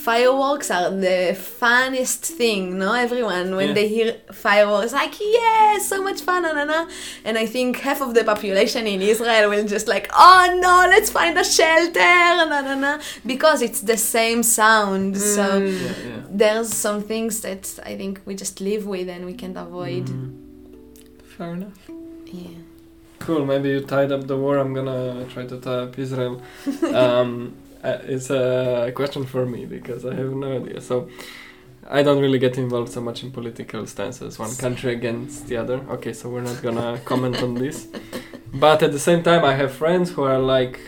fireworks 0.09 0.69
are 0.77 0.91
the 1.07 1.19
funnest 1.61 2.23
thing, 2.41 2.63
no? 2.83 2.91
Everyone, 3.07 3.47
when 3.59 3.69
Yeah. 3.69 3.79
they 3.79 3.89
hear 3.97 4.09
fireworks, 4.45 4.93
like, 5.01 5.15
yeah, 5.39 5.79
so 5.93 5.97
much 6.09 6.21
fun, 6.29 6.41
na, 6.47 6.53
na, 6.59 6.65
na. 6.75 6.81
And 7.27 7.35
I 7.45 7.47
think 7.55 7.71
half 7.89 8.01
of 8.07 8.11
the 8.17 8.25
population 8.33 8.83
in 8.95 9.01
Israel 9.13 9.45
will 9.53 9.67
just 9.77 9.87
like, 9.95 10.07
oh 10.27 10.43
no, 10.67 10.75
let's 10.95 11.11
find 11.19 11.35
a 11.45 11.47
shelter, 11.59 12.17
na, 12.53 12.59
na, 12.69 12.75
na, 12.87 12.93
because 13.33 13.59
it's 13.67 13.81
the 13.93 13.99
same 14.17 14.41
sound. 14.61 15.11
So 15.37 15.47
Mm. 15.51 15.71
Yeah, 15.71 15.95
yeah. 16.09 16.23
there's 16.43 16.71
some 16.87 17.01
things 17.13 17.33
that 17.47 17.63
I 17.91 17.93
think 18.01 18.13
we 18.29 18.33
just 18.45 18.57
live 18.71 18.85
with 18.95 19.07
and 19.15 19.23
we 19.31 19.35
can't 19.43 19.59
avoid. 19.67 20.07
Mhm. 20.13 20.29
Fair 21.35 21.51
enough. 21.59 21.81
Yeah. 22.45 22.60
Cool. 23.31 23.47
Maybe 23.47 23.68
you 23.68 23.81
tied 23.83 24.11
up 24.11 24.26
the 24.26 24.37
war. 24.37 24.59
I'm 24.59 24.74
gonna 24.74 25.24
try 25.33 25.47
to 25.47 25.57
tie 25.61 25.83
up 25.85 25.97
Israel. 25.97 26.43
um, 26.93 27.55
uh, 27.81 27.99
it's 28.14 28.28
a 28.28 28.91
question 28.93 29.24
for 29.24 29.47
me 29.47 29.66
because 29.66 30.05
I 30.05 30.14
have 30.16 30.33
no 30.33 30.49
idea. 30.61 30.81
So 30.81 31.09
I 31.89 32.03
don't 32.03 32.20
really 32.20 32.41
get 32.41 32.59
involved 32.59 32.91
so 32.91 33.01
much 33.01 33.22
in 33.22 33.31
political 33.31 33.87
stances, 33.87 34.37
one 34.37 34.53
country 34.57 34.93
against 34.93 35.47
the 35.47 35.59
other. 35.59 35.78
Okay, 35.95 36.12
so 36.12 36.28
we're 36.28 36.47
not 36.53 36.61
gonna 36.61 36.99
comment 37.11 37.41
on 37.41 37.55
this. 37.55 37.87
But 38.53 38.83
at 38.83 38.91
the 38.91 38.99
same 38.99 39.22
time, 39.22 39.45
I 39.45 39.55
have 39.55 39.70
friends 39.70 40.11
who 40.11 40.24
are 40.24 40.41
like 40.41 40.81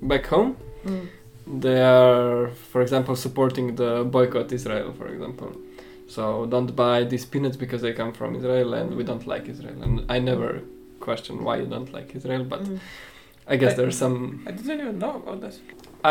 back 0.00 0.24
home. 0.34 0.56
Mm. 0.86 1.08
They 1.60 1.82
are, 1.82 2.52
for 2.72 2.80
example, 2.80 3.16
supporting 3.16 3.76
the 3.76 4.04
boycott 4.04 4.50
Israel, 4.50 4.94
for 4.94 5.08
example. 5.08 5.52
So 6.08 6.46
don't 6.46 6.74
buy 6.74 7.04
these 7.04 7.26
peanuts 7.26 7.58
because 7.58 7.82
they 7.82 7.92
come 7.92 8.14
from 8.14 8.34
Israel 8.34 8.72
and 8.72 8.96
we 8.96 9.04
don't 9.04 9.26
like 9.26 9.46
Israel. 9.46 9.82
And 9.82 10.06
I 10.08 10.18
never 10.18 10.62
question 11.08 11.34
why 11.46 11.54
you 11.60 11.66
don't 11.74 11.92
like 11.98 12.08
Israel, 12.18 12.44
but 12.54 12.62
Mm. 12.64 12.78
I 13.52 13.54
guess 13.60 13.72
I- 13.72 13.78
there's 13.80 13.98
some. 14.04 14.16
I 14.48 14.50
didn't 14.58 14.80
even 14.84 14.98
know 15.04 15.14
about 15.22 15.38
that. 15.44 15.54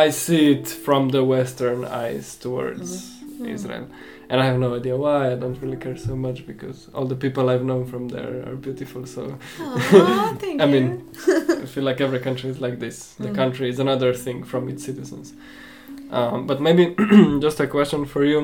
I 0.06 0.08
see 0.26 0.44
it 0.56 0.68
from 0.86 1.02
the 1.16 1.24
Western 1.36 1.80
eyes 2.04 2.28
towards 2.46 2.88
Mm. 3.22 3.50
Israel, 3.58 3.86
and 4.30 4.38
I 4.44 4.46
have 4.50 4.60
no 4.66 4.70
idea 4.80 4.96
why. 5.06 5.20
I 5.34 5.36
don't 5.44 5.60
really 5.64 5.80
care 5.86 5.98
so 6.10 6.14
much 6.28 6.40
because 6.52 6.78
all 6.96 7.08
the 7.14 7.20
people 7.26 7.44
I've 7.52 7.66
known 7.72 7.84
from 7.94 8.04
there 8.16 8.34
are 8.50 8.58
beautiful. 8.68 9.02
So 9.16 9.22
Aw, 9.60 10.36
thank 10.44 10.56
I 10.64 10.66
mean, 10.74 10.90
I 11.64 11.68
feel 11.74 11.86
like 11.90 12.00
every 12.08 12.22
country 12.28 12.48
is 12.54 12.60
like 12.68 12.78
this. 12.86 12.98
The 13.26 13.30
Mhm. 13.32 13.36
country 13.42 13.68
is 13.74 13.78
another 13.88 14.12
thing 14.26 14.38
from 14.52 14.64
its 14.72 14.82
citizens. 14.90 15.28
Um, 16.18 16.38
but 16.50 16.58
maybe 16.68 16.84
just 17.48 17.60
a 17.66 17.68
question 17.78 18.02
for 18.14 18.24
you. 18.32 18.40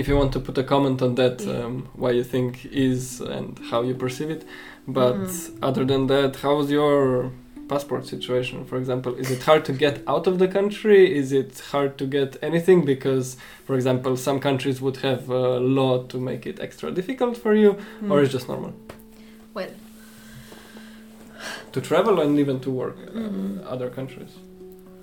If 0.00 0.04
you 0.08 0.16
want 0.22 0.32
to 0.36 0.40
put 0.48 0.56
a 0.58 0.64
comment 0.74 0.98
on 1.06 1.12
that, 1.20 1.36
um, 1.56 1.74
why 2.02 2.10
you 2.18 2.24
think 2.34 2.50
is 2.90 3.20
and 3.36 3.50
how 3.70 3.80
you 3.88 3.94
perceive 4.04 4.30
it. 4.36 4.42
But 4.86 5.16
Mhm. 5.16 5.58
other 5.62 5.84
than 5.84 6.06
that, 6.08 6.36
how's 6.36 6.70
your 6.70 7.30
passport 7.68 8.06
situation? 8.06 8.64
For 8.66 8.76
example, 8.76 9.14
is 9.14 9.30
it 9.30 9.42
hard 9.42 9.64
to 9.64 9.72
get 9.72 10.02
out 10.06 10.26
of 10.26 10.38
the 10.38 10.48
country? 10.48 11.16
Is 11.16 11.32
it 11.32 11.58
hard 11.72 11.96
to 11.98 12.04
get 12.06 12.36
anything? 12.42 12.84
Because, 12.84 13.36
for 13.64 13.74
example, 13.74 14.16
some 14.16 14.38
countries 14.40 14.80
would 14.82 14.98
have 14.98 15.30
a 15.30 15.58
law 15.58 16.02
to 16.08 16.18
make 16.18 16.44
it 16.46 16.60
extra 16.60 16.90
difficult 16.90 17.36
for 17.36 17.54
you, 17.54 17.70
or 18.10 18.18
Mm. 18.18 18.22
it's 18.24 18.32
just 18.32 18.48
normal 18.48 18.72
Well, 19.54 19.70
to 21.72 21.80
travel 21.80 22.20
and 22.20 22.38
even 22.38 22.60
to 22.60 22.70
work 22.70 22.96
uh, 22.98 23.18
Mhm. 23.18 23.62
other 23.66 23.88
countries. 23.88 24.32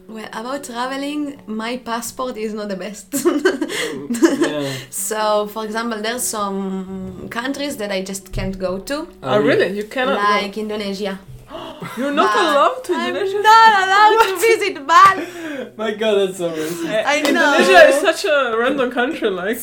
Well, 0.08 0.28
about 0.34 0.64
traveling, 0.64 1.42
my 1.48 1.78
passport 1.78 2.38
is 2.38 2.54
not 2.54 2.68
the 2.70 2.76
best. 2.76 3.08
yeah. 3.14 4.74
so, 4.90 5.48
for 5.48 5.64
example, 5.66 6.02
there's 6.02 6.24
some 6.24 7.28
countries 7.30 7.78
that 7.78 7.92
I 7.92 8.02
just 8.04 8.32
can't 8.32 8.58
go 8.58 8.80
to, 8.80 9.08
Oh, 9.24 9.40
really? 9.42 9.76
You 9.76 9.84
cannot. 9.86 10.18
go- 10.18 10.42
like 10.46 10.58
Indonesia. 10.58 11.20
You're 11.98 12.12
not 12.14 12.34
But 12.34 12.42
allowed 12.44 12.84
to 12.86 12.94
I'm 12.94 13.16
Indonesia. 13.16 13.42
not 13.42 13.72
allowed 13.84 14.16
to 14.24 14.36
visit 14.40 14.76
Bali. 14.88 15.26
My 15.78 15.92
god, 15.94 16.14
that's 16.16 16.38
so 16.38 16.50
racist. 16.52 17.04
I 17.06 17.22
know. 17.22 17.30
Indonesia 17.30 17.80
is 17.90 18.00
such 18.02 18.26
a 18.26 18.56
random 18.58 18.90
country. 18.92 19.30
Like, 19.30 19.60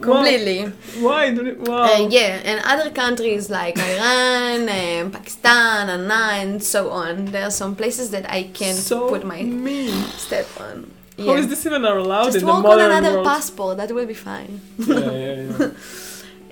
Completely. 0.00 0.66
why 1.00 1.26
it? 1.26 1.60
Wow. 1.60 1.82
Uh, 1.84 2.08
yeah, 2.10 2.40
and 2.44 2.60
other 2.64 2.90
countries 2.90 3.48
like 3.50 3.78
Iran, 3.90 4.68
and 4.68 5.12
Pakistan, 5.12 5.88
Anna, 5.88 6.22
and 6.42 6.62
so 6.62 6.90
on. 6.90 7.26
There 7.26 7.44
are 7.44 7.50
some 7.54 7.74
places 7.76 8.10
that 8.10 8.28
I 8.30 8.44
can 8.52 8.74
so 8.74 9.08
put 9.08 9.24
my 9.24 9.42
mean. 9.42 9.94
step 10.16 10.48
on. 10.60 10.90
How 11.18 11.24
Yeah. 11.36 11.38
is 11.40 11.48
this 11.48 11.64
even 11.66 11.84
allowed 11.84 12.32
Just 12.32 12.38
in 12.38 12.46
the 12.46 12.52
work 12.52 12.64
on 12.64 12.80
another 12.80 13.14
world? 13.20 13.26
passport. 13.26 13.76
That 13.76 13.92
will 13.92 14.06
be 14.06 14.14
fine. 14.16 14.60
yeah, 14.78 14.98
yeah, 14.98 15.34
yeah. 15.58 15.70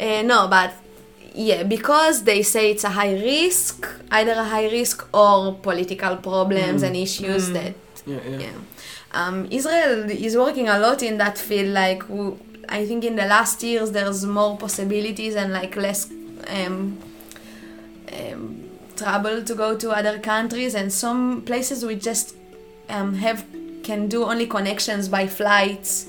Uh, 0.01 0.23
no, 0.23 0.49
but 0.49 0.73
yeah, 1.35 1.63
because 1.63 2.25
they 2.25 2.43
say 2.43 2.71
it's 2.73 2.85
a 2.85 2.91
high 2.91 3.13
risk, 3.15 3.87
either 4.11 4.33
a 4.33 4.45
high 4.45 4.69
risk 4.71 5.07
or 5.15 5.55
political 5.55 6.17
problems 6.17 6.83
Mm. 6.83 6.87
and 6.87 6.97
issues 6.97 7.49
Mm. 7.49 7.53
that 7.55 7.75
yeah, 8.07 8.19
yeah. 8.29 8.39
yeah. 8.39 8.57
Um, 9.13 9.47
Israel 9.51 10.09
is 10.11 10.37
working 10.37 10.69
a 10.69 10.79
lot 10.79 11.03
in 11.03 11.19
that 11.19 11.37
field. 11.39 11.75
Like 11.75 12.03
I 12.69 12.87
think 12.87 13.05
in 13.05 13.17
the 13.17 13.27
last 13.27 13.63
years, 13.63 13.91
there's 13.91 14.25
more 14.25 14.57
possibilities 14.57 15.35
and 15.35 15.53
like 15.53 15.75
less 15.77 16.09
um, 16.49 16.99
um, 18.13 18.69
trouble 18.97 19.43
to 19.43 19.55
go 19.55 19.77
to 19.77 19.91
other 19.91 20.19
countries. 20.19 20.75
And 20.75 20.93
some 20.93 21.43
places 21.43 21.85
we 21.85 21.97
just 21.97 22.35
um, 22.89 23.15
have 23.15 23.45
can 23.83 24.09
do 24.09 24.25
only 24.25 24.47
connections 24.47 25.09
by 25.09 25.27
flights, 25.27 26.07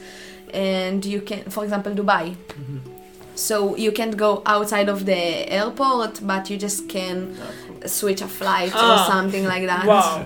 and 0.54 1.04
you 1.06 1.22
can, 1.22 1.44
for 1.50 1.64
example, 1.64 1.94
Dubai. 1.94 2.36
Mhm. 2.36 2.80
So 3.48 3.56
you 3.86 3.92
can't 4.00 4.16
go 4.26 4.32
outside 4.46 4.88
of 4.96 5.00
the 5.12 5.22
airport, 5.60 6.14
but 6.32 6.44
you 6.50 6.58
just 6.68 6.82
can 6.96 7.18
switch 7.98 8.22
a 8.22 8.28
flight 8.40 8.74
or 8.84 8.88
Ah. 8.98 9.08
something 9.14 9.46
like 9.54 9.66
that. 9.74 9.86
Wow. 9.94 10.26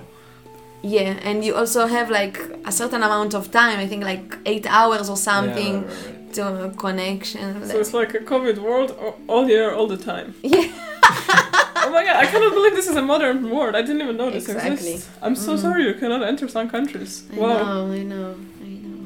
Yeah, 0.98 1.28
and 1.28 1.38
you 1.46 1.54
also 1.62 1.82
have 1.98 2.08
like 2.20 2.38
a 2.66 2.72
certain 2.72 3.02
amount 3.10 3.34
of 3.40 3.44
time. 3.60 3.78
I 3.86 3.88
think 3.92 4.02
like 4.14 4.26
eight 4.52 4.66
hours 4.80 5.10
or 5.14 5.18
something 5.32 5.74
Yeah, 5.74 5.88
right, 5.88 6.38
right, 6.38 6.72
to 6.74 6.74
connection. 6.86 7.48
So 7.70 7.76
it's 7.82 7.94
like 8.02 8.12
a 8.22 8.24
COVID 8.32 8.58
world 8.68 8.90
all 9.32 9.46
year, 9.54 9.68
all 9.78 9.88
the 9.96 10.02
time. 10.12 10.30
Yeah. 10.44 10.68
oh 11.88 11.92
my 11.98 12.04
god, 12.08 12.16
I 12.24 12.26
cannot 12.34 12.54
believe 12.58 12.76
this 12.80 12.88
is 12.94 12.98
a 13.04 13.06
modern 13.14 13.38
world. 13.56 13.74
I 13.80 13.82
didn't 13.88 14.02
even 14.06 14.18
know 14.22 14.30
this 14.32 14.48
Exactly. 14.48 14.74
exists. 14.74 15.10
I'm 15.26 15.36
so 15.36 15.52
Mm. 15.54 15.62
sorry 15.66 15.82
you 15.90 15.94
cannot 16.02 16.22
enter 16.32 16.48
some 16.58 16.68
countries. 16.76 17.12
I 17.34 17.36
wow. 17.42 17.48
know, 17.48 17.94
I 18.00 18.02
know, 18.14 18.30
I 18.70 18.72
know. 18.84 19.02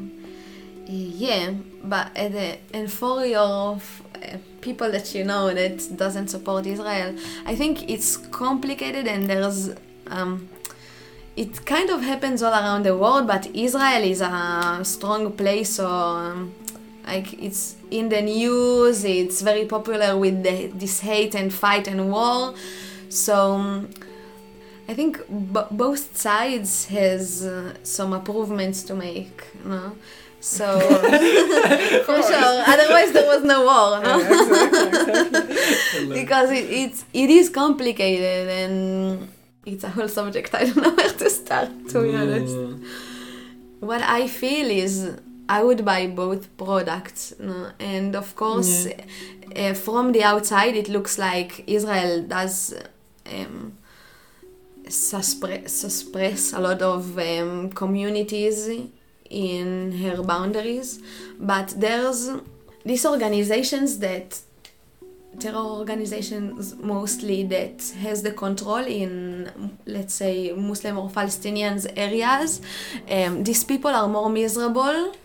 Yeah, 1.25 1.45
but 1.83 2.07
uh, 2.17 2.27
the, 2.29 2.57
and 2.73 2.91
for 2.91 3.25
your 3.25 3.79
uh, 4.15 4.37
people 4.61 4.91
that 4.91 5.13
you 5.15 5.23
know 5.23 5.53
that 5.53 5.97
doesn't 5.97 6.29
support 6.29 6.65
Israel, 6.65 7.15
I 7.45 7.55
think 7.55 7.89
it's 7.89 8.17
complicated 8.17 9.07
and 9.07 9.29
there's 9.29 9.71
um, 10.07 10.49
it 11.35 11.65
kind 11.65 11.89
of 11.89 12.01
happens 12.01 12.43
all 12.43 12.51
around 12.51 12.83
the 12.83 12.97
world, 12.97 13.27
but 13.27 13.47
Israel 13.53 14.03
is 14.03 14.21
a 14.21 14.81
strong 14.83 15.31
place, 15.33 15.75
so 15.75 15.87
um, 15.87 16.53
like 17.07 17.31
it's 17.41 17.75
in 17.91 18.09
the 18.09 18.21
news, 18.21 19.03
it's 19.03 19.41
very 19.41 19.65
popular 19.65 20.17
with 20.17 20.43
the, 20.43 20.67
this 20.67 20.99
hate 20.99 21.35
and 21.35 21.53
fight 21.53 21.87
and 21.87 22.11
war. 22.11 22.53
So 23.07 23.53
um, 23.53 23.89
I 24.87 24.93
think 24.93 25.17
b- 25.27 25.69
both 25.71 26.17
sides 26.17 26.85
has 26.87 27.45
uh, 27.45 27.73
some 27.83 28.13
improvements 28.13 28.83
to 28.83 28.95
make, 28.95 29.43
no? 29.63 29.95
So 30.41 30.79
for 32.05 32.21
sure, 32.23 32.63
otherwise 32.73 33.11
there 33.11 33.27
was 33.27 33.43
no 33.43 33.65
war, 33.65 34.01
no? 34.01 34.19
because 36.13 36.49
it, 36.51 36.65
it's 36.69 37.05
it 37.13 37.29
is 37.29 37.49
complicated 37.49 38.47
and 38.47 39.27
it's 39.65 39.83
a 39.83 39.89
whole 39.89 40.07
subject. 40.07 40.53
I 40.55 40.65
don't 40.65 40.77
know 40.77 40.93
where 40.95 41.09
to 41.09 41.29
start. 41.29 41.69
To 41.89 42.03
be 42.03 42.15
honest, 42.15 42.55
Yeah. 42.55 42.87
what 43.81 44.01
I 44.01 44.27
feel 44.27 44.69
is 44.69 45.17
I 45.49 45.63
would 45.63 45.83
buy 45.83 46.07
both 46.07 46.55
products, 46.57 47.33
no? 47.39 47.71
and 47.79 48.15
of 48.15 48.35
course, 48.35 48.87
uh, 49.55 49.73
from 49.73 50.13
the 50.13 50.23
outside 50.23 50.75
it 50.75 50.87
looks 50.89 51.17
like 51.17 51.63
Israel 51.67 52.23
does. 52.23 52.73
Um, 53.25 53.73
suspre- 54.87 55.69
suppress 55.69 56.51
a 56.53 56.59
lot 56.59 56.81
of 56.81 57.15
um, 57.19 57.69
communities 57.69 58.67
in 59.29 59.91
her 59.99 60.21
boundaries, 60.23 61.01
but 61.39 61.73
there's 61.77 62.29
these 62.85 63.05
organizations 63.05 63.99
that 63.99 64.39
terror 65.39 65.57
organizations 65.57 66.75
mostly 66.75 67.43
that 67.43 67.93
has 67.99 68.23
the 68.23 68.31
control 68.31 68.83
in 68.85 69.77
let's 69.85 70.13
say 70.13 70.51
Muslim 70.51 70.97
or 70.97 71.09
Palestinians 71.09 71.91
areas. 71.95 72.61
Um, 73.09 73.43
these 73.43 73.63
people 73.63 73.91
are 73.91 74.07
more 74.07 74.29
miserable 74.29 75.15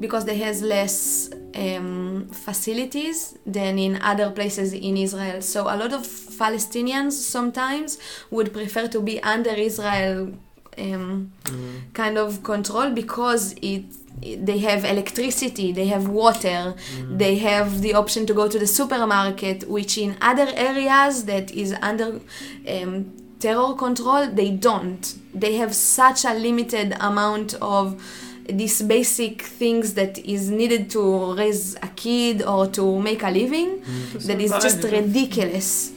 because 0.00 0.24
they 0.24 0.36
has 0.38 0.62
less 0.62 1.30
um, 1.54 2.28
facilities 2.32 3.38
than 3.46 3.78
in 3.78 4.00
other 4.02 4.30
places 4.30 4.72
in 4.72 4.96
Israel. 4.96 5.40
So 5.42 5.62
a 5.62 5.76
lot 5.76 5.92
of 5.92 6.02
Palestinians 6.02 7.12
sometimes 7.12 7.98
would 8.30 8.52
prefer 8.52 8.88
to 8.88 9.00
be 9.00 9.22
under 9.22 9.50
Israel 9.50 10.32
um, 10.78 11.30
Mm. 11.44 11.92
kind 11.92 12.18
of 12.18 12.42
control 12.42 12.90
because 12.90 13.52
it, 13.62 13.84
it- 14.22 14.46
they 14.46 14.58
have 14.58 14.84
electricity, 14.84 15.72
they 15.72 15.86
have 15.86 16.08
water, 16.08 16.74
they 17.10 17.36
have 17.38 17.82
the 17.82 17.94
option 17.94 18.24
to 18.26 18.34
go 18.34 18.48
to 18.48 18.58
the 18.58 18.66
supermarket, 18.66 19.68
which 19.68 19.98
in 19.98 20.16
other 20.20 20.48
areas 20.54 21.24
that 21.24 21.50
is 21.50 21.74
under 21.82 22.20
um, 22.68 23.12
terror 23.40 23.74
control 23.74 24.26
they 24.28 24.50
don't. 24.50 25.14
They 25.34 25.56
have 25.56 25.74
such 25.74 26.24
a 26.24 26.34
limited 26.34 26.94
amount 27.00 27.54
of 27.60 28.00
these 28.48 28.82
basic 28.82 29.42
things 29.42 29.94
that 29.94 30.18
is 30.18 30.50
needed 30.50 30.90
to 30.90 31.34
raise 31.34 31.74
a 31.76 31.88
kid 31.96 32.42
or 32.42 32.66
to 32.68 33.00
make 33.00 33.22
a 33.22 33.30
living 33.30 33.82
that 34.26 34.40
is 34.40 34.50
just 34.60 34.82
ridiculous. 34.92 35.92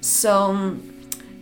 So 0.00 0.32
um, 0.32 0.82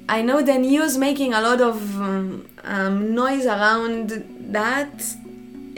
I 0.08 0.22
know 0.22 0.40
the 0.42 0.58
news 0.58 0.96
making 0.96 1.34
a 1.34 1.40
lot 1.40 1.60
of 1.60 2.00
um, 2.00 2.48
um, 2.62 3.14
noise 3.14 3.44
around 3.46 4.10
that, 4.52 5.02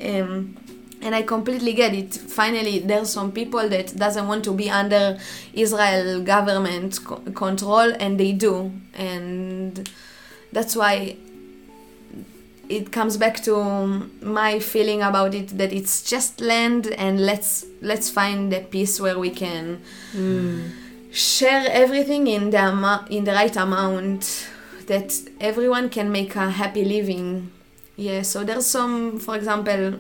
um, 0.05 0.57
and 1.01 1.15
I 1.15 1.23
completely 1.23 1.73
get 1.73 1.95
it. 1.95 2.15
Finally, 2.15 2.81
there's 2.81 3.11
some 3.11 3.33
people 3.33 3.69
that 3.71 3.97
doesn't 3.97 4.29
want 4.29 4.45
to 4.45 4.53
be 4.53 4.69
under 4.69 5.19
Israel 5.55 6.23
government 6.23 7.03
co- 7.05 7.21
control, 7.35 7.93
and 7.99 8.21
they 8.21 8.33
do, 8.33 8.71
and 8.95 9.89
that's 10.53 10.77
why 10.77 11.17
it 12.69 12.93
comes 12.93 13.17
back 13.17 13.43
to 13.45 14.11
my 14.21 14.59
feeling 14.59 15.01
about 15.01 15.35
it 15.35 15.57
that 15.57 15.73
it's 15.73 16.03
just 16.03 16.39
land 16.41 16.89
and 16.99 17.25
let's 17.25 17.65
let's 17.81 18.11
find 18.11 18.53
a 18.53 18.61
peace 18.61 19.01
where 19.01 19.19
we 19.19 19.31
can 19.31 19.81
share 21.19 21.67
everything 21.71 22.29
in 22.29 22.51
the 22.51 23.07
in 23.11 23.25
the 23.25 23.33
right 23.33 23.57
amount 23.57 24.49
that 24.87 25.13
everyone 25.41 25.91
can 25.91 26.13
make 26.13 26.37
a 26.37 26.49
happy 26.51 26.85
living. 26.85 27.51
Yeah 27.97 28.23
so 28.23 28.45
there's 28.45 28.67
some 28.67 29.19
for 29.19 29.35
example 29.35 29.99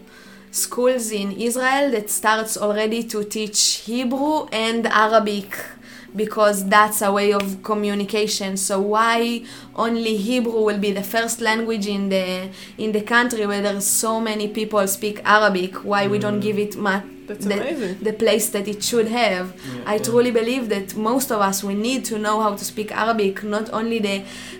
schools 0.53 1.11
in 1.11 1.33
israel 1.33 1.91
that 1.91 2.09
starts 2.09 2.57
already 2.57 3.03
to 3.03 3.23
teach 3.25 3.83
hebrew 3.85 4.47
and 4.47 4.87
arabic 4.87 5.55
because 6.16 6.66
that's 6.69 7.03
a 7.03 7.12
way 7.12 7.33
of 7.35 7.62
communication. 7.62 8.57
So 8.57 8.81
why 8.81 9.45
only 9.77 10.16
hebrew 10.16 10.62
will 10.62 10.79
be 10.79 10.93
the 10.93 11.03
first 11.03 11.41
language 11.41 11.87
in 11.87 12.09
the 12.09 12.49
in 12.79 12.93
the 12.93 13.03
country 13.03 13.45
where 13.45 13.61
there's 13.61 13.87
so 13.87 14.21
many 14.21 14.49
people 14.49 14.87
speak 14.87 15.21
arabic? 15.25 15.75
Why 15.85 16.07
we 16.07 16.19
don't 16.19 16.39
mm. 16.39 16.43
give 16.43 16.59
it 16.59 16.77
much 16.77 17.05
That's 17.29 17.45
the, 17.45 17.55
amazing. 17.61 17.99
the 18.09 18.12
place 18.24 18.47
that 18.55 18.66
it 18.66 18.81
should 18.83 19.09
have 19.09 19.47
Yeah, 19.55 19.83
I 19.93 19.95
yeah. 19.97 20.03
truly 20.09 20.31
believe 20.41 20.64
that 20.74 20.97
most 20.97 21.29
of 21.31 21.41
us 21.49 21.62
we 21.62 21.74
need 21.89 22.05
to 22.07 22.18
know 22.18 22.37
how 22.45 22.53
to 22.61 22.64
speak 22.72 22.89
Arabic. 23.05 23.43
Not 23.57 23.66
only 23.79 23.99
the 24.01 24.16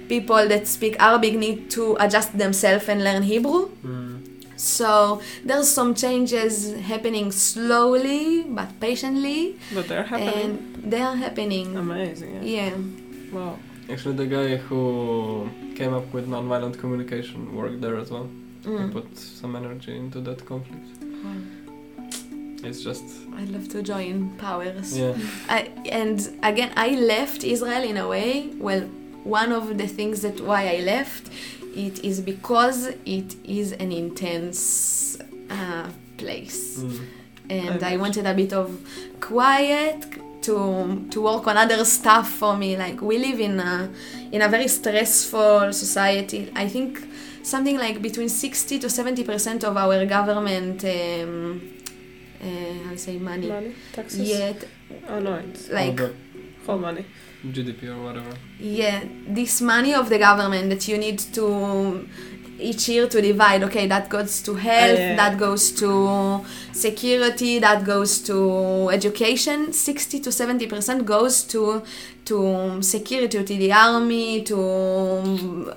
people 0.09 0.43
that 0.53 0.67
speak 0.67 0.95
Arabic 1.09 1.35
need 1.47 1.59
to 1.77 1.97
adjust 2.05 2.31
themselves 2.45 2.89
and 2.89 3.03
learn 3.03 3.23
Hebrew. 3.23 3.63
Mm. 3.85 4.15
So 4.57 5.21
there's 5.45 5.69
some 5.79 5.95
changes 5.95 6.75
happening 6.93 7.31
slowly 7.33 8.43
but 8.59 8.69
patiently, 8.81 9.57
But 9.75 9.87
they're 9.89 10.03
happening. 10.13 10.35
and 10.35 10.93
they 10.93 11.01
are 11.01 11.17
happening. 11.17 11.77
Amazing. 11.77 12.31
Yeah. 12.43 12.71
Yeah. 12.71 12.75
Wow. 13.37 13.59
Actually, 13.93 14.17
the 14.17 14.27
guy 14.27 14.57
who 14.57 14.81
came 15.77 15.95
up 15.95 16.13
with 16.13 16.27
nonviolent 16.29 16.77
communication 16.83 17.55
worked 17.57 17.81
there 17.81 17.97
as 18.03 18.11
well. 18.11 18.29
He 18.65 18.69
Mm. 18.71 18.93
put 18.93 19.07
some 19.41 19.53
energy 19.63 19.95
into 20.03 20.19
that 20.29 20.41
conflict. 20.51 20.89
Wow. 21.25 21.37
It's 22.65 22.83
just 22.83 23.05
I'd 23.37 23.49
love 23.51 23.69
to 23.69 23.83
join 23.83 24.31
powers. 24.39 24.99
yeah. 24.99 25.15
I, 25.49 25.71
and 25.91 26.19
again, 26.43 26.73
I 26.77 26.91
left 26.91 27.45
Israel 27.45 27.83
in 27.85 27.97
a 27.97 28.09
way. 28.09 28.51
Well, 28.59 28.83
one 29.25 29.53
of 29.53 29.79
the 29.79 29.87
things 29.87 30.23
that 30.23 30.41
why 30.41 30.69
I 30.77 30.81
left 30.81 31.31
it 31.77 32.05
is 32.05 32.21
because 32.21 32.87
it 33.07 33.37
is 33.45 33.73
an 33.73 33.93
intense 33.93 35.19
uh, 35.51 35.89
place, 36.17 36.79
Mm. 36.79 37.01
and 37.51 37.83
I 37.85 37.93
I 37.93 37.97
wanted 37.97 38.27
a 38.27 38.35
bit 38.35 38.53
of 38.53 38.69
quiet 39.21 40.07
to 40.43 40.57
to 41.11 41.21
work 41.23 41.47
on 41.47 41.57
other 41.57 41.85
stuff 41.85 42.29
for 42.41 42.57
me. 42.57 42.77
Like 42.77 43.01
we 43.03 43.19
live 43.19 43.39
in 43.41 43.61
a 43.61 43.89
in 44.33 44.41
a 44.43 44.49
very 44.49 44.69
stressful 44.69 45.73
society. 45.73 46.51
I 46.57 46.67
think 46.69 46.91
something 47.43 47.77
like 47.79 48.01
between 48.03 48.29
sixty 48.29 48.79
to 48.81 48.89
seventy 48.91 49.23
percent 49.25 49.65
of 49.65 49.77
our 49.77 50.05
government. 50.07 50.85
Um, 50.85 51.61
uh, 52.41 52.85
how 52.85 52.91
to 52.93 52.99
say 52.99 53.19
money? 53.19 53.49
Money, 53.49 53.75
taxes. 53.93 54.29
Yeah, 54.29 54.53
Oh 55.09 55.19
no, 55.21 55.35
it's 55.35 55.69
like 55.71 56.01
Or 56.01 56.15
whole 56.67 56.79
money. 56.79 57.05
GDP 57.47 57.85
or 57.89 58.03
whatever. 58.03 58.33
Yeah, 58.59 59.05
this 59.29 59.61
money 59.61 59.95
of 59.95 60.09
the 60.09 60.19
government 60.19 60.71
that 60.71 60.89
you 60.89 60.99
need 60.99 61.19
to 61.35 62.09
each 62.59 62.89
year 62.89 63.07
to 63.09 63.21
divide. 63.23 63.63
Okay, 63.63 63.87
that 63.87 64.09
goes 64.09 64.43
to 64.43 64.55
health, 64.55 64.99
yeah. 64.99 65.17
that 65.17 65.39
goes 65.39 65.71
to 65.73 66.45
security, 66.73 67.59
that 67.61 67.85
goes 67.85 68.21
to 68.23 68.89
education. 68.91 69.73
Sixty 69.73 70.19
to 70.21 70.33
seventy 70.33 70.67
percent 70.67 71.07
goes 71.07 71.45
to 71.45 71.83
to 72.25 72.83
security, 72.83 73.45
to 73.45 73.57
the 73.57 73.73
army, 73.73 74.43
to 74.43 75.75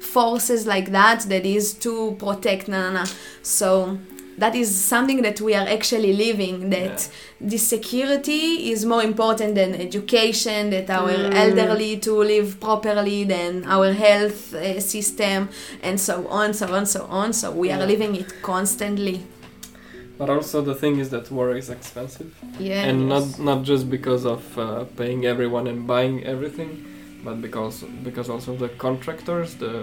forces 0.00 0.66
like 0.66 0.90
that. 0.90 1.20
That 1.28 1.46
is 1.46 1.74
to 1.74 2.16
protect. 2.18 2.68
Na, 2.68 2.90
na, 2.90 2.92
na. 2.92 3.04
So 3.42 3.98
that 4.38 4.54
is 4.54 4.74
something 4.74 5.22
that 5.22 5.40
we 5.40 5.54
are 5.54 5.66
actually 5.66 6.12
living. 6.12 6.70
That 6.70 7.08
the 7.40 7.58
security 7.58 8.70
is 8.72 8.84
more 8.84 9.02
important 9.02 9.54
than 9.54 9.74
education, 9.74 10.70
that 10.70 10.88
our 10.90 11.12
Mm. 11.12 11.34
elderly 11.34 11.96
to 11.98 12.12
live 12.32 12.58
properly, 12.60 13.24
than 13.24 13.64
our 13.66 13.92
health 13.92 14.54
uh, 14.54 14.80
system, 14.80 15.48
and 15.82 16.00
so 16.00 16.26
on, 16.28 16.54
so 16.54 16.66
on, 16.74 16.86
so 16.86 17.06
on. 17.10 17.32
So 17.32 17.50
we 17.52 17.70
are 17.70 17.86
living 17.86 18.16
it 18.16 18.30
constantly. 18.42 19.20
But 20.18 20.30
also 20.30 20.62
the 20.62 20.74
thing 20.76 20.98
is 21.00 21.08
that 21.10 21.30
war 21.30 21.56
is 21.56 21.68
expensive, 21.70 22.30
Yeah. 22.60 22.88
and 22.88 23.08
not 23.08 23.38
not 23.38 23.64
just 23.64 23.84
because 23.90 24.24
of 24.24 24.42
uh, 24.58 24.84
paying 24.96 25.24
everyone 25.26 25.66
and 25.70 25.86
buying 25.86 26.24
everything, 26.24 26.70
but 27.24 27.40
because 27.40 27.84
because 28.04 28.28
also 28.34 28.54
the 28.56 28.68
contractors, 28.86 29.56
the 29.56 29.74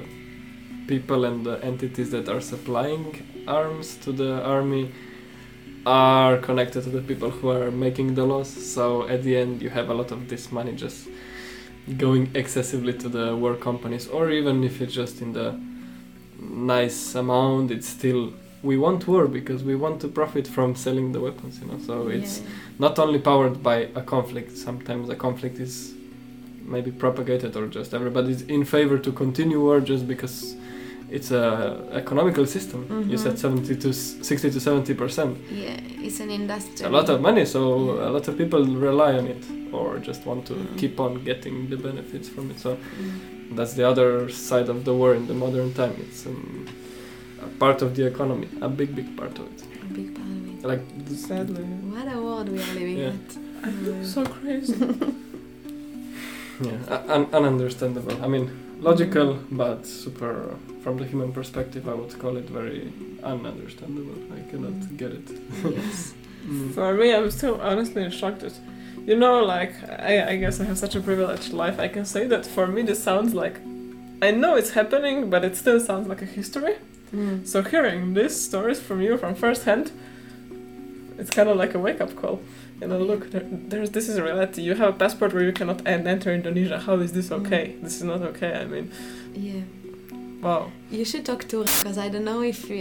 people 0.88 1.26
and 1.26 1.46
the 1.46 1.56
entities 1.72 2.10
that 2.12 2.28
are 2.30 2.42
supplying 2.42 3.06
arms 3.48 3.96
to 3.98 4.12
the 4.12 4.44
army 4.44 4.92
are 5.86 6.38
connected 6.38 6.84
to 6.84 6.90
the 6.90 7.02
people 7.02 7.30
who 7.30 7.50
are 7.50 7.72
making 7.72 8.16
the 8.16 8.24
laws. 8.24 8.50
So 8.50 9.08
at 9.08 9.24
the 9.24 9.36
end, 9.38 9.62
you 9.62 9.70
have 9.70 9.90
a 9.90 9.94
lot 9.94 10.12
of 10.12 10.30
this 10.30 10.52
money 10.52 10.74
just 10.74 11.08
going 11.98 12.30
excessively 12.36 12.94
to 12.94 13.10
the 13.10 13.36
war 13.36 13.56
companies, 13.56 14.08
or 14.08 14.30
even 14.30 14.64
if 14.64 14.82
it's 14.82 14.94
just 14.94 15.22
in 15.22 15.34
the 15.34 15.60
nice 16.40 17.16
amount, 17.16 17.72
it's 17.72 17.88
still 17.88 18.34
we 18.64 18.78
want 18.78 19.08
war 19.08 19.28
because 19.28 19.64
we 19.64 19.76
want 19.76 20.00
to 20.02 20.08
profit 20.08 20.48
from 20.48 20.76
selling 20.76 21.12
the 21.12 21.20
weapons. 21.20 21.60
You 21.60 21.68
know, 21.68 21.80
so 21.80 22.08
it's 22.10 22.40
Yeah. 22.40 22.46
not 22.80 23.00
only 23.00 23.20
powered 23.20 23.64
by 23.64 23.88
a 23.96 24.02
conflict. 24.02 24.56
Sometimes 24.58 25.10
a 25.10 25.16
conflict 25.16 25.60
is 25.60 25.94
maybe 26.64 26.92
propagated 26.92 27.56
or 27.58 27.66
just 27.68 27.94
everybody's 27.94 28.44
in 28.44 28.64
favor 28.64 28.98
to 29.00 29.12
continue 29.12 29.60
war 29.60 29.80
just 29.82 30.08
because 30.08 30.56
it's 31.12 31.32
a 31.32 31.44
economical 32.02 32.46
system. 32.46 32.80
You 33.10 33.18
Mhm. 33.18 33.24
said 33.24 33.38
70 33.40 33.76
to 33.84 33.94
60 33.94 34.50
to 34.52 34.60
70 34.60 34.94
percent. 34.94 35.38
Yeah, 35.52 35.78
it's 36.08 36.20
an 36.22 36.30
industry. 36.30 36.86
A 36.86 36.90
lot 36.90 37.10
of 37.10 37.22
money, 37.22 37.46
so 37.46 37.60
a 38.08 38.12
lot 38.16 38.28
of 38.30 38.38
people 38.38 38.62
rely 38.90 39.12
on 39.20 39.26
it 39.28 39.44
or 39.74 40.00
just 40.00 40.26
want 40.26 40.46
to 40.48 40.54
Mm. 40.54 40.78
keep 40.82 41.00
on 41.00 41.24
getting 41.24 41.70
the 41.70 41.78
benefits 41.78 42.28
from 42.30 42.50
it. 42.52 42.60
So 42.60 42.70
Mm. 42.78 43.56
that's 43.58 43.74
the 43.74 43.86
other 43.92 44.30
side 44.30 44.70
of 44.70 44.78
the 44.88 44.94
war 44.94 45.16
in 45.16 45.28
the 45.28 45.34
modern 45.34 45.74
time. 45.74 45.94
It's 46.06 46.26
um, 46.26 46.66
a 47.48 47.48
part 47.60 47.82
of 47.82 47.90
the 47.96 48.06
economy, 48.14 48.48
a 48.62 48.70
big, 48.70 48.96
big 48.96 49.10
part 49.20 49.36
of 49.40 49.46
it. 49.54 49.60
A 49.90 49.94
big 49.94 50.10
part 50.16 50.28
of 50.38 50.44
it. 50.54 50.64
Like 50.72 50.84
Sadly. 51.30 51.64
What 51.94 52.08
a 52.16 52.18
world 52.26 52.48
we 52.54 52.60
are 52.66 52.74
living 52.80 52.98
Yeah. 52.98 53.14
at. 53.16 53.28
I 53.68 53.70
feel 53.84 54.04
so 54.16 54.22
crazy. 54.38 54.76
Yeah, 56.64 56.78
u- 56.96 57.12
un- 57.16 57.26
ununderstandable. 57.38 58.22
I 58.22 58.28
mean, 58.28 58.46
logical, 58.82 59.30
but 59.52 59.86
super. 59.86 60.36
From 60.84 60.98
the 60.98 61.06
human 61.06 61.32
perspective, 61.32 61.88
I 61.88 61.94
would 61.94 62.18
call 62.20 62.38
it 62.38 62.50
very 62.50 62.92
ununderstandable. 63.24 64.18
I 64.38 64.42
cannot 64.50 64.74
Mm. 64.74 64.98
get 64.98 65.12
it. 65.12 65.28
yes. 65.78 66.14
Mm. 66.42 66.74
For 66.74 66.94
me, 66.96 67.14
I'm 67.14 67.30
still 67.30 67.62
honestly 67.62 68.10
shocked 68.10 68.42
at. 68.42 68.54
You 69.06 69.16
know, 69.16 69.44
like 69.44 69.74
I, 70.12 70.14
I 70.32 70.36
guess 70.38 70.60
I 70.60 70.64
have 70.66 70.78
such 70.80 70.96
a 70.96 71.00
privileged 71.00 71.54
life. 71.54 71.78
I 71.80 71.88
can 71.88 72.04
say 72.06 72.26
that 72.34 72.48
for 72.48 72.66
me, 72.66 72.82
this 72.82 73.02
sounds 73.04 73.36
like. 73.36 73.58
I 74.24 74.32
know 74.32 74.56
it's 74.56 74.72
happening, 74.72 75.30
but 75.30 75.44
it 75.46 75.56
still 75.56 75.80
sounds 75.80 76.08
like 76.08 76.22
a 76.24 76.26
history. 76.26 76.76
Mm. 77.16 77.46
So 77.48 77.62
hearing 77.62 78.16
these 78.16 78.36
stories 78.50 78.80
from 78.80 79.02
you 79.02 79.18
from 79.18 79.36
first 79.36 79.66
hand, 79.66 79.92
it's 81.20 81.30
kind 81.30 81.48
of 81.50 81.58
like 81.58 81.76
a 81.76 81.80
wake 81.80 82.02
up 82.02 82.16
call. 82.16 82.40
You 82.82 82.88
know, 82.88 82.98
look, 82.98 83.30
there, 83.30 83.46
there's 83.72 83.92
this 83.92 84.10
is 84.10 84.20
reality. 84.20 84.64
You 84.64 84.74
have 84.76 84.90
a 84.96 84.98
passport 84.98 85.34
where 85.34 85.44
you 85.44 85.54
cannot 85.54 85.86
enter 85.86 86.34
Indonesia. 86.34 86.80
How 86.80 86.96
is 87.06 87.12
this 87.14 87.30
Mm. 87.30 87.46
okay? 87.46 87.76
This 87.84 87.96
is 87.98 88.04
not 88.04 88.22
okay. 88.34 88.54
I 88.54 88.66
mean, 88.66 88.90
Yeah. 89.36 89.62
Wow. 90.42 90.72
You 90.90 91.06
should 91.06 91.26
talk 91.26 91.48
to 91.50 91.58
him 91.62 91.68
because 91.80 91.98
I 91.98 92.10
don't 92.10 92.26
know 92.26 92.42
if 92.42 92.66
uh, 92.66 92.74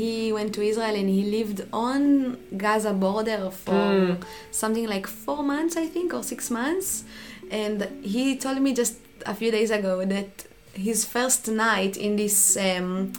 he 0.00 0.32
went 0.32 0.54
to 0.54 0.62
Israel 0.62 0.94
and 0.94 1.08
he 1.08 1.22
lived 1.38 1.66
on 1.72 2.38
Gaza 2.56 2.92
border 2.92 3.50
for 3.50 3.72
Mm. 3.72 4.22
something 4.50 4.86
like 4.88 5.06
four 5.06 5.42
months, 5.42 5.76
I 5.76 5.86
think, 5.86 6.14
or 6.14 6.22
six 6.22 6.50
months. 6.50 7.04
And 7.50 7.76
he 8.02 8.36
told 8.36 8.60
me 8.60 8.72
just 8.72 8.94
a 9.26 9.34
few 9.34 9.50
days 9.50 9.70
ago 9.70 10.04
that 10.06 10.30
his 10.74 11.04
first 11.04 11.48
night 11.48 11.96
in 11.98 12.16
this 12.16 12.56
um, 12.56 13.12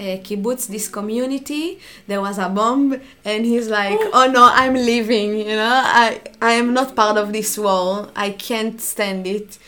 uh, 0.00 0.16
kibbutz, 0.26 0.66
this 0.66 0.88
community, 0.88 1.78
there 2.08 2.20
was 2.20 2.38
a 2.38 2.48
bomb, 2.48 3.00
and 3.24 3.44
he's 3.44 3.68
like, 3.68 3.98
"Oh 4.12 4.26
no, 4.38 4.44
I'm 4.52 4.74
leaving. 4.74 5.30
You 5.38 5.56
know, 5.62 5.82
I 6.04 6.20
I 6.40 6.52
am 6.52 6.72
not 6.74 6.94
part 6.96 7.16
of 7.16 7.32
this 7.32 7.56
war. 7.58 8.08
I 8.16 8.30
can't 8.30 8.80
stand 8.80 9.26
it." 9.26 9.58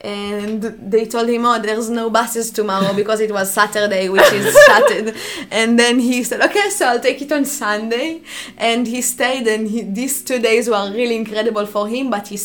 And 0.00 0.62
they 0.62 1.06
told 1.06 1.28
him, 1.28 1.44
"Oh, 1.46 1.58
there's 1.58 1.88
no 1.88 2.10
buses 2.10 2.50
tomorrow 2.50 2.92
because 2.94 3.20
it 3.20 3.32
was 3.32 3.50
Saturday, 3.50 4.08
which 4.08 4.30
is 4.32 4.56
shuttered." 4.66 5.14
And 5.50 5.78
then 5.78 5.98
he 5.98 6.22
said, 6.22 6.40
"Okay, 6.42 6.68
so 6.70 6.86
I'll 6.86 7.00
take 7.00 7.22
it 7.22 7.32
on 7.32 7.44
Sunday." 7.44 8.20
And 8.58 8.86
he 8.86 9.00
stayed, 9.02 9.46
and 9.48 9.66
he, 9.68 9.82
these 9.82 10.22
two 10.22 10.38
days 10.38 10.68
were 10.68 10.92
really 10.92 11.16
incredible 11.16 11.66
for 11.66 11.88
him. 11.88 12.10
But 12.10 12.28
he, 12.28 12.38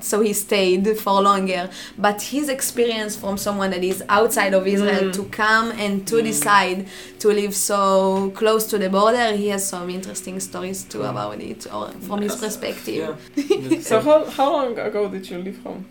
so 0.00 0.20
he 0.20 0.32
stayed 0.34 0.98
for 0.98 1.22
longer. 1.22 1.70
But 1.96 2.20
his 2.22 2.48
experience 2.48 3.14
from 3.16 3.38
someone 3.38 3.70
that 3.70 3.84
is 3.84 4.02
outside 4.08 4.52
of 4.52 4.66
Israel 4.66 5.04
Mm. 5.04 5.12
to 5.14 5.24
come 5.26 5.70
and 5.78 6.06
to 6.08 6.20
decide 6.20 6.86
to 7.20 7.28
live 7.28 7.54
so 7.54 8.30
close 8.34 8.66
to 8.66 8.78
the 8.78 8.90
border, 8.90 9.32
he 9.36 9.48
has 9.48 9.66
some 9.66 9.88
interesting 9.90 10.38
stories 10.40 10.82
too 10.82 11.02
about 11.04 11.40
it, 11.40 11.66
or 11.72 11.88
from 12.06 12.20
his 12.20 12.34
perspective. 12.36 13.16
Yeah. 13.36 13.78
So 13.80 14.00
how 14.00 14.24
how 14.38 14.52
long 14.52 14.76
ago 14.78 15.08
did 15.08 15.30
you 15.30 15.38
leave 15.38 15.62
home? 15.62 15.86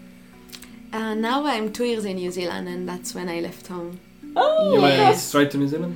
Uh, 0.96 1.14
now 1.14 1.46
I'm 1.46 1.66
two 1.74 1.84
years 1.92 2.06
in 2.06 2.16
New 2.16 2.32
Zealand, 2.32 2.66
and 2.74 2.88
that's 2.92 3.10
when 3.18 3.28
I 3.36 3.38
left 3.48 3.66
home. 3.68 3.92
Oh, 4.36 4.74
you 4.74 4.82
Yeah. 4.82 5.10
went 5.10 5.18
straight 5.30 5.50
to 5.54 5.58
New 5.64 5.68
Zealand. 5.74 5.96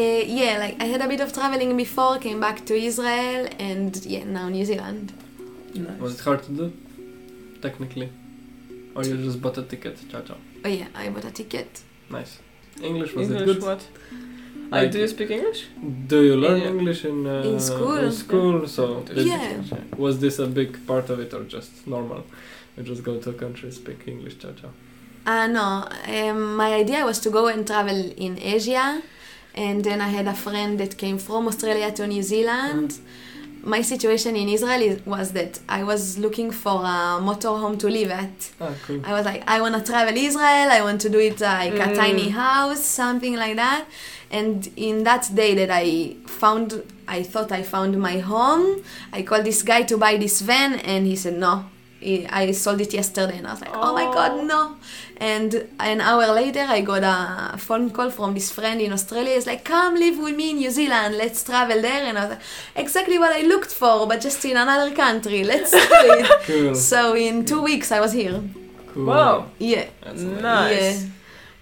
Uh, 0.00 0.22
yeah, 0.40 0.52
like 0.64 0.76
I 0.84 0.86
had 0.92 1.00
a 1.06 1.08
bit 1.12 1.20
of 1.24 1.28
traveling 1.38 1.70
before, 1.84 2.14
came 2.28 2.40
back 2.46 2.56
to 2.68 2.74
Israel, 2.90 3.42
and 3.70 3.90
yeah, 4.14 4.24
now 4.38 4.46
New 4.58 4.64
Zealand. 4.72 5.06
nice. 5.74 6.00
Was 6.04 6.12
it 6.16 6.20
hard 6.28 6.40
to 6.46 6.52
do? 6.60 6.66
Technically, 7.66 8.08
or 8.94 9.00
you 9.08 9.14
just 9.28 9.38
bought 9.44 9.56
a 9.62 9.64
ticket? 9.72 9.94
Ciao, 10.10 10.20
ciao. 10.28 10.38
Oh 10.64 10.72
yeah, 10.80 10.88
I 11.02 11.04
bought 11.14 11.26
a 11.32 11.34
ticket. 11.40 11.70
Nice. 12.18 12.32
English 12.90 13.10
was 13.14 13.28
English 13.28 13.42
it 13.42 13.46
good? 13.50 13.62
what? 13.68 13.80
Like- 14.72 14.90
do 14.94 14.98
you 15.04 15.08
speak 15.16 15.30
English? 15.38 15.60
Do 16.12 16.18
you 16.28 16.34
learn 16.44 16.58
Yeah. 16.62 16.72
English 16.74 17.00
in 17.10 17.18
uh, 17.34 17.50
In 17.50 17.58
school. 17.70 17.96
In 18.06 18.12
school, 18.24 18.56
so 18.76 18.84
Yeah. 19.14 19.62
Was 20.04 20.14
this 20.24 20.36
a 20.46 20.48
big 20.60 20.70
part 20.90 21.06
of 21.12 21.16
it 21.24 21.30
or 21.36 21.42
just 21.56 21.70
normal? 21.94 22.20
You 22.76 22.82
just 22.82 23.02
go 23.04 23.18
to 23.18 23.30
a 23.30 23.32
country, 23.34 23.70
speak 23.70 24.06
English, 24.06 24.38
ciao 24.38 24.52
ciao. 24.52 24.70
Uh, 25.24 25.46
no, 25.46 25.86
um, 26.08 26.56
my 26.56 26.74
idea 26.74 27.04
was 27.04 27.18
to 27.20 27.30
go 27.30 27.46
and 27.46 27.66
travel 27.66 28.12
in 28.16 28.38
Asia, 28.40 29.02
and 29.54 29.84
then 29.84 30.00
I 30.00 30.08
had 30.08 30.26
a 30.26 30.34
friend 30.34 30.80
that 30.80 30.96
came 30.96 31.18
from 31.18 31.46
Australia 31.46 31.92
to 31.92 32.06
New 32.06 32.22
Zealand. 32.22 32.98
My 33.64 33.80
situation 33.82 34.34
in 34.34 34.48
Israel 34.48 34.82
is, 34.82 35.06
was 35.06 35.30
that 35.32 35.60
I 35.68 35.84
was 35.84 36.18
looking 36.18 36.50
for 36.50 36.72
a 36.82 37.20
motorhome 37.22 37.78
to 37.78 37.86
live 37.88 38.10
at. 38.10 38.50
Ah, 38.60 38.74
cool. 38.84 39.00
I 39.04 39.12
was 39.12 39.24
like, 39.24 39.44
I 39.46 39.60
want 39.60 39.76
to 39.76 39.82
travel 39.92 40.16
Israel. 40.16 40.68
I 40.78 40.80
want 40.82 41.00
to 41.02 41.08
do 41.08 41.20
it 41.20 41.40
like 41.40 41.74
a 41.74 41.88
Mm. 41.90 41.94
tiny 41.94 42.28
house, 42.30 42.82
something 42.84 43.36
like 43.36 43.54
that. 43.54 43.84
And 44.32 44.68
in 44.74 45.04
that 45.04 45.30
day 45.32 45.54
that 45.54 45.70
I 45.70 46.16
found, 46.26 46.82
I 47.06 47.22
thought 47.22 47.52
I 47.52 47.62
found 47.62 47.96
my 48.00 48.18
home. 48.18 48.82
I 49.12 49.22
called 49.22 49.44
this 49.44 49.62
guy 49.62 49.82
to 49.82 49.96
buy 49.96 50.16
this 50.16 50.40
van, 50.40 50.80
and 50.80 51.06
he 51.06 51.14
said 51.14 51.38
no. 51.38 51.66
He- 52.02 52.26
I 52.40 52.52
sold 52.52 52.80
it 52.80 52.92
yesterday, 53.00 53.36
and 53.38 53.46
I 53.46 53.52
was 53.52 53.60
like, 53.64 53.74
oh, 53.74 53.92
my 54.00 54.04
god, 54.16 54.32
Oh. 54.32 54.44
no! 54.44 54.76
And 55.18 55.50
an 55.78 56.00
hour 56.00 56.26
later, 56.40 56.64
I 56.76 56.80
got 56.80 57.02
a 57.04 57.56
phone 57.58 57.90
call 57.90 58.10
from 58.10 58.34
this 58.34 58.50
friend 58.50 58.80
in 58.80 58.92
Australia. 58.92 59.34
He's 59.36 59.46
like, 59.46 59.62
come 59.64 59.94
live 59.94 60.18
with 60.18 60.34
me 60.36 60.50
in 60.50 60.56
New 60.56 60.70
Zealand. 60.70 61.16
Let's 61.16 61.44
travel 61.44 61.80
there. 61.80 62.02
And 62.08 62.18
I 62.18 62.22
was 62.22 62.30
like, 62.30 62.40
exactly 62.84 63.18
what 63.18 63.32
I 63.32 63.42
looked 63.42 63.70
for, 63.70 64.06
but 64.08 64.20
just 64.20 64.44
in 64.44 64.56
another 64.56 64.90
country. 65.04 65.44
Let's 65.44 65.70
do 65.70 65.78
it. 65.80 66.26
Cool. 66.48 66.74
so 66.74 67.14
in 67.14 67.44
two 67.44 67.62
weeks, 67.62 67.92
I 67.92 68.00
was 68.00 68.12
here. 68.12 68.42
cool. 68.92 69.06
Wow. 69.06 69.46
Yeah. 69.58 69.86
That's 70.02 70.22
Nice. 70.22 71.04
Yeah. 71.04 71.08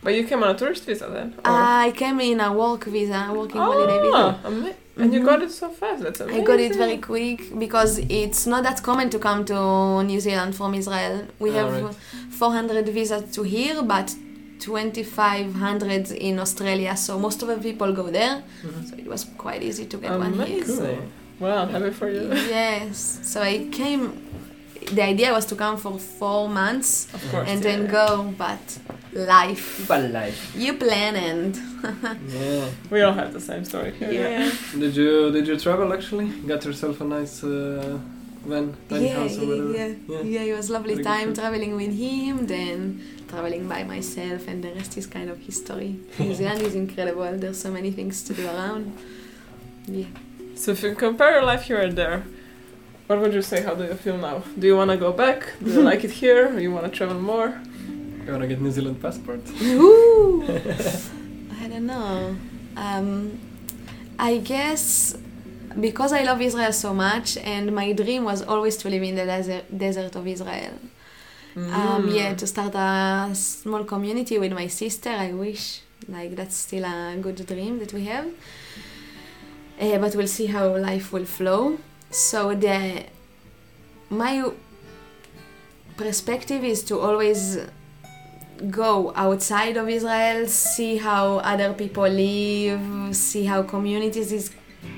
But 0.02 0.14
you 0.14 0.24
came 0.24 0.42
on 0.42 0.54
a 0.54 0.58
tourist 0.58 0.84
visa 0.86 1.06
then? 1.12 1.34
or- 1.44 1.50
I 1.86 1.92
came 1.94 2.20
in 2.20 2.40
a 2.40 2.52
work 2.52 2.84
visa, 2.84 3.30
working 3.34 3.60
holiday 3.60 3.98
visa. 4.00 4.16
Ah, 4.16 4.38
ama- 4.46 4.72
And 4.96 5.14
you 5.14 5.20
Mhm. 5.20 5.24
got 5.26 5.42
it 5.42 5.50
so 5.50 5.68
fast. 5.70 6.02
That's 6.02 6.20
amazing. 6.20 6.42
I 6.42 6.44
got 6.44 6.60
it 6.60 6.74
very 6.76 6.98
quick 6.98 7.58
because 7.58 7.98
it's 8.08 8.46
not 8.46 8.62
that 8.64 8.82
common 8.82 9.08
to 9.10 9.18
come 9.18 9.44
to 9.46 10.02
New 10.02 10.20
Zealand 10.20 10.54
from 10.54 10.74
Israel. 10.74 11.22
We 11.38 11.50
Ah, 11.50 11.54
have 11.58 11.72
right. 11.82 11.94
400 12.30 12.86
visas 12.88 13.22
to 13.36 13.42
here, 13.42 13.82
but 13.82 14.14
2500 14.58 16.10
in 16.12 16.38
Australia, 16.38 16.96
so 16.96 17.18
most 17.18 17.42
of 17.42 17.48
the 17.48 17.56
people 17.56 17.92
go 17.92 18.10
there. 18.10 18.42
Mhm. 18.62 18.88
So 18.90 18.96
it 18.96 19.06
was 19.06 19.24
quite 19.38 19.62
easy 19.62 19.86
to 19.86 19.96
get 19.96 20.10
one 20.18 20.34
here. 20.34 20.62
Amazing. 20.64 21.12
Wow, 21.40 21.64
happy 21.66 21.90
for 21.90 22.08
you. 22.10 22.28
Yes, 22.50 23.20
so 23.22 23.40
I 23.40 23.68
came. 23.72 24.12
The 24.94 25.02
idea 25.02 25.32
was 25.32 25.44
to 25.46 25.54
come 25.54 25.76
for 25.76 25.98
four 25.98 26.48
months 26.48 27.06
Of 27.14 27.22
course. 27.30 27.48
and 27.48 27.62
yeah. 27.62 27.70
then 27.76 27.86
go, 27.86 28.32
but 28.38 28.78
life. 29.12 29.84
But 29.86 30.10
life. 30.10 30.52
You 30.56 30.72
plan 30.74 31.14
and 31.16 31.54
Yeah. 32.28 32.68
We 32.90 33.02
all 33.02 33.12
have 33.12 33.32
the 33.32 33.40
same 33.40 33.64
story 33.64 33.92
here. 33.98 34.12
yeah, 34.12 34.50
Did 34.78 34.96
you 34.96 35.30
did 35.32 35.46
you 35.48 35.56
travel 35.58 35.92
actually? 35.92 36.28
Got 36.46 36.64
yourself 36.64 37.00
a 37.00 37.04
nice 37.04 37.44
uh, 37.44 37.98
van, 38.50 38.74
tiny 38.88 39.06
yeah, 39.06 39.14
house 39.20 39.36
or 39.38 39.46
whatever. 39.46 39.72
yeah, 39.78 39.92
Yeah. 40.08 40.22
yeah. 40.34 40.50
It 40.52 40.56
was 40.56 40.68
lovely 40.70 40.94
Very 40.94 41.04
time 41.12 41.28
traveling 41.34 41.72
with 41.76 41.92
him, 42.04 42.46
then 42.46 42.78
traveling 43.28 43.68
by 43.68 43.82
myself, 43.84 44.48
and 44.48 44.58
the 44.64 44.72
rest 44.78 44.96
is 44.96 45.06
kind 45.06 45.28
of 45.30 45.38
history. 45.50 45.92
New 46.18 46.34
Zealand 46.34 46.62
is 46.62 46.74
incredible. 46.74 47.30
There's 47.42 47.60
so 47.60 47.70
many 47.70 47.90
things 47.98 48.22
to 48.26 48.32
do 48.34 48.44
around. 48.46 48.84
Yeah. 49.86 50.06
So 50.56 50.72
if 50.72 50.82
you 50.82 50.94
compare 50.94 51.30
your 51.36 51.44
life 51.52 51.62
here 51.68 51.80
and 51.86 51.94
there, 51.96 52.22
what 53.10 53.20
would 53.20 53.34
you 53.34 53.42
say? 53.42 53.58
How 53.66 53.74
do 53.74 53.84
you 53.84 53.94
feel 53.94 54.16
now? 54.16 54.36
Do 54.60 54.64
you 54.70 54.76
want 54.80 54.90
to 54.92 54.96
go 54.96 55.10
back? 55.24 55.38
Do 55.64 55.68
you 55.76 55.82
like 55.82 56.04
it 56.04 56.12
here? 56.22 56.42
Or 56.54 56.60
you 56.60 56.70
want 56.76 56.84
to 56.88 56.92
travel 56.98 57.18
more? 57.32 57.60
You 58.24 58.30
wanna 58.34 58.46
get 58.46 58.60
New 58.60 58.70
Zealand 58.70 59.02
passport? 59.02 59.40
Ooh. 59.62 60.44
I 61.62 61.66
don't 61.72 61.86
know. 61.94 62.36
Um, 62.76 63.40
I 64.30 64.32
guess 64.38 65.16
because 65.86 66.12
I 66.12 66.22
love 66.22 66.40
Israel 66.40 66.72
so 66.72 66.90
much, 66.94 67.28
and 67.38 67.66
my 67.80 67.88
dream 67.92 68.22
was 68.24 68.40
always 68.42 68.76
to 68.82 68.86
live 68.94 69.02
in 69.10 69.14
the 69.20 69.26
desert, 69.34 69.64
desert 69.86 70.14
of 70.20 70.24
Israel. 70.26 70.74
Um, 71.56 72.02
Mm. 72.06 72.14
yeah, 72.18 72.30
to 72.40 72.46
start 72.54 72.74
a 72.76 73.34
small 73.34 73.82
community 73.94 74.38
with 74.38 74.52
my 74.60 74.68
sister. 74.68 75.10
I 75.10 75.32
wish 75.44 75.64
like 76.16 76.32
that's 76.38 76.56
still 76.66 76.84
a 76.84 77.16
good 77.26 77.38
dream 77.52 77.74
that 77.82 77.92
we 77.92 78.02
have. 78.12 78.26
Uh, 79.84 79.98
but 80.02 80.14
we'll 80.16 80.34
see 80.38 80.46
how 80.56 80.64
life 80.90 81.06
will 81.14 81.24
flow. 81.38 81.62
So 82.10 82.54
the 82.54 83.04
my 84.10 84.50
perspective 85.96 86.64
is 86.64 86.82
to 86.84 86.98
always 86.98 87.58
go 88.70 89.12
outside 89.16 89.76
of 89.76 89.88
Israel, 89.88 90.46
see 90.46 90.96
how 90.96 91.38
other 91.38 91.72
people 91.72 92.08
live, 92.08 93.14
see 93.16 93.44
how 93.44 93.62
communities 93.62 94.32
is 94.32 94.50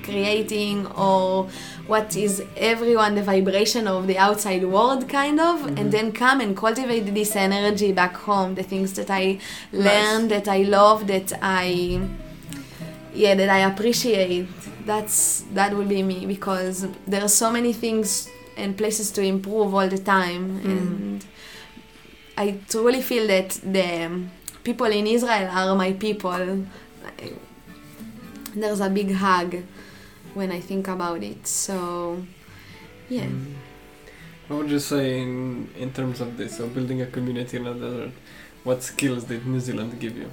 creating 0.04 0.86
or 0.96 1.48
what 1.86 2.16
is 2.16 2.42
everyone 2.56 3.14
the 3.16 3.22
vibration 3.22 3.86
of 3.88 4.06
the 4.06 4.16
outside 4.16 4.64
world 4.64 5.08
kind 5.08 5.40
of 5.40 5.56
Mhm. 5.62 5.78
and 5.78 5.92
then 5.92 6.12
come 6.12 6.40
and 6.40 6.56
cultivate 6.56 7.12
this 7.14 7.34
energy 7.34 7.90
back 7.92 8.14
home 8.16 8.54
the 8.54 8.62
things 8.62 8.92
that 8.92 9.10
i 9.10 9.38
learned 9.72 10.30
that 10.30 10.46
i 10.46 10.62
love 10.62 11.08
that 11.08 11.32
i 11.42 12.00
yeah 13.12 13.34
that 13.34 13.48
i 13.48 13.58
appreciate 13.70 14.46
that's 14.86 15.44
that 15.54 15.72
will 15.74 15.84
be 15.84 16.02
me 16.02 16.26
because 16.26 16.86
there 17.06 17.22
are 17.22 17.28
so 17.28 17.50
many 17.50 17.72
things 17.72 18.28
and 18.56 18.76
places 18.76 19.10
to 19.10 19.22
improve 19.22 19.74
all 19.74 19.88
the 19.88 19.98
time 19.98 20.60
Mm. 20.60 20.64
and 20.72 21.24
i 22.36 22.58
truly 22.68 23.02
feel 23.02 23.26
that 23.26 23.50
the 23.64 23.90
people 24.64 24.86
in 24.86 25.06
israel 25.06 25.48
are 25.50 25.74
my 25.76 25.92
people 25.92 26.64
there's 28.54 28.80
a 28.80 28.90
big 28.90 29.12
hug 29.14 29.56
when 30.34 30.50
i 30.52 30.60
think 30.60 30.88
about 30.88 31.22
it 31.22 31.46
so 31.46 32.22
yeah 33.08 33.24
Mm. 33.26 33.54
What 34.48 34.58
would 34.62 34.70
you 34.70 34.80
say 34.80 35.20
in, 35.22 35.68
in 35.78 35.92
terms 35.92 36.20
of 36.20 36.36
this, 36.36 36.58
of 36.60 36.74
building 36.74 37.00
a 37.00 37.06
community 37.06 37.56
in 37.56 37.66
a 37.66 37.72
desert? 37.72 38.10
What 38.64 38.82
skills 38.82 39.24
did 39.24 39.46
New 39.46 39.60
Zealand 39.60 39.98
give 39.98 40.14
you? 40.16 40.28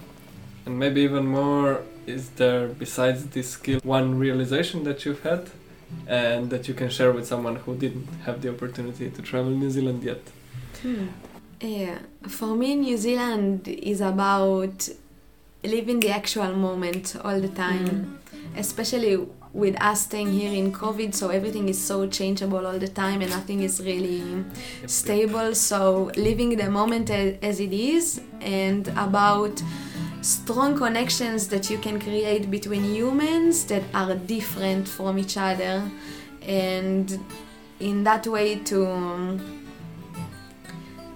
And 0.65 0.77
maybe 0.77 1.01
even 1.01 1.25
more, 1.27 1.83
is 2.09 2.29
there, 2.31 2.67
besides 2.67 3.27
this 3.27 3.51
skill, 3.51 3.79
one 3.83 4.17
realization 4.17 4.83
that 4.83 5.05
you've 5.05 5.23
had 5.23 5.49
and 6.07 6.49
that 6.49 6.67
you 6.67 6.73
can 6.73 6.89
share 6.89 7.11
with 7.11 7.25
someone 7.27 7.57
who 7.57 7.75
didn't 7.75 8.07
have 8.25 8.41
the 8.41 8.49
opportunity 8.49 9.09
to 9.09 9.21
travel 9.21 9.51
New 9.51 9.69
Zealand 9.69 10.03
yet? 10.03 10.21
Hmm. 10.81 11.07
Yeah, 11.61 11.99
for 12.27 12.55
me, 12.55 12.75
New 12.75 12.97
Zealand 12.97 13.67
is 13.67 14.01
about 14.01 14.89
living 15.63 15.99
the 15.99 16.09
actual 16.09 16.55
moment 16.55 17.15
all 17.23 17.39
the 17.39 17.49
time, 17.49 17.87
hmm. 17.87 18.57
especially 18.57 19.17
with 19.51 19.81
us 19.81 20.03
staying 20.03 20.31
here 20.31 20.53
in 20.53 20.71
COVID, 20.71 21.13
so 21.13 21.29
everything 21.29 21.67
is 21.69 21.83
so 21.83 22.07
changeable 22.07 22.65
all 22.67 22.77
the 22.77 22.87
time 22.87 23.21
and 23.21 23.31
nothing 23.31 23.61
is 23.61 23.81
really 23.83 24.45
stable. 24.85 25.55
So, 25.55 26.11
living 26.15 26.55
the 26.55 26.69
moment 26.69 27.09
a- 27.09 27.37
as 27.41 27.59
it 27.59 27.73
is 27.73 28.21
and 28.41 28.87
about 28.89 29.61
strong 30.21 30.77
connections 30.77 31.47
that 31.49 31.69
you 31.69 31.77
can 31.77 31.99
create 31.99 32.49
between 32.51 32.83
humans 32.83 33.65
that 33.65 33.83
are 33.93 34.15
different 34.15 34.87
from 34.87 35.17
each 35.17 35.37
other, 35.37 35.89
and 36.41 37.19
in 37.79 38.03
that 38.03 38.27
way 38.27 38.55
to 38.55 39.39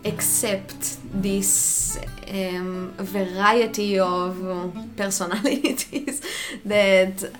accept 0.06 0.98
this 1.14 1.98
um, 2.30 2.94
variety 2.98 4.00
of 4.00 4.76
personalities 4.96 6.22
that 6.66 7.32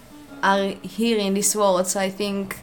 are 0.42 0.68
here 0.82 1.18
in 1.18 1.34
this 1.34 1.56
world. 1.56 1.88
So 1.88 2.00
I 2.00 2.10
think 2.10 2.58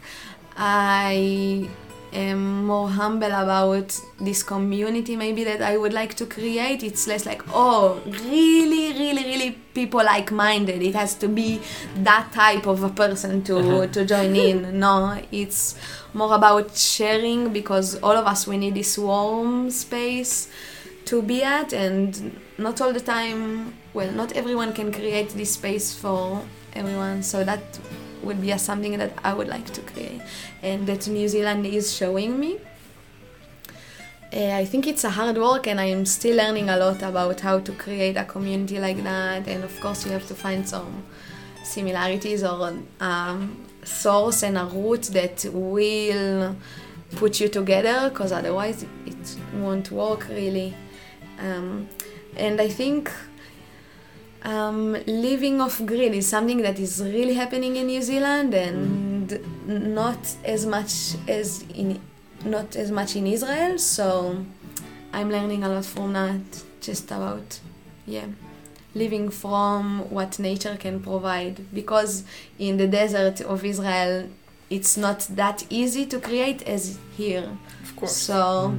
I 0.55 1.69
am 2.13 2.65
more 2.65 2.89
humble 2.89 3.31
about 3.31 3.99
this 4.19 4.43
community 4.43 5.15
maybe 5.15 5.43
that 5.43 5.61
I 5.61 5.77
would 5.77 5.93
like 5.93 6.15
to 6.15 6.25
create. 6.25 6.83
It's 6.83 7.07
less 7.07 7.25
like, 7.25 7.41
oh, 7.53 8.01
really, 8.05 8.93
really, 8.93 9.23
really 9.23 9.51
people 9.73 10.03
like 10.03 10.31
minded. 10.31 10.81
It 10.81 10.95
has 10.95 11.15
to 11.15 11.27
be 11.27 11.61
that 11.97 12.31
type 12.33 12.67
of 12.67 12.83
a 12.83 12.89
person 12.89 13.43
to, 13.43 13.57
uh-huh. 13.57 13.87
to 13.87 14.05
join 14.05 14.35
in. 14.35 14.79
No, 14.81 15.21
it's 15.31 15.75
more 16.13 16.33
about 16.33 16.75
sharing 16.75 17.53
because 17.53 17.95
all 18.01 18.17
of 18.17 18.25
us 18.25 18.47
we 18.47 18.57
need 18.57 18.73
this 18.73 18.97
warm 18.97 19.69
space 19.69 20.49
to 21.05 21.21
be 21.21 21.43
at 21.43 21.73
and 21.73 22.39
not 22.57 22.81
all 22.81 22.93
the 22.93 22.99
time 22.99 23.73
well 23.93 24.11
not 24.11 24.31
everyone 24.33 24.73
can 24.73 24.91
create 24.91 25.29
this 25.29 25.53
space 25.53 25.93
for 25.93 26.43
everyone 26.73 27.23
so 27.23 27.43
that 27.43 27.61
would 28.23 28.41
be 28.41 28.57
something 28.57 28.97
that 28.97 29.11
i 29.23 29.33
would 29.33 29.47
like 29.47 29.65
to 29.73 29.81
create. 29.81 30.21
And 30.61 30.87
that 30.87 31.07
new 31.07 31.27
zealand 31.27 31.65
is 31.65 31.93
showing 31.93 32.39
me. 32.39 32.59
Uh, 34.33 34.55
i 34.63 34.65
think 34.65 34.87
it's 34.87 35.03
a 35.03 35.09
hard 35.09 35.37
work 35.37 35.67
and 35.67 35.79
i'm 35.79 36.05
still 36.05 36.37
learning 36.37 36.69
a 36.69 36.77
lot 36.77 37.01
about 37.01 37.41
how 37.41 37.59
to 37.59 37.71
create 37.73 38.17
a 38.17 38.25
community 38.25 38.79
like 38.79 39.03
that. 39.03 39.47
And 39.47 39.63
of 39.63 39.79
course 39.79 40.05
you 40.05 40.11
have 40.11 40.27
to 40.27 40.35
find 40.35 40.67
some 40.67 41.03
similarities 41.63 42.43
or 42.43 42.73
um, 42.99 43.65
source 43.83 44.43
and 44.43 44.57
a 44.57 44.65
root 44.65 45.03
that 45.13 45.45
will 45.51 46.55
put 47.17 47.39
you 47.41 47.49
together 47.49 48.09
because 48.09 48.31
otherwise 48.31 48.85
it 49.05 49.37
won't 49.55 49.91
work 49.91 50.27
really. 50.29 50.73
Um, 51.39 51.89
and 52.37 52.61
i 52.61 52.69
think 52.69 53.11
um, 54.43 54.93
living 55.05 55.61
off 55.61 55.83
grid 55.85 56.13
is 56.13 56.27
something 56.27 56.61
that 56.61 56.79
is 56.79 57.01
really 57.03 57.33
happening 57.33 57.75
in 57.75 57.87
new 57.87 58.01
zealand 58.01 58.53
and 58.53 59.39
not 59.67 60.35
as 60.43 60.65
much 60.65 61.15
as 61.27 61.63
in 61.73 61.99
not 62.43 62.75
as 62.75 62.89
much 62.91 63.15
in 63.15 63.27
israel. 63.27 63.77
So 63.77 64.45
i'm 65.13 65.29
learning 65.29 65.63
a 65.63 65.69
lot 65.69 65.85
from 65.85 66.13
that 66.13 66.41
just 66.81 67.05
about 67.11 67.59
yeah. 68.05 68.25
Living 68.93 69.29
from 69.29 70.09
what 70.09 70.37
nature 70.37 70.75
can 70.75 70.99
provide. 70.99 71.73
Because 71.73 72.23
in 72.59 72.75
the 72.75 72.87
desert 72.87 73.39
of 73.39 73.63
Israel 73.63 74.27
it's 74.69 74.95
not 74.95 75.19
that 75.31 75.65
easy 75.69 76.05
to 76.07 76.19
create 76.19 76.61
as 76.63 76.97
here. 77.15 77.49
Of 77.83 77.95
course. 77.95 78.15
so 78.15 78.75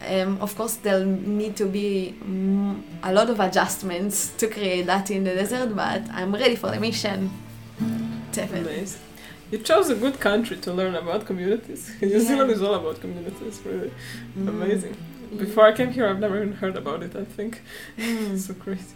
um, 0.00 0.38
of 0.40 0.54
course 0.56 0.74
there'll 0.76 1.04
need 1.04 1.56
to 1.56 1.66
be 1.66 2.14
mm, 2.24 2.80
a 3.02 3.12
lot 3.12 3.30
of 3.30 3.40
adjustments 3.40 4.32
to 4.38 4.46
create 4.48 4.86
that 4.86 5.10
in 5.10 5.24
the 5.24 5.34
desert 5.34 5.74
but 5.74 6.02
I'm 6.10 6.32
ready 6.34 6.56
for 6.56 6.70
the 6.70 6.80
mission 6.80 7.30
definitely 8.32 8.74
Amazing. 8.74 9.00
You 9.50 9.58
chose 9.58 9.88
a 9.90 9.94
good 9.94 10.18
country 10.18 10.56
to 10.56 10.72
learn 10.72 10.96
about 10.96 11.24
communities. 11.24 11.88
New 12.02 12.08
Yeah. 12.08 12.18
Zealand 12.18 12.50
is 12.50 12.60
all 12.62 12.74
about 12.74 13.00
communities, 13.00 13.60
really. 13.64 13.92
Mm. 14.36 14.48
Amazing. 14.48 14.96
Before 15.38 15.64
I 15.66 15.72
came 15.72 15.92
here, 15.92 16.08
I've 16.08 16.18
never 16.18 16.36
even 16.42 16.54
heard 16.54 16.76
about 16.76 17.04
it, 17.04 17.14
I 17.14 17.24
think. 17.24 17.62
Mm. 17.96 18.32
It's 18.34 18.46
so 18.48 18.54
crazy. 18.54 18.94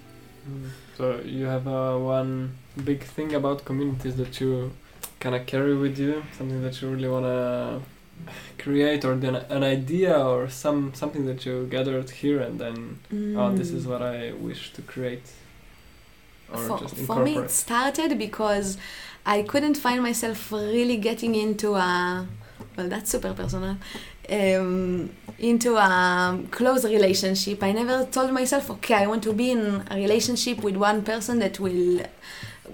Mm. 0.49 0.69
So 0.99 1.21
you 1.25 1.45
have 1.47 1.69
uh, 1.69 1.97
one 1.97 2.57
big 2.85 3.05
thing 3.05 3.33
about 3.35 3.65
communities 3.65 4.17
that 4.17 4.41
you 4.41 4.73
kind 5.21 5.37
of 5.37 5.47
carry 5.47 5.77
with 5.77 5.97
you, 5.99 6.25
something 6.37 6.61
that 6.63 6.83
you 6.83 6.89
really 6.91 7.09
wanna 7.09 7.81
create 8.59 9.05
or 9.05 9.15
then 9.17 9.37
an 9.37 9.63
idea 9.63 10.17
or 10.19 10.49
some 10.49 10.93
something 10.95 11.27
that 11.27 11.45
you 11.47 11.67
gathered 11.71 12.11
here 12.11 12.41
and 12.41 12.59
then 12.61 12.99
oh 13.39 13.53
this 13.57 13.71
is 13.71 13.85
Mm. 13.85 13.91
what 13.91 14.03
I 14.03 14.33
wish 14.33 14.73
to 14.75 14.83
create 14.83 15.27
or 16.53 16.59
for, 16.59 16.79
just 16.81 16.95
for 16.97 17.25
me 17.25 17.37
it 17.39 17.51
started 17.51 18.19
because 18.19 18.77
I 19.25 19.43
couldn't 19.43 19.77
find 19.77 20.03
myself 20.03 20.51
really 20.53 20.97
getting 20.97 21.35
into 21.35 21.75
a 21.75 22.27
well 22.77 22.89
that's 22.89 23.11
super 23.11 23.33
personal 23.35 23.77
um, 24.31 25.11
into 25.39 25.77
a 25.77 26.39
close 26.53 26.85
relationship. 26.85 27.63
I 27.65 27.73
never 27.73 28.05
told 28.05 28.33
myself 28.33 28.71
okay 28.71 28.95
I 28.95 29.07
want 29.07 29.23
to 29.25 29.33
be 29.33 29.51
in 29.51 29.83
a 29.91 29.97
relationship 29.97 30.63
with 30.63 30.77
one 30.77 31.03
person 31.03 31.39
that 31.41 31.59
will 31.59 32.03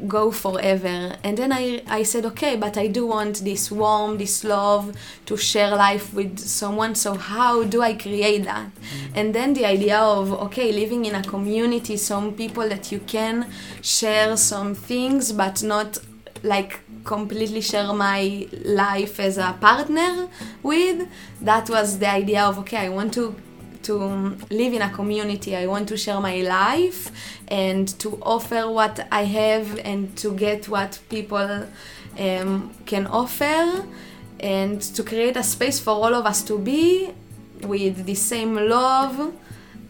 go 0.07 0.31
forever. 0.31 1.17
And 1.23 1.37
then 1.37 1.53
I, 1.53 1.83
I 1.89 2.03
said 2.03 2.25
okay 2.27 2.57
but 2.57 2.77
I 2.77 2.87
do 2.87 3.07
want 3.07 3.45
this 3.45 3.71
warm 3.71 4.19
this 4.19 4.45
love 4.45 4.97
to 5.27 5.37
share 5.37 5.71
life 5.71 6.13
with 6.15 6.39
someone. 6.39 6.95
So 6.95 7.15
how 7.15 7.65
do 7.65 7.83
I 7.83 7.95
create 7.95 8.45
that? 8.45 8.71
Mm. 8.75 9.11
And 9.15 9.35
then 9.35 9.55
the 9.55 9.65
idea 9.65 9.99
of 9.99 10.33
okay 10.47 10.73
living 10.73 11.05
in 11.05 11.15
a 11.15 11.23
community 11.23 11.97
some 11.97 12.35
people 12.35 12.69
that 12.69 12.93
you 12.93 13.01
can 13.01 13.51
share 13.83 14.37
some 14.37 14.75
things 14.75 15.33
but 15.33 15.63
not 15.63 15.99
like 16.43 16.81
completely 17.05 17.61
share 17.61 17.93
my 17.93 18.47
life 18.65 19.21
as 19.21 19.39
a 19.39 19.57
partner 19.61 20.29
with. 20.63 21.09
That 21.41 21.71
was 21.71 21.99
the 21.99 22.11
idea 22.11 22.43
of 22.45 22.59
okay 22.59 22.79
i 22.79 22.89
want 22.89 23.15
to 23.15 23.35
to 23.87 23.95
live 24.61 24.73
in 24.79 24.83
a 24.83 24.91
community 24.99 25.51
i 25.63 25.67
want 25.67 25.87
to 25.93 25.97
share 26.05 26.21
my 26.21 26.37
life 26.61 27.01
and 27.49 27.85
to 28.03 28.09
offer 28.23 28.63
what 28.79 28.95
i 29.11 29.25
have 29.41 29.67
and 29.91 30.03
to 30.23 30.29
get 30.47 30.61
what 30.69 30.93
people 31.09 31.49
um, 32.27 32.71
can 32.91 33.05
offer 33.23 33.85
and 34.41 34.81
to 34.97 35.03
create 35.03 35.37
a 35.37 35.43
space 35.43 35.79
for 35.85 35.93
all 36.03 36.15
of 36.21 36.25
us 36.33 36.43
to 36.43 36.59
be 36.59 37.11
with 37.63 38.05
the 38.11 38.15
same 38.15 38.55
love 38.77 39.19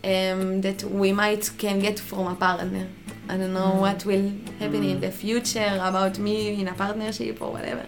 um, 0.05 0.61
that 0.61 0.80
we 0.84 1.11
might 1.12 1.51
can 1.59 1.76
get 1.80 1.99
from 1.99 2.26
a 2.28 2.34
partner. 2.36 2.86
I 3.28 3.36
don't 3.40 3.53
know 3.53 3.72
Mm. 3.74 3.80
what 3.84 3.99
will 4.11 4.26
happen 4.61 4.82
in 4.84 4.97
Mm. 4.99 5.01
the 5.07 5.11
future 5.11 5.72
about 5.90 6.14
me 6.26 6.36
in 6.61 6.68
a 6.68 6.74
partnership 6.74 7.42
or 7.42 7.51
whatever, 7.57 7.84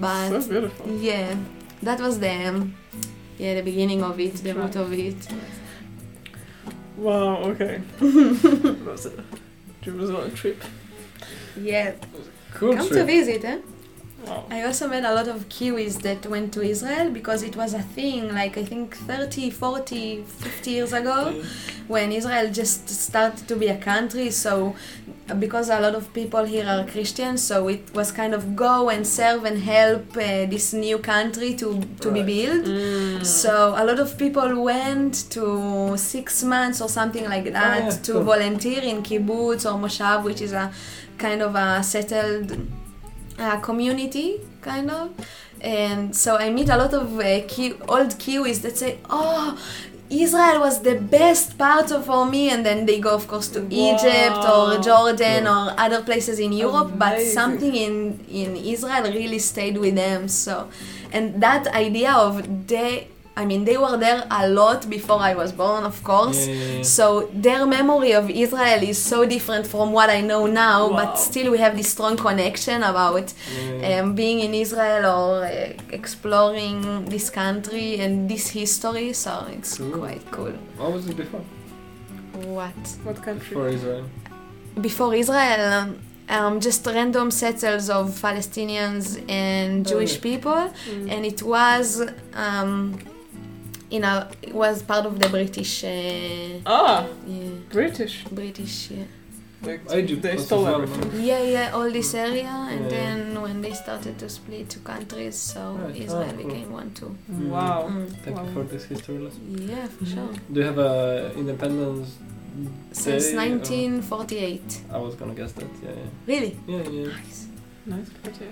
but 0.00 0.28
so 0.42 0.48
beautiful. 0.48 0.86
yeah, 1.10 1.34
that 1.82 1.98
was 2.00 2.14
the 2.20 2.32
um, 2.48 2.74
yeah 3.38 3.54
the 3.54 3.62
beginning 3.62 4.02
of 4.02 4.18
it, 4.20 4.34
the 4.36 4.54
root 4.54 4.76
of 4.76 4.92
it. 4.92 5.28
Wow. 6.96 7.42
Okay. 7.50 7.82
it 8.00 8.84
was 8.84 9.06
a 9.06 9.24
Jerusalem 9.82 10.32
trip. 10.34 10.62
Yeah, 11.60 11.94
cool 12.54 12.74
come 12.74 12.88
to 12.88 13.04
visit, 13.04 13.44
eh? 13.44 13.58
Wow. 14.26 14.44
I 14.50 14.62
also 14.64 14.88
met 14.88 15.04
a 15.04 15.14
lot 15.14 15.28
of 15.28 15.48
Kiwis 15.48 16.02
that 16.02 16.26
went 16.26 16.52
to 16.54 16.62
Israel 16.62 17.10
because 17.10 17.44
it 17.44 17.54
was 17.54 17.74
a 17.74 17.82
thing 17.82 18.34
like 18.34 18.58
I 18.58 18.64
think 18.64 18.96
30, 18.96 19.50
40, 19.50 20.22
50 20.22 20.70
years 20.70 20.92
ago 20.92 21.40
when 21.86 22.10
Israel 22.10 22.50
just 22.52 22.88
started 22.88 23.46
to 23.46 23.54
be 23.54 23.68
a 23.68 23.76
country. 23.76 24.30
So, 24.30 24.74
because 25.38 25.68
a 25.70 25.78
lot 25.78 25.94
of 25.94 26.12
people 26.12 26.44
here 26.44 26.66
are 26.66 26.84
Christians, 26.86 27.42
so 27.42 27.68
it 27.68 27.94
was 27.94 28.10
kind 28.10 28.34
of 28.34 28.56
go 28.56 28.90
and 28.90 29.06
serve 29.06 29.44
and 29.44 29.58
help 29.62 30.16
uh, 30.16 30.46
this 30.46 30.72
new 30.72 30.98
country 30.98 31.54
to, 31.54 31.80
to 32.00 32.10
be 32.10 32.22
built. 32.22 32.64
Mm. 32.64 33.24
So 33.24 33.74
a 33.76 33.84
lot 33.84 34.00
of 34.00 34.18
people 34.18 34.60
went 34.60 35.30
to 35.30 35.96
six 35.96 36.42
months 36.42 36.80
or 36.80 36.88
something 36.88 37.24
like 37.24 37.52
that 37.52 37.84
yeah, 37.84 37.90
to 37.90 38.12
cool. 38.12 38.24
volunteer 38.24 38.82
in 38.82 39.02
kibbutz 39.04 39.64
or 39.66 39.78
moshav, 39.78 40.24
which 40.24 40.40
is 40.40 40.52
a 40.52 40.72
kind 41.16 41.42
of 41.42 41.54
a 41.54 41.82
settled 41.82 42.52
uh, 43.38 43.58
community, 43.60 44.40
kind 44.60 44.90
of. 44.90 45.10
And 45.60 46.14
so 46.14 46.36
I 46.36 46.50
meet 46.50 46.68
a 46.68 46.76
lot 46.76 46.92
of 46.94 47.18
uh, 47.18 47.40
Ki- 47.48 47.74
old 47.88 48.10
Kiwis 48.18 48.62
that 48.62 48.76
say, 48.76 48.98
"Oh, 49.08 49.58
Israel 50.10 50.60
was 50.60 50.80
the 50.82 50.94
best 50.96 51.56
part 51.58 51.90
of 51.90 52.06
for 52.06 52.26
me," 52.26 52.50
and 52.50 52.64
then 52.64 52.86
they 52.86 53.00
go, 53.00 53.10
of 53.14 53.26
course, 53.26 53.48
to 53.48 53.60
Egypt 53.70 54.38
or 54.54 54.78
Jordan 54.78 55.44
Yeah. 55.44 55.54
or 55.56 55.74
other 55.84 56.02
places 56.02 56.38
in 56.38 56.52
Europe. 56.52 56.92
But 56.98 57.20
something 57.22 57.74
in 57.74 57.94
in 58.30 58.56
Israel 58.56 59.04
really 59.20 59.38
stayed 59.40 59.76
with 59.78 59.94
them. 59.96 60.28
So, 60.28 60.68
and 61.12 61.40
that 61.42 61.66
idea 61.68 62.12
of 62.12 62.66
they. 62.68 63.08
I 63.38 63.44
mean, 63.44 63.64
they 63.66 63.76
were 63.76 63.96
there 63.98 64.20
a 64.30 64.48
lot 64.48 64.80
before 64.88 65.20
I 65.20 65.34
was 65.34 65.50
born, 65.52 65.84
of 65.84 66.02
course. 66.10 66.40
Yeah, 66.46 66.54
yeah, 66.54 66.76
yeah. 66.76 66.82
So 66.98 67.06
their 67.34 67.66
memory 67.66 68.12
of 68.20 68.30
Israel 68.30 68.80
is 68.92 68.98
so 69.12 69.18
different 69.26 69.66
from 69.66 69.92
what 69.92 70.08
I 70.08 70.20
know 70.30 70.42
now, 70.46 70.78
Wow. 70.88 70.96
but 71.00 71.18
still 71.18 71.48
we 71.54 71.58
have 71.58 71.74
this 71.80 71.88
strong 71.96 72.16
connection 72.16 72.78
about 72.92 73.26
Yeah. 73.34 74.00
um, 74.00 74.14
being 74.22 74.38
in 74.46 74.52
Israel 74.64 75.02
or 75.16 75.44
uh, 75.44 75.98
exploring 76.00 77.04
this 77.14 77.26
country 77.42 77.88
and 78.04 78.12
this 78.32 78.44
history. 78.60 79.12
So 79.24 79.32
it's 79.56 79.72
Cool. 79.78 79.90
quite 80.00 80.24
cool. 80.36 80.54
What 80.80 80.90
was 80.94 81.04
it 81.10 81.16
before? 81.22 81.44
What 82.58 82.80
What 83.06 83.18
country? 83.28 83.54
For 83.58 83.68
Israel. 83.68 84.04
before 84.88 85.14
Israel? 85.14 85.62
Um, 85.72 85.88
um, 86.36 86.54
just 86.68 86.80
random 86.86 87.30
settles 87.30 87.86
of 87.98 88.04
Palestinians 88.28 89.04
and 89.28 89.86
Oh, 89.86 89.90
Jewish 89.90 90.14
yeah. 90.16 90.26
people, 90.28 90.62
Mm. 90.70 91.12
and 91.12 91.20
it 91.32 91.40
was 91.54 91.86
um, 92.44 92.98
in 93.90 94.04
a 94.04 94.28
it 94.42 94.54
was 94.54 94.82
part 94.82 95.06
of 95.06 95.18
the 95.18 95.28
British. 95.28 95.84
Uh, 95.84 96.60
Ah, 96.66 97.06
yeah, 97.26 97.50
British. 97.70 98.24
British. 98.30 98.90
Yeah. 98.90 99.04
Like, 99.62 99.80
Egypt 99.94 100.22
they 100.22 100.34
was 100.34 100.44
stole 100.46 100.66
everything. 100.68 101.10
Yeah, 101.24 101.42
yeah, 101.42 101.70
all 101.74 101.90
this 101.90 102.14
area, 102.14 102.46
and 102.70 102.82
Yeah. 102.84 102.88
then 102.96 103.40
when 103.42 103.62
they 103.62 103.72
started 103.72 104.18
to 104.18 104.28
split 104.28 104.68
to 104.70 104.78
countries, 104.80 105.36
so 105.36 105.60
Right. 105.72 105.96
Israel 106.04 106.28
Oh, 106.30 106.36
cool. 106.36 106.46
became 106.50 106.70
one 106.72 106.90
too. 106.98 107.16
Mm. 107.32 107.48
Wow. 107.48 107.88
Mm. 107.90 108.06
Thank 108.22 108.36
Wow. 108.36 108.44
you 108.44 108.50
for 108.52 108.62
this 108.64 108.84
history 108.84 109.18
lesson. 109.18 109.42
Yeah, 109.72 109.86
for 109.86 110.04
sure. 110.06 110.28
Do 110.52 110.60
you 110.60 110.66
have 110.66 110.78
a 110.78 111.32
independence 111.36 112.08
Since 112.92 113.24
day, 113.26 113.32
or- 113.32 113.36
1948. 113.36 114.80
I 114.92 114.98
was 114.98 115.14
gonna 115.16 115.34
guess 115.34 115.52
that. 115.52 115.70
Yeah, 115.82 115.90
Really? 116.26 116.52
yeah, 116.68 116.76
yeah. 116.76 116.90
yeah. 116.90 117.06
Nice. 117.18 117.40
Nice 117.86 118.10
party. 118.22 118.46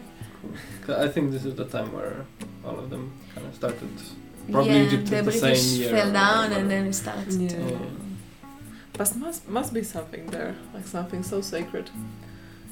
'Cause 0.82 0.96
I 1.04 1.08
think 1.12 1.30
this 1.32 1.44
is 1.44 1.54
the 1.54 1.64
time 1.76 1.92
where 1.96 2.16
all 2.66 2.78
of 2.82 2.88
them 2.90 3.12
kind 3.34 3.46
of 3.46 3.54
started. 3.54 3.88
Probably 4.52 4.72
yeah, 4.74 4.82
Egypt 4.86 5.06
the 5.10 5.22
was 5.22 5.34
the 5.34 5.40
British 5.40 5.62
same 5.62 5.80
year 5.80 5.90
fell 5.90 6.12
down 6.12 6.52
and 6.52 6.70
then 6.70 6.86
it 6.86 6.94
started 6.94 7.32
Yeah. 7.40 7.48
to. 7.48 7.78
But 8.98 9.16
must 9.16 9.48
must 9.48 9.72
be 9.74 9.82
something 9.82 10.26
there, 10.26 10.54
like 10.74 10.86
something 10.86 11.22
so 11.24 11.40
sacred, 11.40 11.90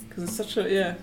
because 0.09 0.23
it's 0.25 0.37
such 0.37 0.57
a 0.57 0.69
yeah. 0.71 0.95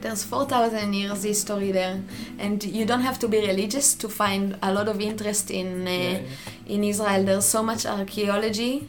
There's 0.00 0.22
4,000 0.22 0.92
years 0.92 1.24
history 1.24 1.72
there, 1.72 2.00
and 2.38 2.62
you 2.62 2.84
don't 2.86 3.00
have 3.00 3.18
to 3.18 3.26
be 3.28 3.38
religious 3.40 3.94
to 3.96 4.08
find 4.08 4.56
a 4.62 4.72
lot 4.72 4.86
of 4.86 5.00
interest 5.00 5.50
in 5.50 5.88
uh, 5.88 5.90
Yeah, 5.90 6.10
yeah. 6.10 6.20
in 6.74 6.84
Israel. 6.84 7.24
There's 7.24 7.46
so 7.46 7.64
much 7.64 7.84
archaeology 7.84 8.88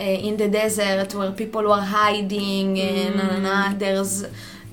uh, 0.00 0.02
in 0.02 0.36
the 0.36 0.48
desert 0.48 1.14
where 1.14 1.30
people 1.30 1.62
were 1.62 1.80
hiding, 2.02 2.76
and 2.80 3.14
na, 3.18 3.24
na, 3.30 3.38
na. 3.38 3.74
there's 3.78 4.24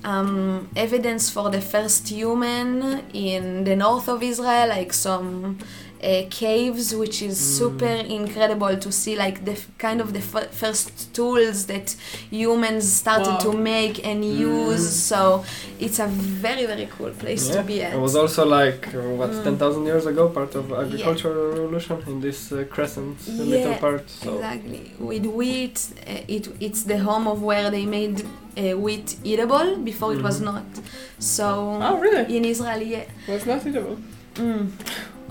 um, 0.06 0.70
evidence 0.76 1.30
for 1.30 1.50
the 1.50 1.62
first 1.62 2.08
human 2.10 3.04
in 3.14 3.64
the 3.64 3.76
north 3.76 4.08
of 4.08 4.22
Israel, 4.22 4.70
like 4.70 4.94
some 4.94 5.58
uh, 6.06 6.24
caves, 6.42 6.86
which 7.02 7.18
is 7.30 7.36
Mm. 7.40 7.58
super 7.60 7.96
incredible 8.20 8.74
to 8.86 8.90
see, 9.02 9.16
like 9.26 9.38
the 9.50 9.56
kind 9.86 10.00
of 10.04 10.08
the 10.18 10.24
f- 10.34 10.52
first 10.62 10.86
tools 11.18 11.58
that 11.72 11.88
humans 12.42 12.86
started 13.02 13.36
Wow. 13.38 13.46
to 13.46 13.52
make 13.74 13.96
and 14.10 14.20
use. 14.24 14.86
So 15.12 15.20
it's 15.86 16.00
a 16.00 16.08
very 16.46 16.66
very 16.74 16.88
cool 16.96 17.12
place 17.24 17.44
to 17.56 17.62
be 17.70 17.78
at. 17.86 17.94
It 17.98 18.02
was 18.08 18.16
also 18.22 18.42
like 18.46 18.84
uh, 18.94 19.00
what 19.20 19.32
Mm. 19.32 19.44
ten 19.48 19.56
thousand 19.62 19.84
years 19.92 20.06
ago, 20.06 20.24
part 20.40 20.52
of 20.60 20.66
agricultural 20.84 21.48
revolution 21.60 21.98
in 22.12 22.18
this 22.28 22.40
uh, 22.52 22.58
crescent 22.76 23.18
uh, 23.28 23.44
little 23.54 23.76
part. 23.86 24.06
So 24.24 24.30
Exactly. 24.36 24.84
With 25.10 25.26
wheat, 25.40 25.78
uh, 26.08 26.36
it 26.36 26.44
it's 26.68 26.82
the 26.92 27.00
home 27.10 27.26
of 27.34 27.38
where 27.50 27.68
they 27.76 27.86
made 28.00 28.18
uh, 28.58 28.78
wheat 28.86 29.08
eatable 29.32 29.68
before 29.92 30.10
it 30.18 30.22
was 30.30 30.38
Mhm. 30.40 30.46
not. 30.52 30.70
So 31.36 31.46
Oh 31.88 31.96
really? 32.06 32.24
in 32.38 32.44
Israel, 32.54 32.82
yeah. 32.96 33.06
Was 33.34 33.46
not 33.52 33.62
eatable. 33.70 33.98
Mm. 34.36 34.66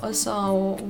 Also 0.04 0.32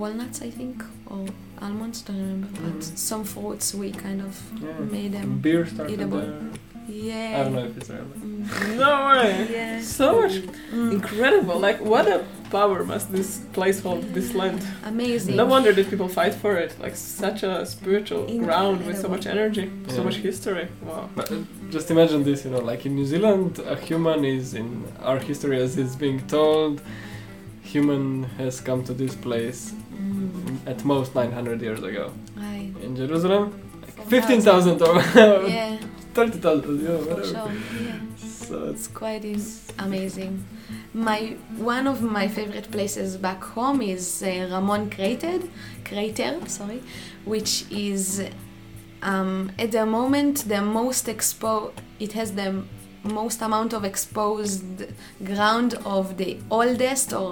walnuts, 0.03 0.43
I 0.43 0.51
think, 0.51 0.83
or 1.07 1.25
almonds. 1.63 2.03
Don't 2.03 2.17
remember, 2.25 2.49
but 2.65 2.81
Mhm. 2.81 2.97
some 3.11 3.25
fruits 3.33 3.67
we 3.81 3.89
kind 4.07 4.21
of 4.29 4.33
yeah. 4.61 4.79
made 4.97 5.13
them. 5.13 5.29
beer 5.45 5.63
started 5.67 5.93
eatable. 5.95 6.19
there. 6.21 6.35
Yeah. 7.11 7.37
I 7.39 7.45
don't 7.45 7.55
know 7.59 7.65
if 7.71 7.77
it's 7.79 7.89
there. 7.89 8.05
Mm. 8.05 8.77
No 8.85 8.93
way. 9.09 9.31
Yeah. 9.59 9.81
So 9.81 10.07
much 10.21 10.35
Mm. 10.73 10.93
incredible. 10.97 11.57
Like 11.69 11.79
what 11.93 12.07
a 12.17 12.19
power 12.57 12.79
must 12.93 13.07
this 13.19 13.31
place 13.57 13.79
hold, 13.85 14.03
this 14.19 14.29
land. 14.41 14.61
Amazing. 14.93 15.35
No 15.43 15.47
wonder 15.55 15.71
did 15.79 15.87
people 15.93 16.09
fight 16.21 16.35
for 16.43 16.53
it. 16.65 16.71
Like 16.85 16.97
such 17.25 17.41
a 17.51 17.55
spiritual 17.75 18.23
ground 18.47 18.77
with 18.87 18.97
so 19.05 19.09
much 19.15 19.25
energy, 19.35 19.67
so 19.97 20.01
much 20.09 20.17
history. 20.29 20.67
Wow. 20.89 21.09
But 21.17 21.27
uh, 21.33 21.37
just 21.77 21.87
imagine 21.95 22.21
this, 22.31 22.39
you 22.45 22.51
know, 22.55 22.63
like 22.73 22.81
in 22.89 22.93
New 23.01 23.07
Zealand, 23.15 23.51
a 23.75 23.77
human 23.89 24.21
is 24.37 24.47
in 24.61 24.69
our 25.09 25.19
history 25.31 25.57
as 25.65 25.71
it's 25.83 25.97
being 26.05 26.21
told. 26.37 26.75
Human 27.79 28.23
has 28.39 28.61
come 28.61 28.85
to 28.85 28.95
this 28.95 29.15
place 29.17 29.73
Mm. 29.95 30.59
at 30.73 30.85
most 30.85 31.15
900 31.15 31.61
years 31.63 31.83
ago. 31.83 32.13
Right. 32.37 32.73
In 32.85 32.95
Jerusalem, 32.97 33.45
like 33.83 34.07
15,000 34.09 34.81
or 34.83 34.95
Yeah, 35.49 35.79
30,000, 36.15 36.81
you 36.83 36.89
know, 36.89 36.99
for 36.99 37.15
whatever. 37.15 37.27
sure. 37.27 37.53
Yeah. 37.87 37.99
So 38.47 38.55
It's 38.71 38.87
quite 38.87 39.25
is 39.25 39.45
amazing. 39.79 40.45
My 40.93 41.37
one 41.75 41.87
of 41.93 41.99
my 42.03 42.27
favorite 42.29 42.69
places 42.71 43.17
back 43.17 43.43
home 43.57 43.81
is 43.83 44.23
uh, 44.23 44.49
Ramon 44.53 44.91
Crater, 44.91 45.41
Crater, 45.85 46.33
sorry, 46.47 46.81
which 47.25 47.53
is 47.73 48.23
um, 49.03 49.51
at 49.59 49.71
the 49.73 49.85
moment 49.87 50.35
the 50.55 50.61
most 50.63 51.09
exposed. 51.09 51.81
It 51.99 52.13
has 52.13 52.29
the 52.43 52.51
most 53.03 53.43
amount 53.43 53.73
of 53.73 53.83
exposed 53.85 54.65
ground 55.31 55.75
of 55.97 56.17
the 56.17 56.39
oldest 56.51 57.13
or 57.13 57.31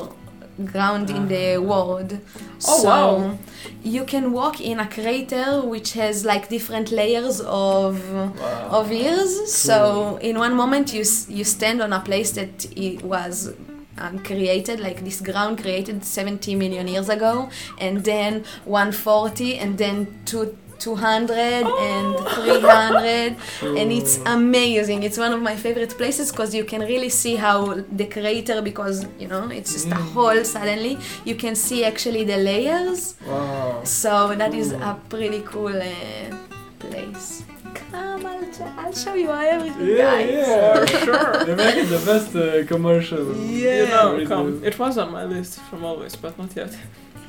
ground 0.65 1.11
in 1.11 1.29
the 1.29 1.59
world. 1.59 2.19
Oh, 2.67 2.83
so 2.83 2.89
wow. 2.89 3.39
you 3.83 4.05
can 4.05 4.33
walk 4.33 4.61
in 4.61 4.79
a 4.79 4.87
crater 4.87 5.63
which 5.63 5.93
has 5.95 6.25
like 6.25 6.49
different 6.49 6.91
layers 6.91 7.41
of 7.41 8.13
wow. 8.13 8.69
of 8.71 8.93
years. 8.93 9.53
So 9.53 10.19
in 10.21 10.39
one 10.39 10.55
moment 10.55 10.93
you 10.93 11.05
you 11.29 11.45
stand 11.45 11.81
on 11.83 11.93
a 11.93 12.01
place 12.01 12.33
that 12.33 12.67
it 12.77 13.03
was 13.03 13.55
um, 13.99 14.19
created 14.21 14.81
like 14.81 15.05
this 15.05 15.21
ground 15.21 15.61
created 15.61 16.05
70 16.05 16.55
million 16.55 16.89
years 16.89 17.09
ago, 17.09 17.51
and 17.79 18.05
then 18.05 18.45
140, 18.65 19.59
and 19.59 19.79
then 19.79 20.21
two. 20.25 20.57
200 20.83 21.65
and 21.91 22.09
300 22.17 23.37
and 23.81 23.89
it's 23.99 24.15
amazing 24.39 24.99
it's 25.09 25.19
one 25.27 25.33
of 25.37 25.41
my 25.51 25.55
favorite 25.65 25.93
places 26.01 26.27
because 26.33 26.51
you 26.59 26.65
can 26.73 26.81
really 26.93 27.09
see 27.23 27.35
how 27.47 27.57
the 28.01 28.07
crater 28.17 28.59
because 28.71 28.97
you 29.23 29.29
know 29.33 29.45
it's 29.59 29.73
just 29.77 29.89
a 29.89 30.01
hole 30.15 30.43
suddenly 30.45 30.95
you 31.25 31.35
can 31.45 31.55
see 31.67 31.85
actually 31.91 32.25
the 32.33 32.39
layers 32.51 33.01
Wow. 33.27 33.81
so 33.85 34.13
that 34.41 34.53
is 34.63 34.69
a 34.73 34.93
pretty 35.09 35.41
cool 35.53 35.77
uh, 35.93 36.37
place. 36.81 37.45
Come, 37.75 38.27
I'll, 38.27 38.47
I'll 38.81 38.93
show 39.05 39.15
you 39.15 39.31
everything, 39.31 39.87
Yeah, 39.87 40.11
guys. 40.11 40.31
yeah. 40.31 40.85
sure. 41.07 41.45
They 41.47 41.55
make 41.65 41.77
it 41.85 41.89
the 41.97 42.03
best 42.11 42.31
uh, 42.37 42.67
commercial. 42.73 43.25
You 43.37 43.87
know, 43.87 44.09
come. 44.33 44.49
It 44.71 44.77
was 44.79 44.99
on 44.99 45.09
my 45.19 45.25
list 45.25 45.53
from 45.69 45.81
always, 45.85 46.15
but 46.17 46.33
not 46.39 46.51
yet. 46.57 46.73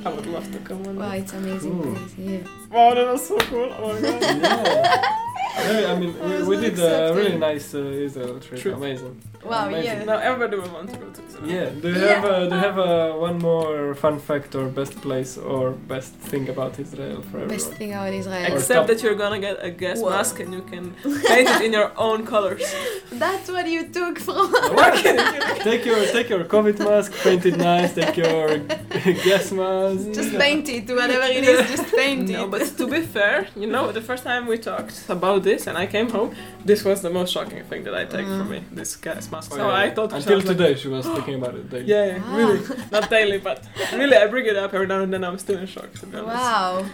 I 0.04 0.08
would 0.10 0.26
love 0.26 0.50
to 0.52 0.58
come 0.58 0.86
on. 0.86 0.96
Wow, 0.96 1.12
it's 1.12 1.32
amazing 1.32 1.78
Ooh. 1.80 1.94
place, 1.94 2.14
yeah. 2.18 2.38
Wow, 2.70 2.94
that 2.94 3.06
was 3.06 3.26
so 3.26 3.38
cool. 3.38 3.74
Oh 3.78 3.92
my 3.92 4.00
god. 4.00 4.22
Yeah. 4.22 5.68
Really, 5.68 5.86
I 5.86 5.98
mean, 5.98 6.16
I 6.20 6.42
we, 6.42 6.48
we 6.48 6.56
not 6.56 6.62
did 6.62 6.78
a 6.80 7.14
really 7.14 7.38
nice 7.38 7.74
uh, 7.74 7.78
Israel 7.78 8.40
trip. 8.40 8.60
Trip. 8.60 8.76
Amazing. 8.76 9.20
Wow, 9.44 9.68
Amazing. 9.68 9.84
yeah. 9.98 10.04
Now 10.04 10.18
everybody 10.28 10.56
will 10.60 10.72
want 10.78 10.88
to 10.92 10.96
go 11.02 11.06
to 11.16 11.20
Israel. 11.28 11.48
Yeah. 11.56 11.68
Do 11.82 11.88
you 11.88 12.06
have 12.12 12.24
uh, 12.24 12.48
do 12.50 12.54
you 12.56 12.62
have 12.68 12.78
uh, 12.78 13.12
one 13.28 13.38
more 13.50 13.94
fun 14.04 14.16
fact 14.28 14.50
or 14.58 14.64
best 14.80 14.94
place 15.06 15.32
or 15.52 15.62
best 15.94 16.12
thing 16.30 16.44
about 16.54 16.72
Israel 16.84 17.18
for 17.28 17.36
everyone? 17.42 17.48
Best 17.58 17.70
thing 17.78 17.90
about 17.92 18.12
Israel. 18.22 18.44
Except 18.52 18.84
that 18.90 18.98
you're 19.02 19.18
gonna 19.24 19.40
get 19.48 19.56
a 19.68 19.70
gas 19.70 19.98
Whoa. 20.00 20.10
mask 20.16 20.34
and 20.42 20.50
you 20.56 20.62
can 20.72 20.84
paint 21.30 21.48
it 21.54 21.60
in 21.66 21.72
your 21.80 21.90
own 22.08 22.20
colors. 22.34 22.64
That's 23.24 23.48
what 23.54 23.66
you 23.74 23.82
took 23.98 24.16
from. 24.26 24.46
take 25.68 25.84
your 25.90 26.00
take 26.16 26.28
your 26.34 26.44
COVID 26.54 26.78
mask, 26.88 27.12
paint 27.26 27.44
it 27.50 27.56
nice. 27.56 27.90
Take 28.00 28.16
your 28.24 28.46
gas 29.28 29.46
mask. 29.60 30.02
just 30.20 30.32
paint 30.44 30.66
it, 30.76 30.84
whatever 31.00 31.26
it 31.38 31.44
is, 31.52 31.60
just 31.74 31.86
paint 31.94 32.28
No, 32.30 32.44
it. 32.44 32.50
but 32.52 32.62
to 32.78 32.84
be 32.94 33.00
fair, 33.16 33.36
you 33.62 33.68
know, 33.74 33.84
the 33.98 34.04
first 34.10 34.22
time 34.24 34.42
we 34.46 34.56
talked 34.70 34.96
about 35.16 35.42
this 35.48 35.60
and 35.68 35.76
I 35.84 35.86
came 35.94 36.08
home, 36.16 36.30
this 36.70 36.80
was 36.88 36.98
the 37.06 37.10
most 37.18 37.30
shocking 37.34 37.62
thing 37.70 37.82
that 37.86 37.94
I 37.94 38.04
take 38.14 38.26
from 38.38 38.48
me, 38.54 38.60
this 38.80 38.96
gas 38.96 39.24
mask. 39.30 39.33
Oh, 39.38 39.40
so 39.56 39.56
yeah, 39.68 39.74
I 39.84 39.90
thought 39.94 40.10
to 40.10 40.16
until 40.16 40.36
myself, 40.38 40.44
like, 40.48 40.56
today 40.56 40.74
she 40.80 40.88
was 40.88 41.06
thinking 41.06 41.34
about 41.40 41.54
it. 41.54 41.70
daily. 41.70 41.86
Yeah, 41.86 42.06
yeah, 42.06 42.22
Ah. 42.26 42.36
really. 42.36 42.60
Not 42.92 43.10
daily, 43.10 43.38
but 43.38 43.58
really 43.92 44.16
I 44.16 44.26
bring 44.26 44.46
it 44.46 44.56
up 44.56 44.72
every 44.74 44.86
now 44.86 45.00
and 45.00 45.12
then 45.12 45.22
I'm 45.24 45.38
still 45.38 45.58
in 45.58 45.66
shock 45.66 45.92
to 46.00 46.06
be 46.06 46.16
honest. 46.18 46.34
Wow. 46.36 46.84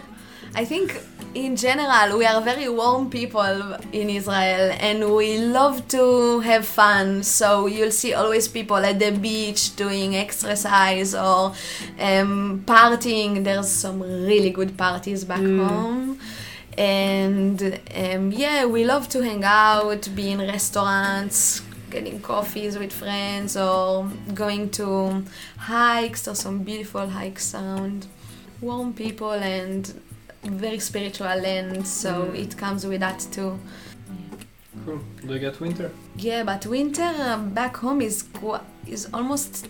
I 0.53 0.65
think 0.65 0.87
in 1.33 1.55
general 1.55 2.17
we 2.17 2.25
are 2.25 2.41
very 2.41 2.67
warm 2.67 3.09
people 3.09 3.57
in 3.93 4.09
Israel 4.09 4.65
and 4.87 4.97
we 5.15 5.37
love 5.37 5.87
to 5.89 6.03
have 6.41 6.65
fun. 6.65 7.23
So 7.23 7.67
you'll 7.67 7.91
see 8.01 8.13
always 8.13 8.49
people 8.49 8.77
at 8.77 8.99
the 8.99 9.11
beach 9.11 9.61
doing 9.77 10.09
exercise 10.15 11.15
or 11.15 11.53
um, 12.09 12.63
partying. 12.65 13.31
There's 13.45 13.69
some 13.69 14.01
really 14.01 14.49
good 14.59 14.71
parties 14.77 15.23
back 15.23 15.39
Mm. 15.39 15.67
home. 15.69 16.19
And 16.77 17.79
um, 18.03 18.31
yeah, 18.31 18.65
we 18.65 18.83
love 18.85 19.07
to 19.09 19.21
hang 19.23 19.43
out, 19.43 20.09
be 20.15 20.31
in 20.31 20.39
restaurants, 20.39 21.61
getting 21.91 22.19
coffees 22.21 22.77
with 22.77 22.91
friends, 22.91 23.55
or 23.57 24.09
going 24.33 24.69
to 24.71 25.23
hikes. 25.57 26.27
or 26.27 26.35
some 26.35 26.59
beautiful 26.63 27.07
hikes 27.07 27.53
around 27.53 28.07
warm 28.61 28.93
people 28.93 29.31
and 29.31 29.93
very 30.43 30.79
spiritual 30.79 31.27
land, 31.27 31.85
so 31.87 32.11
Mm. 32.25 32.35
it 32.43 32.57
comes 32.57 32.85
with 32.85 32.99
that 33.01 33.19
too. 33.31 33.59
Cool. 34.85 34.99
Do 35.27 35.33
you 35.33 35.39
get 35.39 35.59
winter? 35.59 35.91
Yeah, 36.15 36.43
but 36.43 36.65
winter 36.65 37.03
uh, 37.03 37.37
back 37.37 37.77
home 37.77 38.01
is 38.01 38.23
is 38.87 39.07
almost 39.13 39.67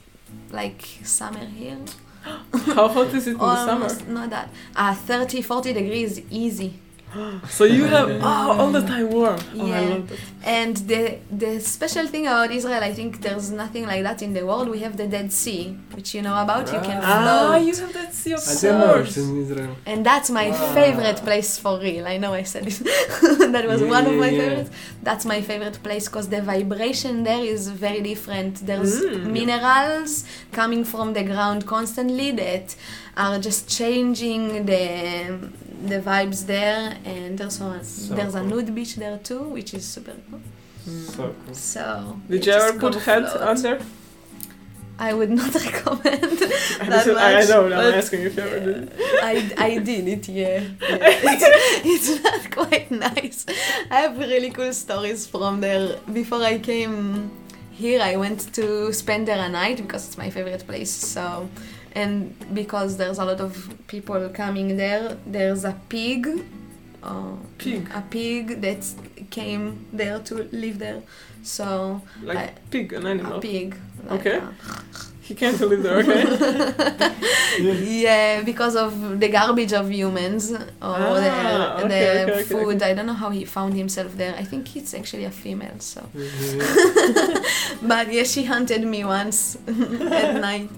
like 0.51 0.81
summer 1.03 1.45
here. 1.45 1.77
How 2.75 2.87
hot 2.87 3.13
is 3.13 3.27
it 3.27 3.31
in 3.31 3.37
the 3.37 3.65
summer? 3.65 3.89
Not 4.07 4.29
that. 4.29 4.49
Uh, 4.75 4.93
30, 4.93 5.41
40 5.41 5.73
degrees 5.73 6.21
easy. 6.29 6.73
So 7.57 7.63
you 7.65 7.85
have 7.95 8.09
oh 8.21 8.59
all 8.59 8.71
the 8.71 8.81
time 8.81 9.07
warm. 9.11 9.39
Oh, 9.59 9.65
I 9.65 9.69
Yeah. 9.69 9.89
love 9.93 10.05
that. 10.09 10.19
And 10.59 10.75
the 10.91 11.01
the 11.43 11.51
special 11.59 12.05
thing 12.13 12.25
about 12.31 12.49
Israel, 12.59 12.81
I 12.91 12.93
think 12.99 13.11
there's 13.25 13.49
nothing 13.63 13.83
like 13.91 14.03
that 14.09 14.19
in 14.25 14.31
the 14.37 14.43
world. 14.49 14.67
We 14.75 14.79
have 14.85 14.95
the 15.01 15.07
Dead 15.15 15.29
Sea, 15.41 15.63
which 15.95 16.09
you 16.15 16.21
know 16.27 16.37
about. 16.45 16.65
You 16.75 16.79
can 16.89 16.99
Ah, 17.03 17.09
Ah, 17.11 17.19
float. 17.19 17.65
you 17.67 17.75
have 17.83 17.93
that 17.99 18.11
sea 18.21 18.33
of 18.39 18.43
I 18.51 18.53
didn't 18.61 18.79
know 18.83 18.93
course. 18.93 19.07
it's 19.09 19.17
in 19.17 19.41
Israel. 19.43 19.73
And 19.91 19.99
that's 20.09 20.29
my 20.41 20.47
Wow. 20.49 20.73
favorite 20.79 21.19
place 21.27 21.51
for 21.63 21.73
real. 21.87 22.05
I 22.13 22.15
know 22.23 22.31
I 22.41 22.43
said 22.53 22.63
it. 22.71 22.77
that 23.55 23.65
was 23.71 23.79
Yeah, 23.81 23.95
one 23.97 24.05
of 24.11 24.15
my 24.25 24.29
yeah. 24.31 24.41
favorites. 24.41 24.71
That's 25.07 25.25
my 25.33 25.39
favorite 25.49 25.77
place 25.87 26.05
because 26.09 26.27
the 26.35 26.41
vibration 26.53 27.13
there 27.29 27.43
is 27.55 27.61
very 27.85 28.01
different. 28.11 28.53
There's 28.69 28.93
Mm. 29.01 29.25
minerals 29.39 30.11
coming 30.59 30.83
from 30.93 31.07
the 31.17 31.23
ground 31.31 31.59
constantly 31.75 32.29
that 32.43 32.67
are 33.25 33.37
just 33.47 33.61
changing 33.79 34.43
the 34.71 34.85
the 35.87 35.99
vibes 35.99 36.45
there. 36.45 36.97
And 37.05 37.37
there's 37.37 37.59
a, 37.61 37.83
So 37.83 38.15
there's 38.15 38.35
a 38.35 38.43
nude 38.43 38.73
beach 38.73 38.95
there 38.95 39.17
too, 39.17 39.39
which 39.43 39.73
is 39.73 39.85
super 39.85 40.15
cool. 40.29 40.41
Mm. 40.87 41.05
So 41.15 41.35
cool. 41.45 41.53
So 41.55 42.19
Did 42.29 42.45
you 42.45 42.53
you 42.53 42.57
ever 42.59 42.79
put 42.79 42.93
go 42.93 42.99
head 42.99 43.29
float. 43.29 43.41
under? 43.41 43.79
I 44.99 45.13
would 45.13 45.31
not 45.41 45.53
recommend 45.55 46.05
I, 46.23 46.85
that 46.85 46.89
listen, 46.89 47.17
I 47.17 47.33
much, 47.33 47.49
know, 47.49 47.65
I'm 47.65 47.93
asking 47.95 48.21
if 48.21 48.35
you 48.37 48.43
ever 48.43 48.59
did. 48.59 48.93
I, 49.23 49.51
I 49.57 49.77
did 49.79 50.07
it, 50.07 50.27
yeah. 50.29 50.63
it's, 50.81 52.09
it's 52.11 52.23
not 52.23 52.51
quite 52.51 52.91
nice. 52.91 53.45
I 53.89 54.01
have 54.01 54.17
really 54.19 54.51
cool 54.51 54.71
stories 54.73 55.25
from 55.25 55.61
there. 55.61 55.97
Before 56.13 56.43
I 56.43 56.59
came 56.59 57.31
here, 57.71 57.99
I 58.01 58.15
went 58.15 58.53
to 58.53 58.93
spend 58.93 59.27
there 59.27 59.43
a 59.43 59.49
night 59.49 59.77
because 59.77 60.07
it's 60.07 60.17
my 60.19 60.29
favorite 60.29 60.65
place. 60.67 60.91
So, 60.91 61.49
and 61.93 62.33
because 62.53 62.97
there's 62.97 63.19
a 63.19 63.25
lot 63.25 63.39
of 63.41 63.53
people 63.87 64.29
coming 64.29 64.77
there, 64.77 65.17
there's 65.25 65.63
a 65.65 65.75
pig. 65.89 66.27
Uh, 67.03 67.33
Pig? 67.57 67.87
A 67.95 68.01
pig 68.01 68.61
that 68.61 68.85
came 69.31 69.85
there 69.91 70.19
to 70.19 70.47
live 70.51 70.77
there. 70.79 71.01
So, 71.43 72.01
Like 72.23 72.37
I- 72.37 72.53
pig, 72.69 72.93
an 72.93 73.05
a 73.07 73.09
animal. 73.09 73.39
pig. 73.41 73.75
like 74.07 74.19
Okay. 74.19 74.37
a- 74.37 74.53
He 75.21 75.35
can't 75.35 75.59
live 75.61 75.81
there, 75.83 75.97
okay? 75.99 76.23
Yeah, 78.03 78.41
because 78.41 78.75
of 78.75 79.19
the 79.19 79.29
garbage 79.29 79.71
of 79.73 79.89
humans 79.91 80.51
or 80.51 80.59
Ah, 80.81 81.77
the, 81.77 81.85
okay, 81.85 82.25
the 82.25 82.33
okay, 82.33 82.43
food. 82.43 82.75
okay. 82.81 82.91
I 82.91 82.93
don't 82.93 83.05
know 83.05 83.13
how 83.13 83.29
he 83.29 83.45
found 83.45 83.73
himself 83.75 84.15
there. 84.17 84.35
I 84.37 84.43
think 84.43 84.75
it's 84.75 84.93
actually 84.93 85.25
a 85.25 85.31
female. 85.31 85.79
So, 85.79 86.01
but 87.81 88.11
yeah, 88.11 88.23
she 88.23 88.43
hunted 88.43 88.83
me 88.85 89.03
once 89.05 89.57
at 89.67 90.39
night. 90.41 90.69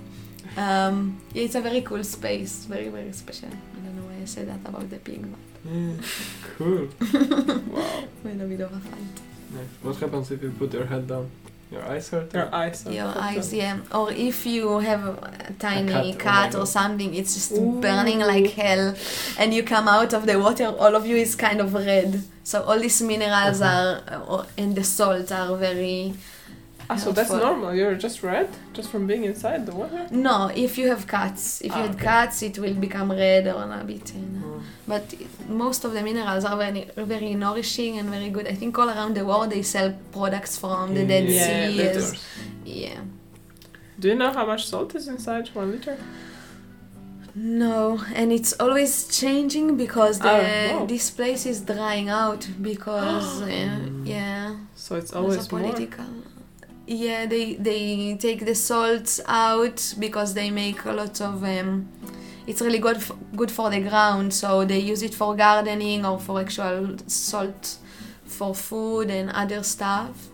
Um, 0.57 1.19
yeah, 1.33 1.43
it's 1.43 1.55
a 1.55 1.61
very 1.61 1.81
cool 1.81 2.03
space, 2.03 2.65
very 2.65 2.89
very 2.89 3.11
special. 3.11 3.49
I 3.49 3.79
don't 3.85 3.95
know 3.95 4.03
why 4.03 4.21
I 4.21 4.25
said 4.25 4.47
that 4.49 4.59
about 4.67 4.89
the 4.89 4.97
pig, 4.97 5.21
but 5.31 5.71
Yeah. 5.71 5.93
Cool. 6.57 6.87
wow. 7.71 8.03
with 8.23 8.41
a 8.41 8.45
bit 8.45 8.61
of 8.61 8.71
a 8.73 8.79
fight. 8.79 9.15
Nice. 9.53 9.67
What 9.81 9.95
happens 9.97 10.31
if 10.31 10.41
you 10.43 10.51
put 10.51 10.73
your 10.73 10.85
head 10.85 11.07
down? 11.07 11.29
Your 11.71 11.83
eyes 11.85 12.09
hurt? 12.09 12.31
Your 12.33 12.53
eyes. 12.53 12.85
are 12.85 12.91
Your 12.91 13.13
eyes, 13.17 13.47
up. 13.51 13.57
yeah. 13.57 13.79
Or 13.91 14.11
if 14.11 14.45
you 14.45 14.77
have 14.79 15.03
a 15.07 15.53
tiny 15.57 15.91
cat, 15.91 16.05
oh 16.05 16.17
cat, 16.17 16.53
my 16.53 16.59
or 16.59 16.65
something, 16.67 17.15
it's 17.15 17.33
just 17.33 17.51
Ooh. 17.53 17.79
burning 17.81 18.19
like 18.19 18.51
hell. 18.51 18.93
And 19.39 19.53
you 19.55 19.63
come 19.63 19.87
out 19.87 20.13
of 20.13 20.27
the 20.27 20.37
water, 20.39 20.65
all 20.67 20.95
of 20.95 21.07
you 21.07 21.15
is 21.15 21.33
kind 21.35 21.59
of 21.61 21.73
red. 21.73 22.21
So 22.43 22.61
all 22.63 22.77
these 22.79 23.01
minerals 23.01 23.59
Uh-huh. 23.61 24.01
are, 24.11 24.21
or, 24.27 24.45
and 24.57 24.75
the 24.75 24.83
salt 24.83 25.31
are 25.31 25.55
very. 25.57 26.13
Ah, 26.89 26.97
so 26.97 27.11
that's 27.11 27.29
helpful. 27.29 27.49
normal. 27.49 27.73
You're 27.75 27.95
just 27.95 28.23
red, 28.23 28.49
just 28.73 28.89
from 28.91 29.07
being 29.07 29.23
inside 29.23 29.65
the 29.65 29.73
water. 29.73 30.05
No, 30.11 30.51
if 30.53 30.77
you 30.77 30.87
have 30.89 31.07
cuts, 31.07 31.61
if 31.61 31.67
you 31.67 31.81
Ah, 31.81 31.87
had 31.87 31.95
okay. 31.95 32.03
cats, 32.03 32.41
it 32.43 32.57
will 32.59 32.73
become 32.73 33.09
red 33.11 33.47
or 33.47 33.63
a 33.63 33.83
bit. 33.85 34.13
You 34.13 34.21
know. 34.21 34.53
Oh. 34.57 34.61
But 34.85 35.05
most 35.47 35.85
of 35.85 35.93
the 35.93 36.01
minerals 36.01 36.43
are 36.43 36.57
very, 36.57 36.89
very 36.97 37.35
nourishing 37.35 37.97
and 37.99 38.09
very 38.09 38.29
good. 38.29 38.47
I 38.47 38.55
think 38.55 38.77
all 38.77 38.89
around 38.89 39.15
the 39.15 39.25
world 39.25 39.49
they 39.51 39.61
sell 39.61 39.93
products 40.11 40.57
from 40.57 40.93
the 40.93 41.05
Dead 41.05 41.25
Yeah, 41.29 41.45
Sea. 41.69 41.81
as- 41.87 42.15
yeah. 42.65 42.99
Do 43.99 44.09
you 44.09 44.15
know 44.15 44.31
how 44.31 44.45
much 44.45 44.65
salt 44.67 44.93
is 44.95 45.07
inside 45.07 45.47
one 45.53 45.71
liter? 45.71 45.97
No, 47.35 47.99
and 48.13 48.31
it's 48.31 48.53
always 48.59 49.07
changing 49.07 49.75
because 49.75 50.19
the, 50.19 50.71
Oh, 50.73 50.85
this 50.85 51.09
place 51.09 51.45
is 51.47 51.61
drying 51.61 52.09
out 52.09 52.47
because 52.61 53.41
uh, 53.53 53.79
yeah, 54.03 54.55
So 54.75 54.95
it's 54.97 55.13
always 55.13 55.49
more. 55.51 55.61
political. 55.61 56.05
Yeah, 56.85 57.25
they 57.25 57.53
they 57.55 58.15
take 58.19 58.45
the 58.45 58.55
salts 58.55 59.21
out 59.27 59.95
because 59.99 60.33
they 60.33 60.49
make 60.51 60.83
a 60.85 60.91
lot 60.91 61.21
of. 61.21 61.43
Um, 61.43 61.87
it's 62.45 62.61
really 62.61 62.79
good 62.79 62.97
f- 62.97 63.11
good 63.35 63.49
for 63.51 63.69
the 63.69 63.79
ground, 63.79 64.33
so 64.33 64.65
they 64.65 64.79
use 64.79 65.01
it 65.01 65.13
for 65.13 65.33
gardening 65.35 66.05
or 66.05 66.19
for 66.19 66.41
actual 66.41 66.97
salt 67.07 67.77
for 68.25 68.53
food 68.53 69.09
and 69.09 69.29
other 69.31 69.63
stuff. 69.63 70.27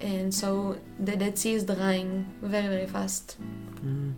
And 0.00 0.32
so 0.32 0.76
the 1.00 1.16
Dead 1.16 1.36
Sea 1.36 1.54
is 1.54 1.64
drying 1.64 2.26
very 2.42 2.68
very 2.68 2.86
fast. 2.86 3.36
Mm, 3.84 4.12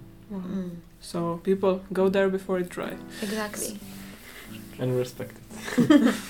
So 1.00 1.40
people 1.42 1.80
go 1.92 2.08
there 2.10 2.28
before 2.28 2.58
it 2.60 2.68
dry. 2.68 2.92
exactly. 3.22 3.78
And 4.78 4.96
respect 4.98 5.32
it. 5.78 6.14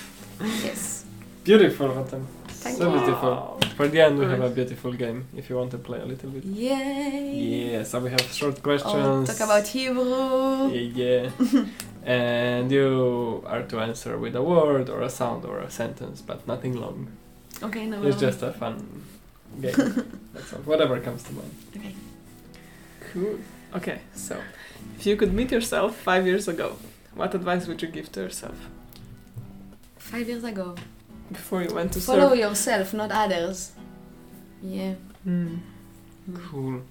Yes. 0.63 1.05
Beautiful, 1.43 1.89
Rotem. 1.89 2.25
Thank 2.63 2.77
so 2.77 2.83
you. 2.93 2.99
beautiful. 2.99 3.59
For 3.75 3.87
the 3.87 3.99
end, 4.01 4.19
we 4.19 4.25
have 4.25 4.41
a 4.41 4.49
beautiful 4.49 4.93
game 4.93 5.19
if 5.35 5.49
you 5.49 5.55
want 5.57 5.71
to 5.71 5.79
play 5.79 5.99
a 5.99 6.05
little 6.05 6.29
bit. 6.29 6.43
Yay. 6.43 7.71
Yeah, 7.71 7.83
so 7.83 7.99
we 7.99 8.09
have 8.11 8.21
short 8.39 8.57
Or 8.59 8.61
questions. 8.61 9.27
talk 9.29 9.39
about 9.49 9.65
Hebrew. 9.67 10.69
Yeah, 10.69 11.01
yeah. 11.03 11.65
and 12.05 12.71
you 12.71 13.43
are 13.47 13.63
to 13.63 13.79
answer 13.79 14.17
with 14.23 14.35
a 14.35 14.43
word 14.43 14.89
or 14.89 15.01
a 15.01 15.09
sound 15.09 15.45
or 15.45 15.59
a 15.59 15.71
sentence, 15.71 16.21
but 16.21 16.47
nothing 16.47 16.73
long. 16.79 17.07
Okay, 17.63 17.85
no. 17.87 17.97
It's 18.03 18.21
no. 18.21 18.27
just 18.29 18.41
a 18.43 18.51
fun 18.53 18.75
game. 19.61 19.73
That's 20.33 20.53
all. 20.53 20.59
Whatever 20.71 20.99
comes 20.99 21.23
to 21.23 21.33
mind. 21.33 21.53
Okay. 21.75 21.95
Cool. 23.11 23.39
Okay, 23.75 23.99
so 24.13 24.39
if 24.99 25.05
you 25.07 25.15
could 25.15 25.33
meet 25.33 25.51
yourself 25.51 25.95
five 25.95 26.27
years 26.27 26.47
ago, 26.47 26.77
what 27.15 27.33
advice 27.33 27.65
would 27.67 27.81
you 27.81 27.87
give 27.87 28.11
to 28.13 28.19
yourself 28.21 28.55
Five 29.97 30.27
years 30.27 30.43
ago. 30.43 30.75
Before 31.31 31.63
you 31.63 31.73
went 31.73 31.93
to 31.93 31.99
Follow 31.99 32.29
serve? 32.29 32.39
yourself, 32.39 32.93
not 32.93 33.11
others. 33.11 33.71
Yeah. 34.61 34.93
Mm. 35.27 35.59
Cool. 36.35 36.81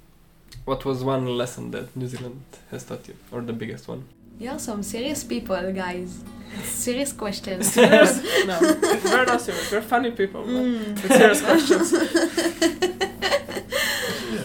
What 0.64 0.84
was 0.84 1.02
one 1.04 1.26
lesson 1.26 1.70
that 1.72 1.94
New 1.96 2.06
Zealand 2.08 2.42
has 2.70 2.84
taught 2.84 3.06
you, 3.08 3.14
or 3.32 3.40
the 3.40 3.52
biggest 3.52 3.88
one? 3.88 4.04
You're 4.38 4.58
some 4.58 4.82
serious 4.82 5.22
people, 5.24 5.72
guys. 5.72 6.22
Serious 6.64 7.12
questions. 7.12 7.72
Serious? 7.74 8.22
no, 8.46 8.58
we're 9.04 9.24
not 9.24 9.40
serious. 9.40 9.70
We're 9.70 9.82
funny 9.82 10.10
people. 10.10 10.42
Mm. 10.44 11.00
With 11.02 11.12
serious 11.12 11.42
questions. 11.42 11.92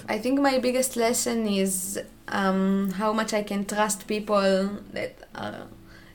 I 0.08 0.20
think 0.20 0.39
my 0.39 0.60
biggest 0.60 0.96
lesson 0.96 1.48
is 1.48 2.00
um, 2.28 2.91
how 2.91 3.12
much 3.14 3.34
I 3.34 3.43
can 3.43 3.66
trust 3.66 4.08
people 4.08 4.70
that 4.93 5.16
are 5.34 5.68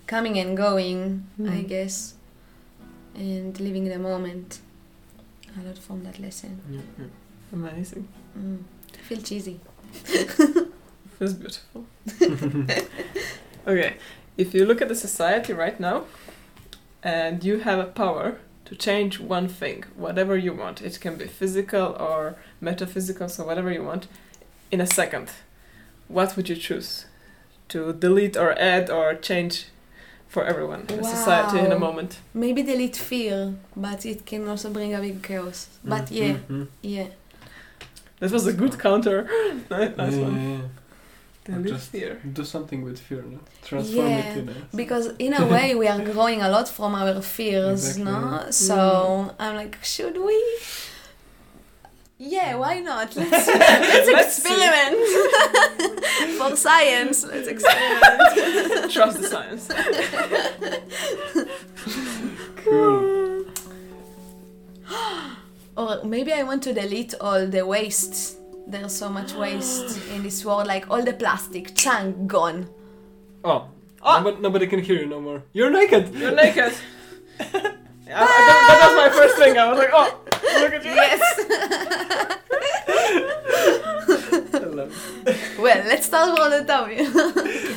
coming 0.06 0.38
and 0.38 0.56
going, 0.56 1.26
I 1.40 1.62
Mm. 1.62 1.68
guess, 1.68 2.14
and 3.14 3.58
living 3.60 3.84
the 3.84 3.98
moment. 3.98 4.60
A 5.60 5.66
lot 5.66 5.78
from 5.78 6.04
that 6.04 6.18
lesson. 6.18 6.60
Yeah, 6.70 6.80
yeah. 6.98 7.06
Amazing. 7.52 8.06
Mm. 8.38 8.62
I 8.94 9.02
feel 9.02 9.20
cheesy. 9.20 9.60
Feels 11.18 11.34
beautiful. 11.34 11.86
okay, 13.66 13.96
if 14.36 14.54
you 14.54 14.64
look 14.64 14.80
at 14.80 14.88
the 14.88 14.94
society 14.94 15.52
right 15.52 15.78
now, 15.80 16.04
and 17.02 17.42
you 17.42 17.60
have 17.60 17.78
a 17.78 17.84
power 17.84 18.38
to 18.66 18.76
change 18.76 19.18
one 19.18 19.48
thing, 19.48 19.84
whatever 19.96 20.36
you 20.36 20.52
want, 20.52 20.80
it 20.80 21.00
can 21.00 21.16
be 21.16 21.26
physical 21.26 21.96
or 21.98 22.36
metaphysical, 22.60 23.28
so 23.28 23.44
whatever 23.44 23.72
you 23.72 23.82
want, 23.82 24.06
in 24.70 24.80
a 24.80 24.86
second, 24.86 25.30
what 26.08 26.36
would 26.36 26.48
you 26.48 26.56
choose 26.56 27.06
to 27.68 27.92
delete 27.92 28.36
or 28.36 28.56
add 28.58 28.90
or 28.90 29.14
change 29.14 29.66
for 30.30 30.42
everyone 30.44 30.80
in 30.88 31.00
a 31.00 31.04
society 31.04 31.58
in 31.66 31.72
a 31.72 31.78
moment? 31.78 32.10
Maybe 32.32 32.62
delete 32.62 32.96
fear, 32.96 33.54
but 33.76 34.06
it 34.06 34.24
can 34.30 34.48
also 34.48 34.70
bring 34.70 34.94
a 34.94 35.00
big 35.00 35.22
chaos. 35.22 35.68
But 35.84 36.06
mm, 36.06 36.16
yeah, 36.20 36.34
Mhm. 36.48 36.66
yeah. 36.82 37.06
That 38.20 38.30
was 38.30 38.46
a 38.46 38.52
good 38.52 38.74
counter. 38.78 39.18
nice 39.70 39.96
nice 39.96 40.16
one. 40.26 40.36
Yeah. 40.50 40.60
Delete 41.44 41.72
Just 41.74 41.90
fear. 41.90 42.12
Do 42.32 42.44
something 42.44 42.80
with 42.84 42.98
fear, 43.08 43.22
no? 43.22 43.38
Transform 43.68 44.06
it 44.06 44.24
Yeah, 44.24 44.40
in 44.42 44.48
a... 44.50 44.76
Because 44.76 45.06
in 45.18 45.32
a 45.42 45.44
way 45.54 45.74
we 45.74 45.86
are 45.88 46.00
growing 46.12 46.40
a 46.42 46.48
lot 46.56 46.68
from 46.68 46.94
our 46.94 47.22
fears, 47.22 47.82
Exactly. 47.96 48.04
no? 48.12 48.50
So 48.50 48.76
mm. 48.76 49.34
I'm 49.38 49.54
like, 49.56 49.74
should 49.82 50.16
we? 50.28 50.36
Yeah, 52.22 52.56
why 52.56 52.80
not? 52.80 53.16
Let's, 53.16 53.46
let's 53.46 54.10
Let's 54.12 54.34
see. 54.34 54.52
experiment 54.52 54.98
for 56.38 56.54
science. 56.54 57.24
Let's 57.24 57.48
experiment. 57.48 58.92
Trust 58.92 59.22
the 59.22 59.28
science. 59.28 59.68
Cool. 62.56 63.46
Or 65.76 66.00
oh, 66.02 66.04
maybe 66.04 66.30
I 66.32 66.42
want 66.42 66.62
to 66.64 66.74
delete 66.74 67.14
all 67.22 67.46
the 67.46 67.64
waste. 67.64 68.36
There's 68.66 68.92
so 68.92 69.08
much 69.08 69.32
waste 69.32 69.98
in 70.14 70.22
this 70.22 70.44
world, 70.44 70.66
like 70.66 70.90
all 70.90 71.02
the 71.02 71.14
plastic, 71.14 71.74
chunk 71.74 72.26
gone. 72.26 72.68
Oh. 73.44 73.68
Oh. 74.02 74.18
Nobody, 74.18 74.42
nobody 74.42 74.66
can 74.66 74.80
hear 74.80 74.98
you 74.98 75.06
no 75.06 75.22
more. 75.22 75.42
You're 75.54 75.70
naked! 75.70 76.14
You're 76.14 76.34
naked. 76.34 76.74
Yeah, 78.10 78.18
I, 78.18 78.24
I, 78.24 78.26
that, 78.26 78.58
that 78.68 78.78
was 78.88 78.96
my 79.04 79.10
first 79.20 79.36
thing. 79.38 79.56
I 79.56 79.70
was 79.70 79.78
like, 79.78 79.92
oh, 79.92 80.08
look 80.62 80.72
at 80.74 80.84
you. 80.84 80.90
Yes. 80.90 81.20
I 84.52 85.60
well, 85.60 85.84
let's 85.86 86.06
start 86.06 86.36
from 86.36 86.50
the 86.50 86.64
top. 86.64 86.88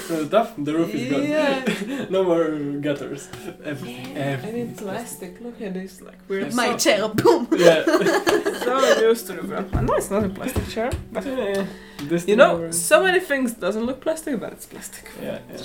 From 0.08 0.18
the 0.24 0.28
top, 0.32 0.54
the 0.58 0.74
roof 0.74 0.94
is 0.96 1.12
gone. 1.12 1.24
Yeah. 1.24 2.06
no 2.10 2.24
more 2.24 2.50
gutters. 2.82 3.30
Everything. 3.64 4.18
I 4.18 4.22
Everything. 4.22 4.68
need 4.70 4.78
plastic. 4.78 5.40
Look 5.42 5.62
at 5.62 5.74
this, 5.76 6.02
like 6.02 6.18
we're 6.28 6.50
My 6.52 6.78
so, 6.78 6.78
chair, 6.78 7.08
boom. 7.10 7.48
Yeah. 7.52 7.84
so 7.86 9.02
used 9.02 9.28
to 9.28 9.34
the 9.34 9.66
I 9.78 9.82
know 9.82 9.94
it's 9.96 10.10
not 10.10 10.24
a 10.24 10.30
plastic 10.30 10.68
chair, 10.70 10.92
but 11.12 11.26
yeah. 11.26 11.66
This 12.10 12.28
you 12.28 12.36
know, 12.36 12.54
over- 12.56 12.72
so 12.72 13.04
many 13.04 13.20
things 13.20 13.54
doesn't 13.54 13.86
look 13.86 14.02
plastic, 14.02 14.40
but 14.40 14.54
it's 14.54 14.66
plastic. 14.66 15.06
Yeah, 15.22 15.40
yeah. 15.52 15.62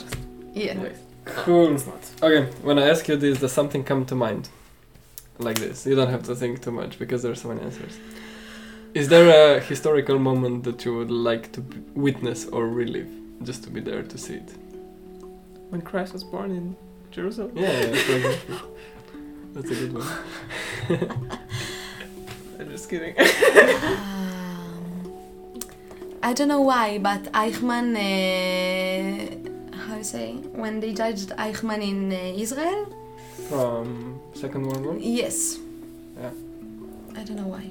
Yeah. 0.54 0.82
Wait, 0.82 0.96
Cool. 1.24 1.74
it's 1.74 1.86
not. 1.86 2.02
Okay, 2.22 2.50
when 2.62 2.78
I 2.78 2.88
ask 2.90 3.06
you 3.08 3.16
this, 3.16 3.40
does 3.40 3.52
something 3.52 3.82
come 3.84 4.04
to 4.06 4.14
mind? 4.14 4.48
Like 5.38 5.58
this. 5.58 5.86
You 5.86 5.94
don't 5.94 6.10
have 6.10 6.24
to 6.24 6.34
think 6.34 6.60
too 6.62 6.72
much 6.72 6.98
because 6.98 7.22
there 7.22 7.32
are 7.32 7.36
so 7.36 7.48
many 7.48 7.62
answers. 7.62 7.98
Is 8.94 9.08
there 9.08 9.56
a 9.56 9.60
historical 9.60 10.18
moment 10.18 10.64
that 10.64 10.84
you 10.84 10.96
would 10.96 11.10
like 11.10 11.52
to 11.52 11.60
b- 11.60 11.78
witness 11.94 12.46
or 12.46 12.66
relive? 12.66 13.08
Just 13.42 13.62
to 13.64 13.70
be 13.70 13.80
there 13.80 14.02
to 14.02 14.18
see 14.18 14.34
it? 14.34 14.52
When 15.68 15.80
Christ 15.82 16.12
was 16.12 16.24
born 16.24 16.50
in 16.50 16.76
Jerusalem. 17.10 17.52
Yeah, 17.54 17.80
yeah, 17.80 17.94
for. 17.94 18.62
That's 19.60 19.70
a 19.70 19.74
good 19.74 19.92
one. 19.94 20.06
I'm 22.58 22.68
just 22.70 22.88
kidding. 22.90 23.14
Um, 23.18 23.26
I 26.22 26.32
don't 26.32 26.48
know 26.48 26.60
why, 26.62 26.98
but 26.98 27.24
Eichmann, 27.32 27.94
uh, 27.94 29.76
how 29.76 29.96
you 29.96 30.04
say, 30.04 30.34
when 30.52 30.80
they 30.80 30.92
judged 30.92 31.30
Eichmann 31.30 31.82
in 31.82 32.12
uh, 32.12 32.16
Israel, 32.36 32.86
From 33.48 34.20
Second 34.34 34.66
World 34.66 34.84
War? 34.84 34.96
yes. 34.98 35.58
Yeah. 36.20 36.30
I 37.16 37.22
don't 37.24 37.36
know 37.36 37.46
why. 37.48 37.64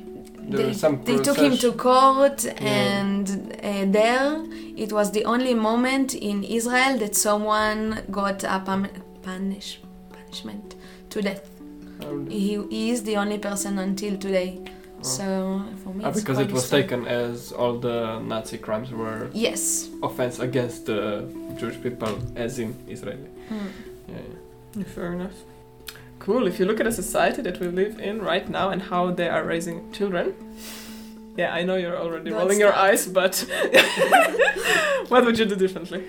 There 0.49 0.68
they 0.68 0.74
some 0.74 1.03
they 1.03 1.18
took 1.18 1.38
him 1.38 1.57
to 1.57 1.72
process- 1.74 1.82
court, 1.82 2.43
Yeah. 2.45 2.99
and 2.99 3.30
uh, 3.61 3.86
there 3.91 4.45
it 4.78 4.91
was 4.93 5.11
the 5.11 5.26
only 5.26 5.53
moment 5.53 6.13
in 6.15 6.43
Israel 6.43 6.97
that 6.99 7.15
someone 7.15 7.99
got 8.09 8.43
a 8.43 8.61
pam- 8.65 8.88
punish, 9.24 9.80
punishment 10.13 10.76
to 11.09 11.22
death. 11.22 11.45
He, 12.30 12.61
he 12.70 12.91
is 12.91 13.03
the 13.03 13.18
only 13.18 13.38
person 13.39 13.78
until 13.80 14.18
today. 14.18 14.59
Oh. 14.99 15.03
So 15.03 15.63
for 15.84 15.93
me, 15.93 16.05
Ah, 16.05 16.09
it's 16.09 16.22
because 16.22 16.39
it 16.39 16.51
was 16.51 16.65
strong. 16.65 16.82
taken 16.82 17.05
as 17.07 17.51
all 17.51 17.78
the 17.78 18.20
Nazi 18.20 18.57
crimes 18.57 18.91
were 18.91 19.30
Yes. 19.34 19.89
offense 20.01 20.39
against 20.39 20.86
the 20.86 21.28
Jewish 21.59 21.82
people, 21.82 22.13
as 22.36 22.57
in 22.59 22.74
Israel. 22.88 23.20
Mm. 23.49 23.57
Yeah, 24.07 24.15
yeah. 24.78 24.84
Fair 24.95 25.13
enough. 25.13 25.34
Cool. 26.28 26.45
If 26.45 26.59
you 26.59 26.65
look 26.65 26.80
at 26.82 26.84
the 26.84 26.91
society 26.91 27.41
that 27.41 27.57
we 27.61 27.67
live 27.69 27.99
in 28.01 28.22
right 28.22 28.47
now 28.49 28.69
and 28.69 28.81
how 28.81 29.11
they 29.11 29.30
are 29.30 29.43
raising 29.45 29.89
children. 29.93 30.34
Yeah, 31.38 31.53
I 31.53 31.64
know 31.64 31.76
you're 31.77 31.95
already 31.97 32.31
Don't 32.31 32.39
rolling 32.39 32.60
your 32.60 32.72
stop. 32.73 32.84
eyes, 32.84 33.07
but 33.07 33.34
what 35.07 35.23
would 35.23 35.39
you 35.39 35.45
do 35.45 35.56
differently? 35.56 36.03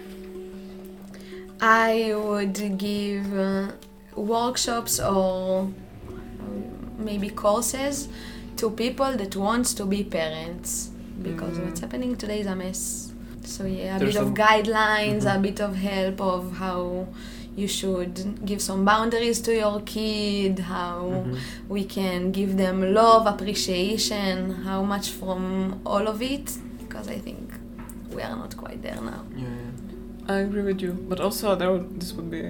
I 1.61 2.15
would 2.17 2.55
give 2.79 3.33
uh, 3.39 3.69
workshops 4.17 4.99
or 4.99 5.61
um, 5.61 6.95
maybe 6.99 7.29
courses 7.31 8.09
to 8.57 8.71
people 8.71 9.17
that 9.17 9.37
wants 9.37 9.73
to 9.75 9.85
be 9.85 10.03
parents 10.03 10.91
because 11.23 11.59
Mm. 11.59 11.65
what's 11.67 11.81
happening 11.81 12.17
today 12.17 12.41
is 12.41 12.47
a 12.49 12.57
mess. 12.57 13.13
So 13.45 13.67
yeah, 13.67 13.97
a 13.97 13.99
There's 14.01 14.15
bit 14.15 14.23
of 14.27 14.35
guidelines, 14.35 15.23
a 15.27 15.37
Mhm. 15.39 15.43
bit 15.43 15.61
of 15.61 15.77
help 15.77 16.21
of 16.21 16.43
how 16.63 17.07
you 17.63 17.69
should 17.79 18.15
give 18.51 18.61
some 18.69 18.81
boundaries 18.93 19.39
to 19.47 19.53
your 19.63 19.79
kid, 19.95 20.55
how 20.77 20.99
Mhm. 21.11 21.37
we 21.75 21.83
can 21.97 22.21
give 22.39 22.51
them 22.65 22.77
love, 23.01 23.23
appreciation, 23.35 24.37
how 24.69 24.81
much 24.83 25.07
from 25.21 25.43
all 25.85 26.07
of 26.13 26.19
it 26.23 26.47
because 26.83 27.07
I 27.17 27.19
think 27.27 27.41
we 28.15 28.21
are 28.23 28.37
not 28.37 28.53
quite 28.57 28.81
there 28.83 29.01
now. 29.13 29.23
Yeah, 29.37 29.45
yeah. 29.45 30.35
I 30.35 30.37
agree 30.47 30.63
with 30.71 30.81
you, 30.85 30.93
but 31.11 31.19
also 31.21 31.55
there 31.61 31.71
would, 31.73 32.01
this 32.01 32.13
would 32.17 32.31
be 32.31 32.43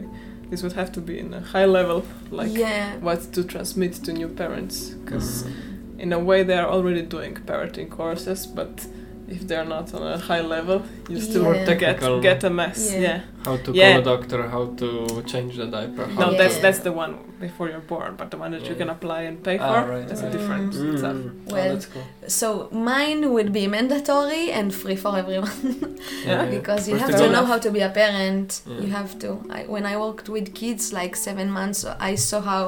this 0.50 0.62
would 0.62 0.72
have 0.72 0.90
to 0.92 1.00
be 1.00 1.18
in 1.18 1.34
a 1.34 1.40
high 1.54 1.66
level, 1.66 2.02
like 2.30 2.50
yeah. 2.56 2.96
what 3.06 3.20
to 3.34 3.40
transmit 3.44 3.92
to 4.04 4.10
new 4.20 4.28
parents, 4.42 4.76
because 5.04 5.44
Mhm. 5.44 6.00
in 6.04 6.12
a 6.12 6.18
way 6.18 6.42
they 6.48 6.56
are 6.62 6.68
already 6.76 7.02
doing 7.02 7.34
parenting 7.46 7.88
courses, 7.90 8.46
but 8.46 8.86
if 9.28 9.40
they're 9.48 9.68
not 9.76 9.92
on 9.94 10.02
a 10.02 10.16
high 10.16 10.40
level, 10.56 10.78
you 11.10 11.20
still 11.20 11.54
Yeah. 11.54 11.66
to 11.66 11.74
get 11.74 12.00
get 12.22 12.44
a 12.44 12.50
mess. 12.50 12.80
Yeah. 12.92 13.00
Yeah. 13.06 13.20
How 13.48 13.56
to 13.66 13.70
Yeah. 13.72 13.92
call 13.92 14.00
a 14.00 14.04
doctor, 14.12 14.40
how 14.54 14.64
to 14.82 14.88
change 15.32 15.52
the 15.60 15.66
diaper. 15.76 16.06
No, 16.20 16.30
to- 16.30 16.36
that's 16.40 16.56
Yeah. 16.56 16.62
that's 16.64 16.80
the 16.86 16.92
one 17.04 17.12
before 17.46 17.66
you're 17.70 17.86
born, 17.94 18.10
but 18.20 18.26
the 18.32 18.38
one 18.44 18.50
that 18.54 18.64
you 18.68 18.74
Mm. 18.74 18.80
can 18.82 18.88
apply 18.96 19.20
and 19.28 19.36
pay 19.48 19.56
Ah, 19.58 19.66
for, 19.68 19.90
right, 19.92 20.06
that's 20.08 20.22
right. 20.22 20.34
a 20.34 20.36
different 20.36 20.72
Mm. 20.74 20.98
stuff. 21.00 21.16
Oh, 21.16 21.54
Well, 21.54 21.68
that's 21.72 21.86
cool. 21.92 22.06
So 22.40 22.46
mine 22.92 23.20
would 23.34 23.50
be 23.60 23.64
mandatory 23.78 24.44
and 24.58 24.68
free 24.82 24.98
for 25.04 25.12
everyone 25.22 25.60
Yeah. 26.26 26.44
because 26.56 26.82
you 26.90 26.96
First 26.98 27.04
have 27.10 27.20
to 27.20 27.26
all- 27.26 27.34
know 27.36 27.44
how 27.52 27.58
to 27.66 27.70
be 27.76 27.80
a 27.90 27.92
parent. 28.02 28.48
Yeah. 28.66 28.80
You 28.82 28.88
have 28.98 29.10
to. 29.22 29.28
I, 29.58 29.60
when 29.74 29.84
I 29.92 29.94
worked 30.04 30.28
with 30.36 30.46
kids 30.62 30.82
like 31.00 31.14
seven 31.28 31.48
months, 31.58 31.78
I 32.10 32.12
saw 32.28 32.40
how 32.52 32.64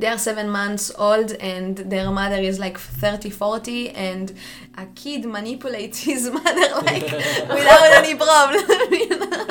they 0.00 0.08
are 0.14 0.18
seven 0.30 0.46
months 0.60 0.84
old 1.08 1.30
and 1.54 1.72
their 1.92 2.08
mother 2.20 2.40
is 2.50 2.56
like 2.66 2.78
30, 3.02 3.30
40 3.42 3.82
and 4.08 4.26
a 4.84 4.86
kid 5.02 5.22
manipulates 5.38 5.98
his 6.10 6.22
mother 6.38 6.68
like 6.90 7.08
without 7.56 7.90
any 8.00 8.14
problem. 8.24 8.64
you 9.04 9.08
know? 9.22 9.44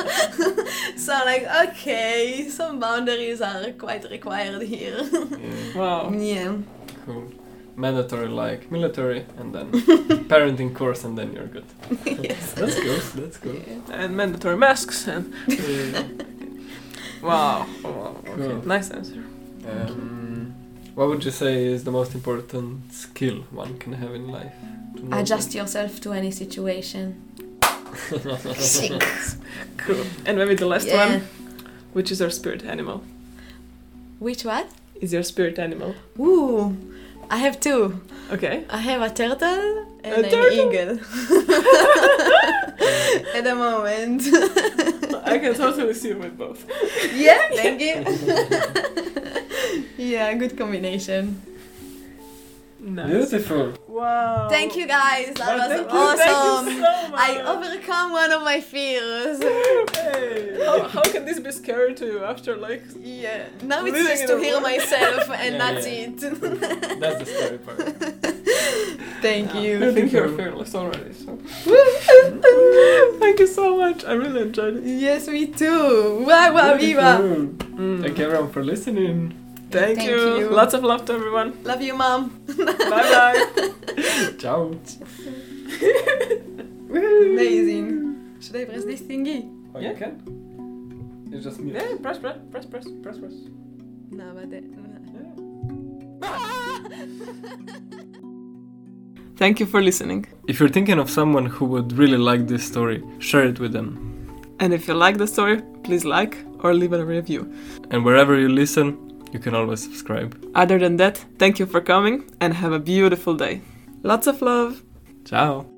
so 0.96 1.12
like, 1.24 1.46
okay, 1.68 2.48
some 2.48 2.78
boundaries 2.80 3.40
are 3.40 3.72
quite 3.72 4.04
required 4.10 4.62
here. 4.62 5.00
Yeah, 5.12 5.74
Wow. 5.76 6.10
yeah. 6.12 6.56
cool. 7.06 7.24
Mandatory 7.76 8.28
like 8.28 8.70
military 8.70 9.24
and 9.38 9.54
then 9.54 9.70
parenting 10.28 10.74
course 10.74 11.04
and 11.04 11.16
then 11.16 11.32
you're 11.32 11.46
good. 11.46 11.64
yes. 12.04 12.52
That's 12.52 12.74
cool. 12.74 13.22
That's 13.22 13.36
cool. 13.38 13.56
And 13.92 14.16
mandatory 14.16 14.56
masks 14.56 15.06
and 15.08 15.32
Yeah. 15.48 16.02
wow. 17.22 17.66
wow. 17.82 18.16
Okay. 18.26 18.34
Cool. 18.48 18.66
Nice 18.66 18.90
answer. 18.90 19.22
Um, 19.68 20.54
what 20.94 21.08
would 21.08 21.24
you 21.24 21.30
say 21.30 21.64
is 21.64 21.84
the 21.84 21.90
most 21.90 22.14
important 22.14 22.92
skill 22.92 23.44
one 23.50 23.78
can 23.78 23.92
have 23.94 24.14
in 24.14 24.28
life? 24.28 24.52
to 24.96 25.18
Adjust 25.18 25.54
yourself 25.54 26.00
to 26.00 26.12
any 26.12 26.30
situation. 26.30 27.14
Sick. 28.56 29.02
Cool. 29.78 30.04
And 30.26 30.38
maybe 30.38 30.54
the 30.54 30.66
last 30.66 30.86
Yeah. 30.88 31.08
one, 31.08 31.20
which 31.92 32.10
is 32.10 32.20
your 32.20 32.30
spirit 32.30 32.64
animal? 32.64 33.02
Which 34.18 34.44
what? 34.44 34.66
Is 35.00 35.12
your 35.12 35.22
spirit 35.22 35.58
animal? 35.58 35.94
Ooh, 36.18 36.76
I 37.30 37.38
have 37.38 37.58
two. 37.60 38.00
Okay. 38.30 38.64
I 38.70 38.78
have 38.78 39.02
a 39.02 39.10
turtle 39.10 39.86
and 40.04 40.14
A 40.14 40.24
an 40.24 40.30
turtle? 40.30 40.72
eagle. 40.72 40.98
At 43.34 43.44
the 43.44 43.54
moment. 43.54 44.22
I 45.26 45.38
can 45.38 45.54
totally 45.54 45.94
see 45.94 46.08
you 46.08 46.18
with 46.18 46.36
both. 46.38 46.64
yeah, 47.14 47.48
thank 47.52 47.80
you. 47.80 48.04
yeah, 49.98 50.32
good 50.34 50.56
combination. 50.56 51.40
Nice. 52.82 53.30
Beautiful. 53.30 53.74
Wow. 53.88 54.48
Thank 54.48 54.74
you 54.74 54.86
guys. 54.86 55.34
That 55.34 55.46
Well, 55.46 55.58
was 55.58 55.68
thank 55.68 55.92
you, 55.92 55.98
awesome. 55.98 56.64
Thank 56.66 56.78
you 56.78 56.84
so 56.84 57.08
much. 57.10 57.20
I 57.20 57.40
overcome 57.52 58.12
one 58.12 58.32
of 58.32 58.42
my 58.42 58.60
fears. 58.60 59.38
Hey, 59.42 60.62
how, 60.66 60.88
how 60.88 61.02
can 61.02 61.24
this 61.26 61.38
be 61.40 61.52
scary 61.52 61.94
to 61.96 62.06
you 62.06 62.24
after 62.24 62.56
like 62.56 62.82
Yeah. 62.98 63.44
Now 63.62 63.84
it's 63.84 63.98
just 63.98 64.26
to 64.28 64.36
a 64.36 64.40
hear 64.42 64.52
world- 64.54 64.62
myself 64.62 65.30
and 65.44 65.54
Yeah, 65.56 65.72
that's 65.72 65.86
yeah. 65.86 65.92
it. 65.92 67.00
That's 67.00 67.18
the 67.18 67.26
scary 67.26 67.58
part. 67.58 67.80
Thank 69.22 69.54
I 69.54 69.60
you. 69.60 69.86
I 69.86 69.92
think 69.92 70.12
you're 70.12 70.28
fearless 70.34 70.74
already. 70.74 71.12
So 71.12 71.36
thank 73.20 73.38
you 73.38 73.46
so 73.46 73.76
much. 73.76 74.04
I 74.06 74.12
really 74.12 74.40
enjoyed 74.42 74.76
it. 74.78 74.84
Yes, 74.84 75.28
me 75.28 75.46
too. 75.46 76.24
Wow, 76.26 76.54
wow, 76.54 76.76
viva. 76.78 77.18
Beautiful. 77.20 77.76
Mm. 77.76 78.02
Thank 78.02 78.18
you 78.18 78.24
everyone 78.24 78.50
for 78.50 78.64
listening. 78.64 79.34
Thank, 79.70 79.98
Thank 79.98 80.10
you. 80.10 80.38
you. 80.38 80.50
Lots 80.50 80.74
of 80.74 80.82
love 80.82 81.04
to 81.06 81.12
everyone. 81.12 81.62
Love 81.62 81.80
you, 81.80 81.94
mom. 81.94 82.30
bye 82.58 82.64
bye. 83.14 83.46
Ciao. 84.38 84.72
Amazing. 86.90 88.36
Should 88.40 88.56
I 88.56 88.64
press 88.64 88.84
this 88.84 89.00
thingy? 89.00 89.48
Oh, 89.74 89.78
Yeah. 89.78 89.90
you 89.90 89.96
can? 89.96 91.28
It's 91.32 91.44
just 91.44 91.60
mute. 91.60 91.76
yeah, 91.76 91.96
press, 92.02 92.18
press, 92.18 92.36
press, 92.50 92.66
press, 92.66 92.84
press, 93.02 93.18
press. 93.18 93.32
No, 94.10 94.32
but 94.34 94.50
the- 94.50 94.64
Thank 99.36 99.58
you 99.60 99.66
for 99.66 99.80
listening. 99.82 100.26
If 100.48 100.60
you're 100.60 100.68
thinking 100.68 100.98
of 100.98 101.08
someone 101.08 101.46
who 101.46 101.64
would 101.66 101.92
really 101.92 102.18
like 102.18 102.46
this 102.46 102.62
story, 102.66 103.02
share 103.20 103.44
it 103.44 103.58
with 103.58 103.72
them. 103.72 103.96
And 104.58 104.74
if 104.74 104.86
you 104.86 104.94
like 104.94 105.16
the 105.16 105.26
story, 105.26 105.62
please 105.82 106.04
like 106.04 106.36
or 106.58 106.74
leave 106.74 106.92
a 106.92 107.02
review. 107.04 107.50
And 107.90 108.04
wherever 108.04 108.38
you 108.38 108.48
listen, 108.50 108.98
you 109.32 109.38
can 109.38 109.54
always 109.54 109.82
subscribe. 109.82 110.36
Other 110.54 110.78
than 110.78 110.96
that, 110.96 111.24
thank 111.38 111.58
you 111.58 111.66
for 111.66 111.80
coming 111.80 112.30
and 112.40 112.54
have 112.54 112.72
a 112.72 112.78
beautiful 112.78 113.34
day. 113.34 113.60
Lots 114.02 114.26
of 114.26 114.42
love. 114.42 114.82
Ciao. 115.24 115.69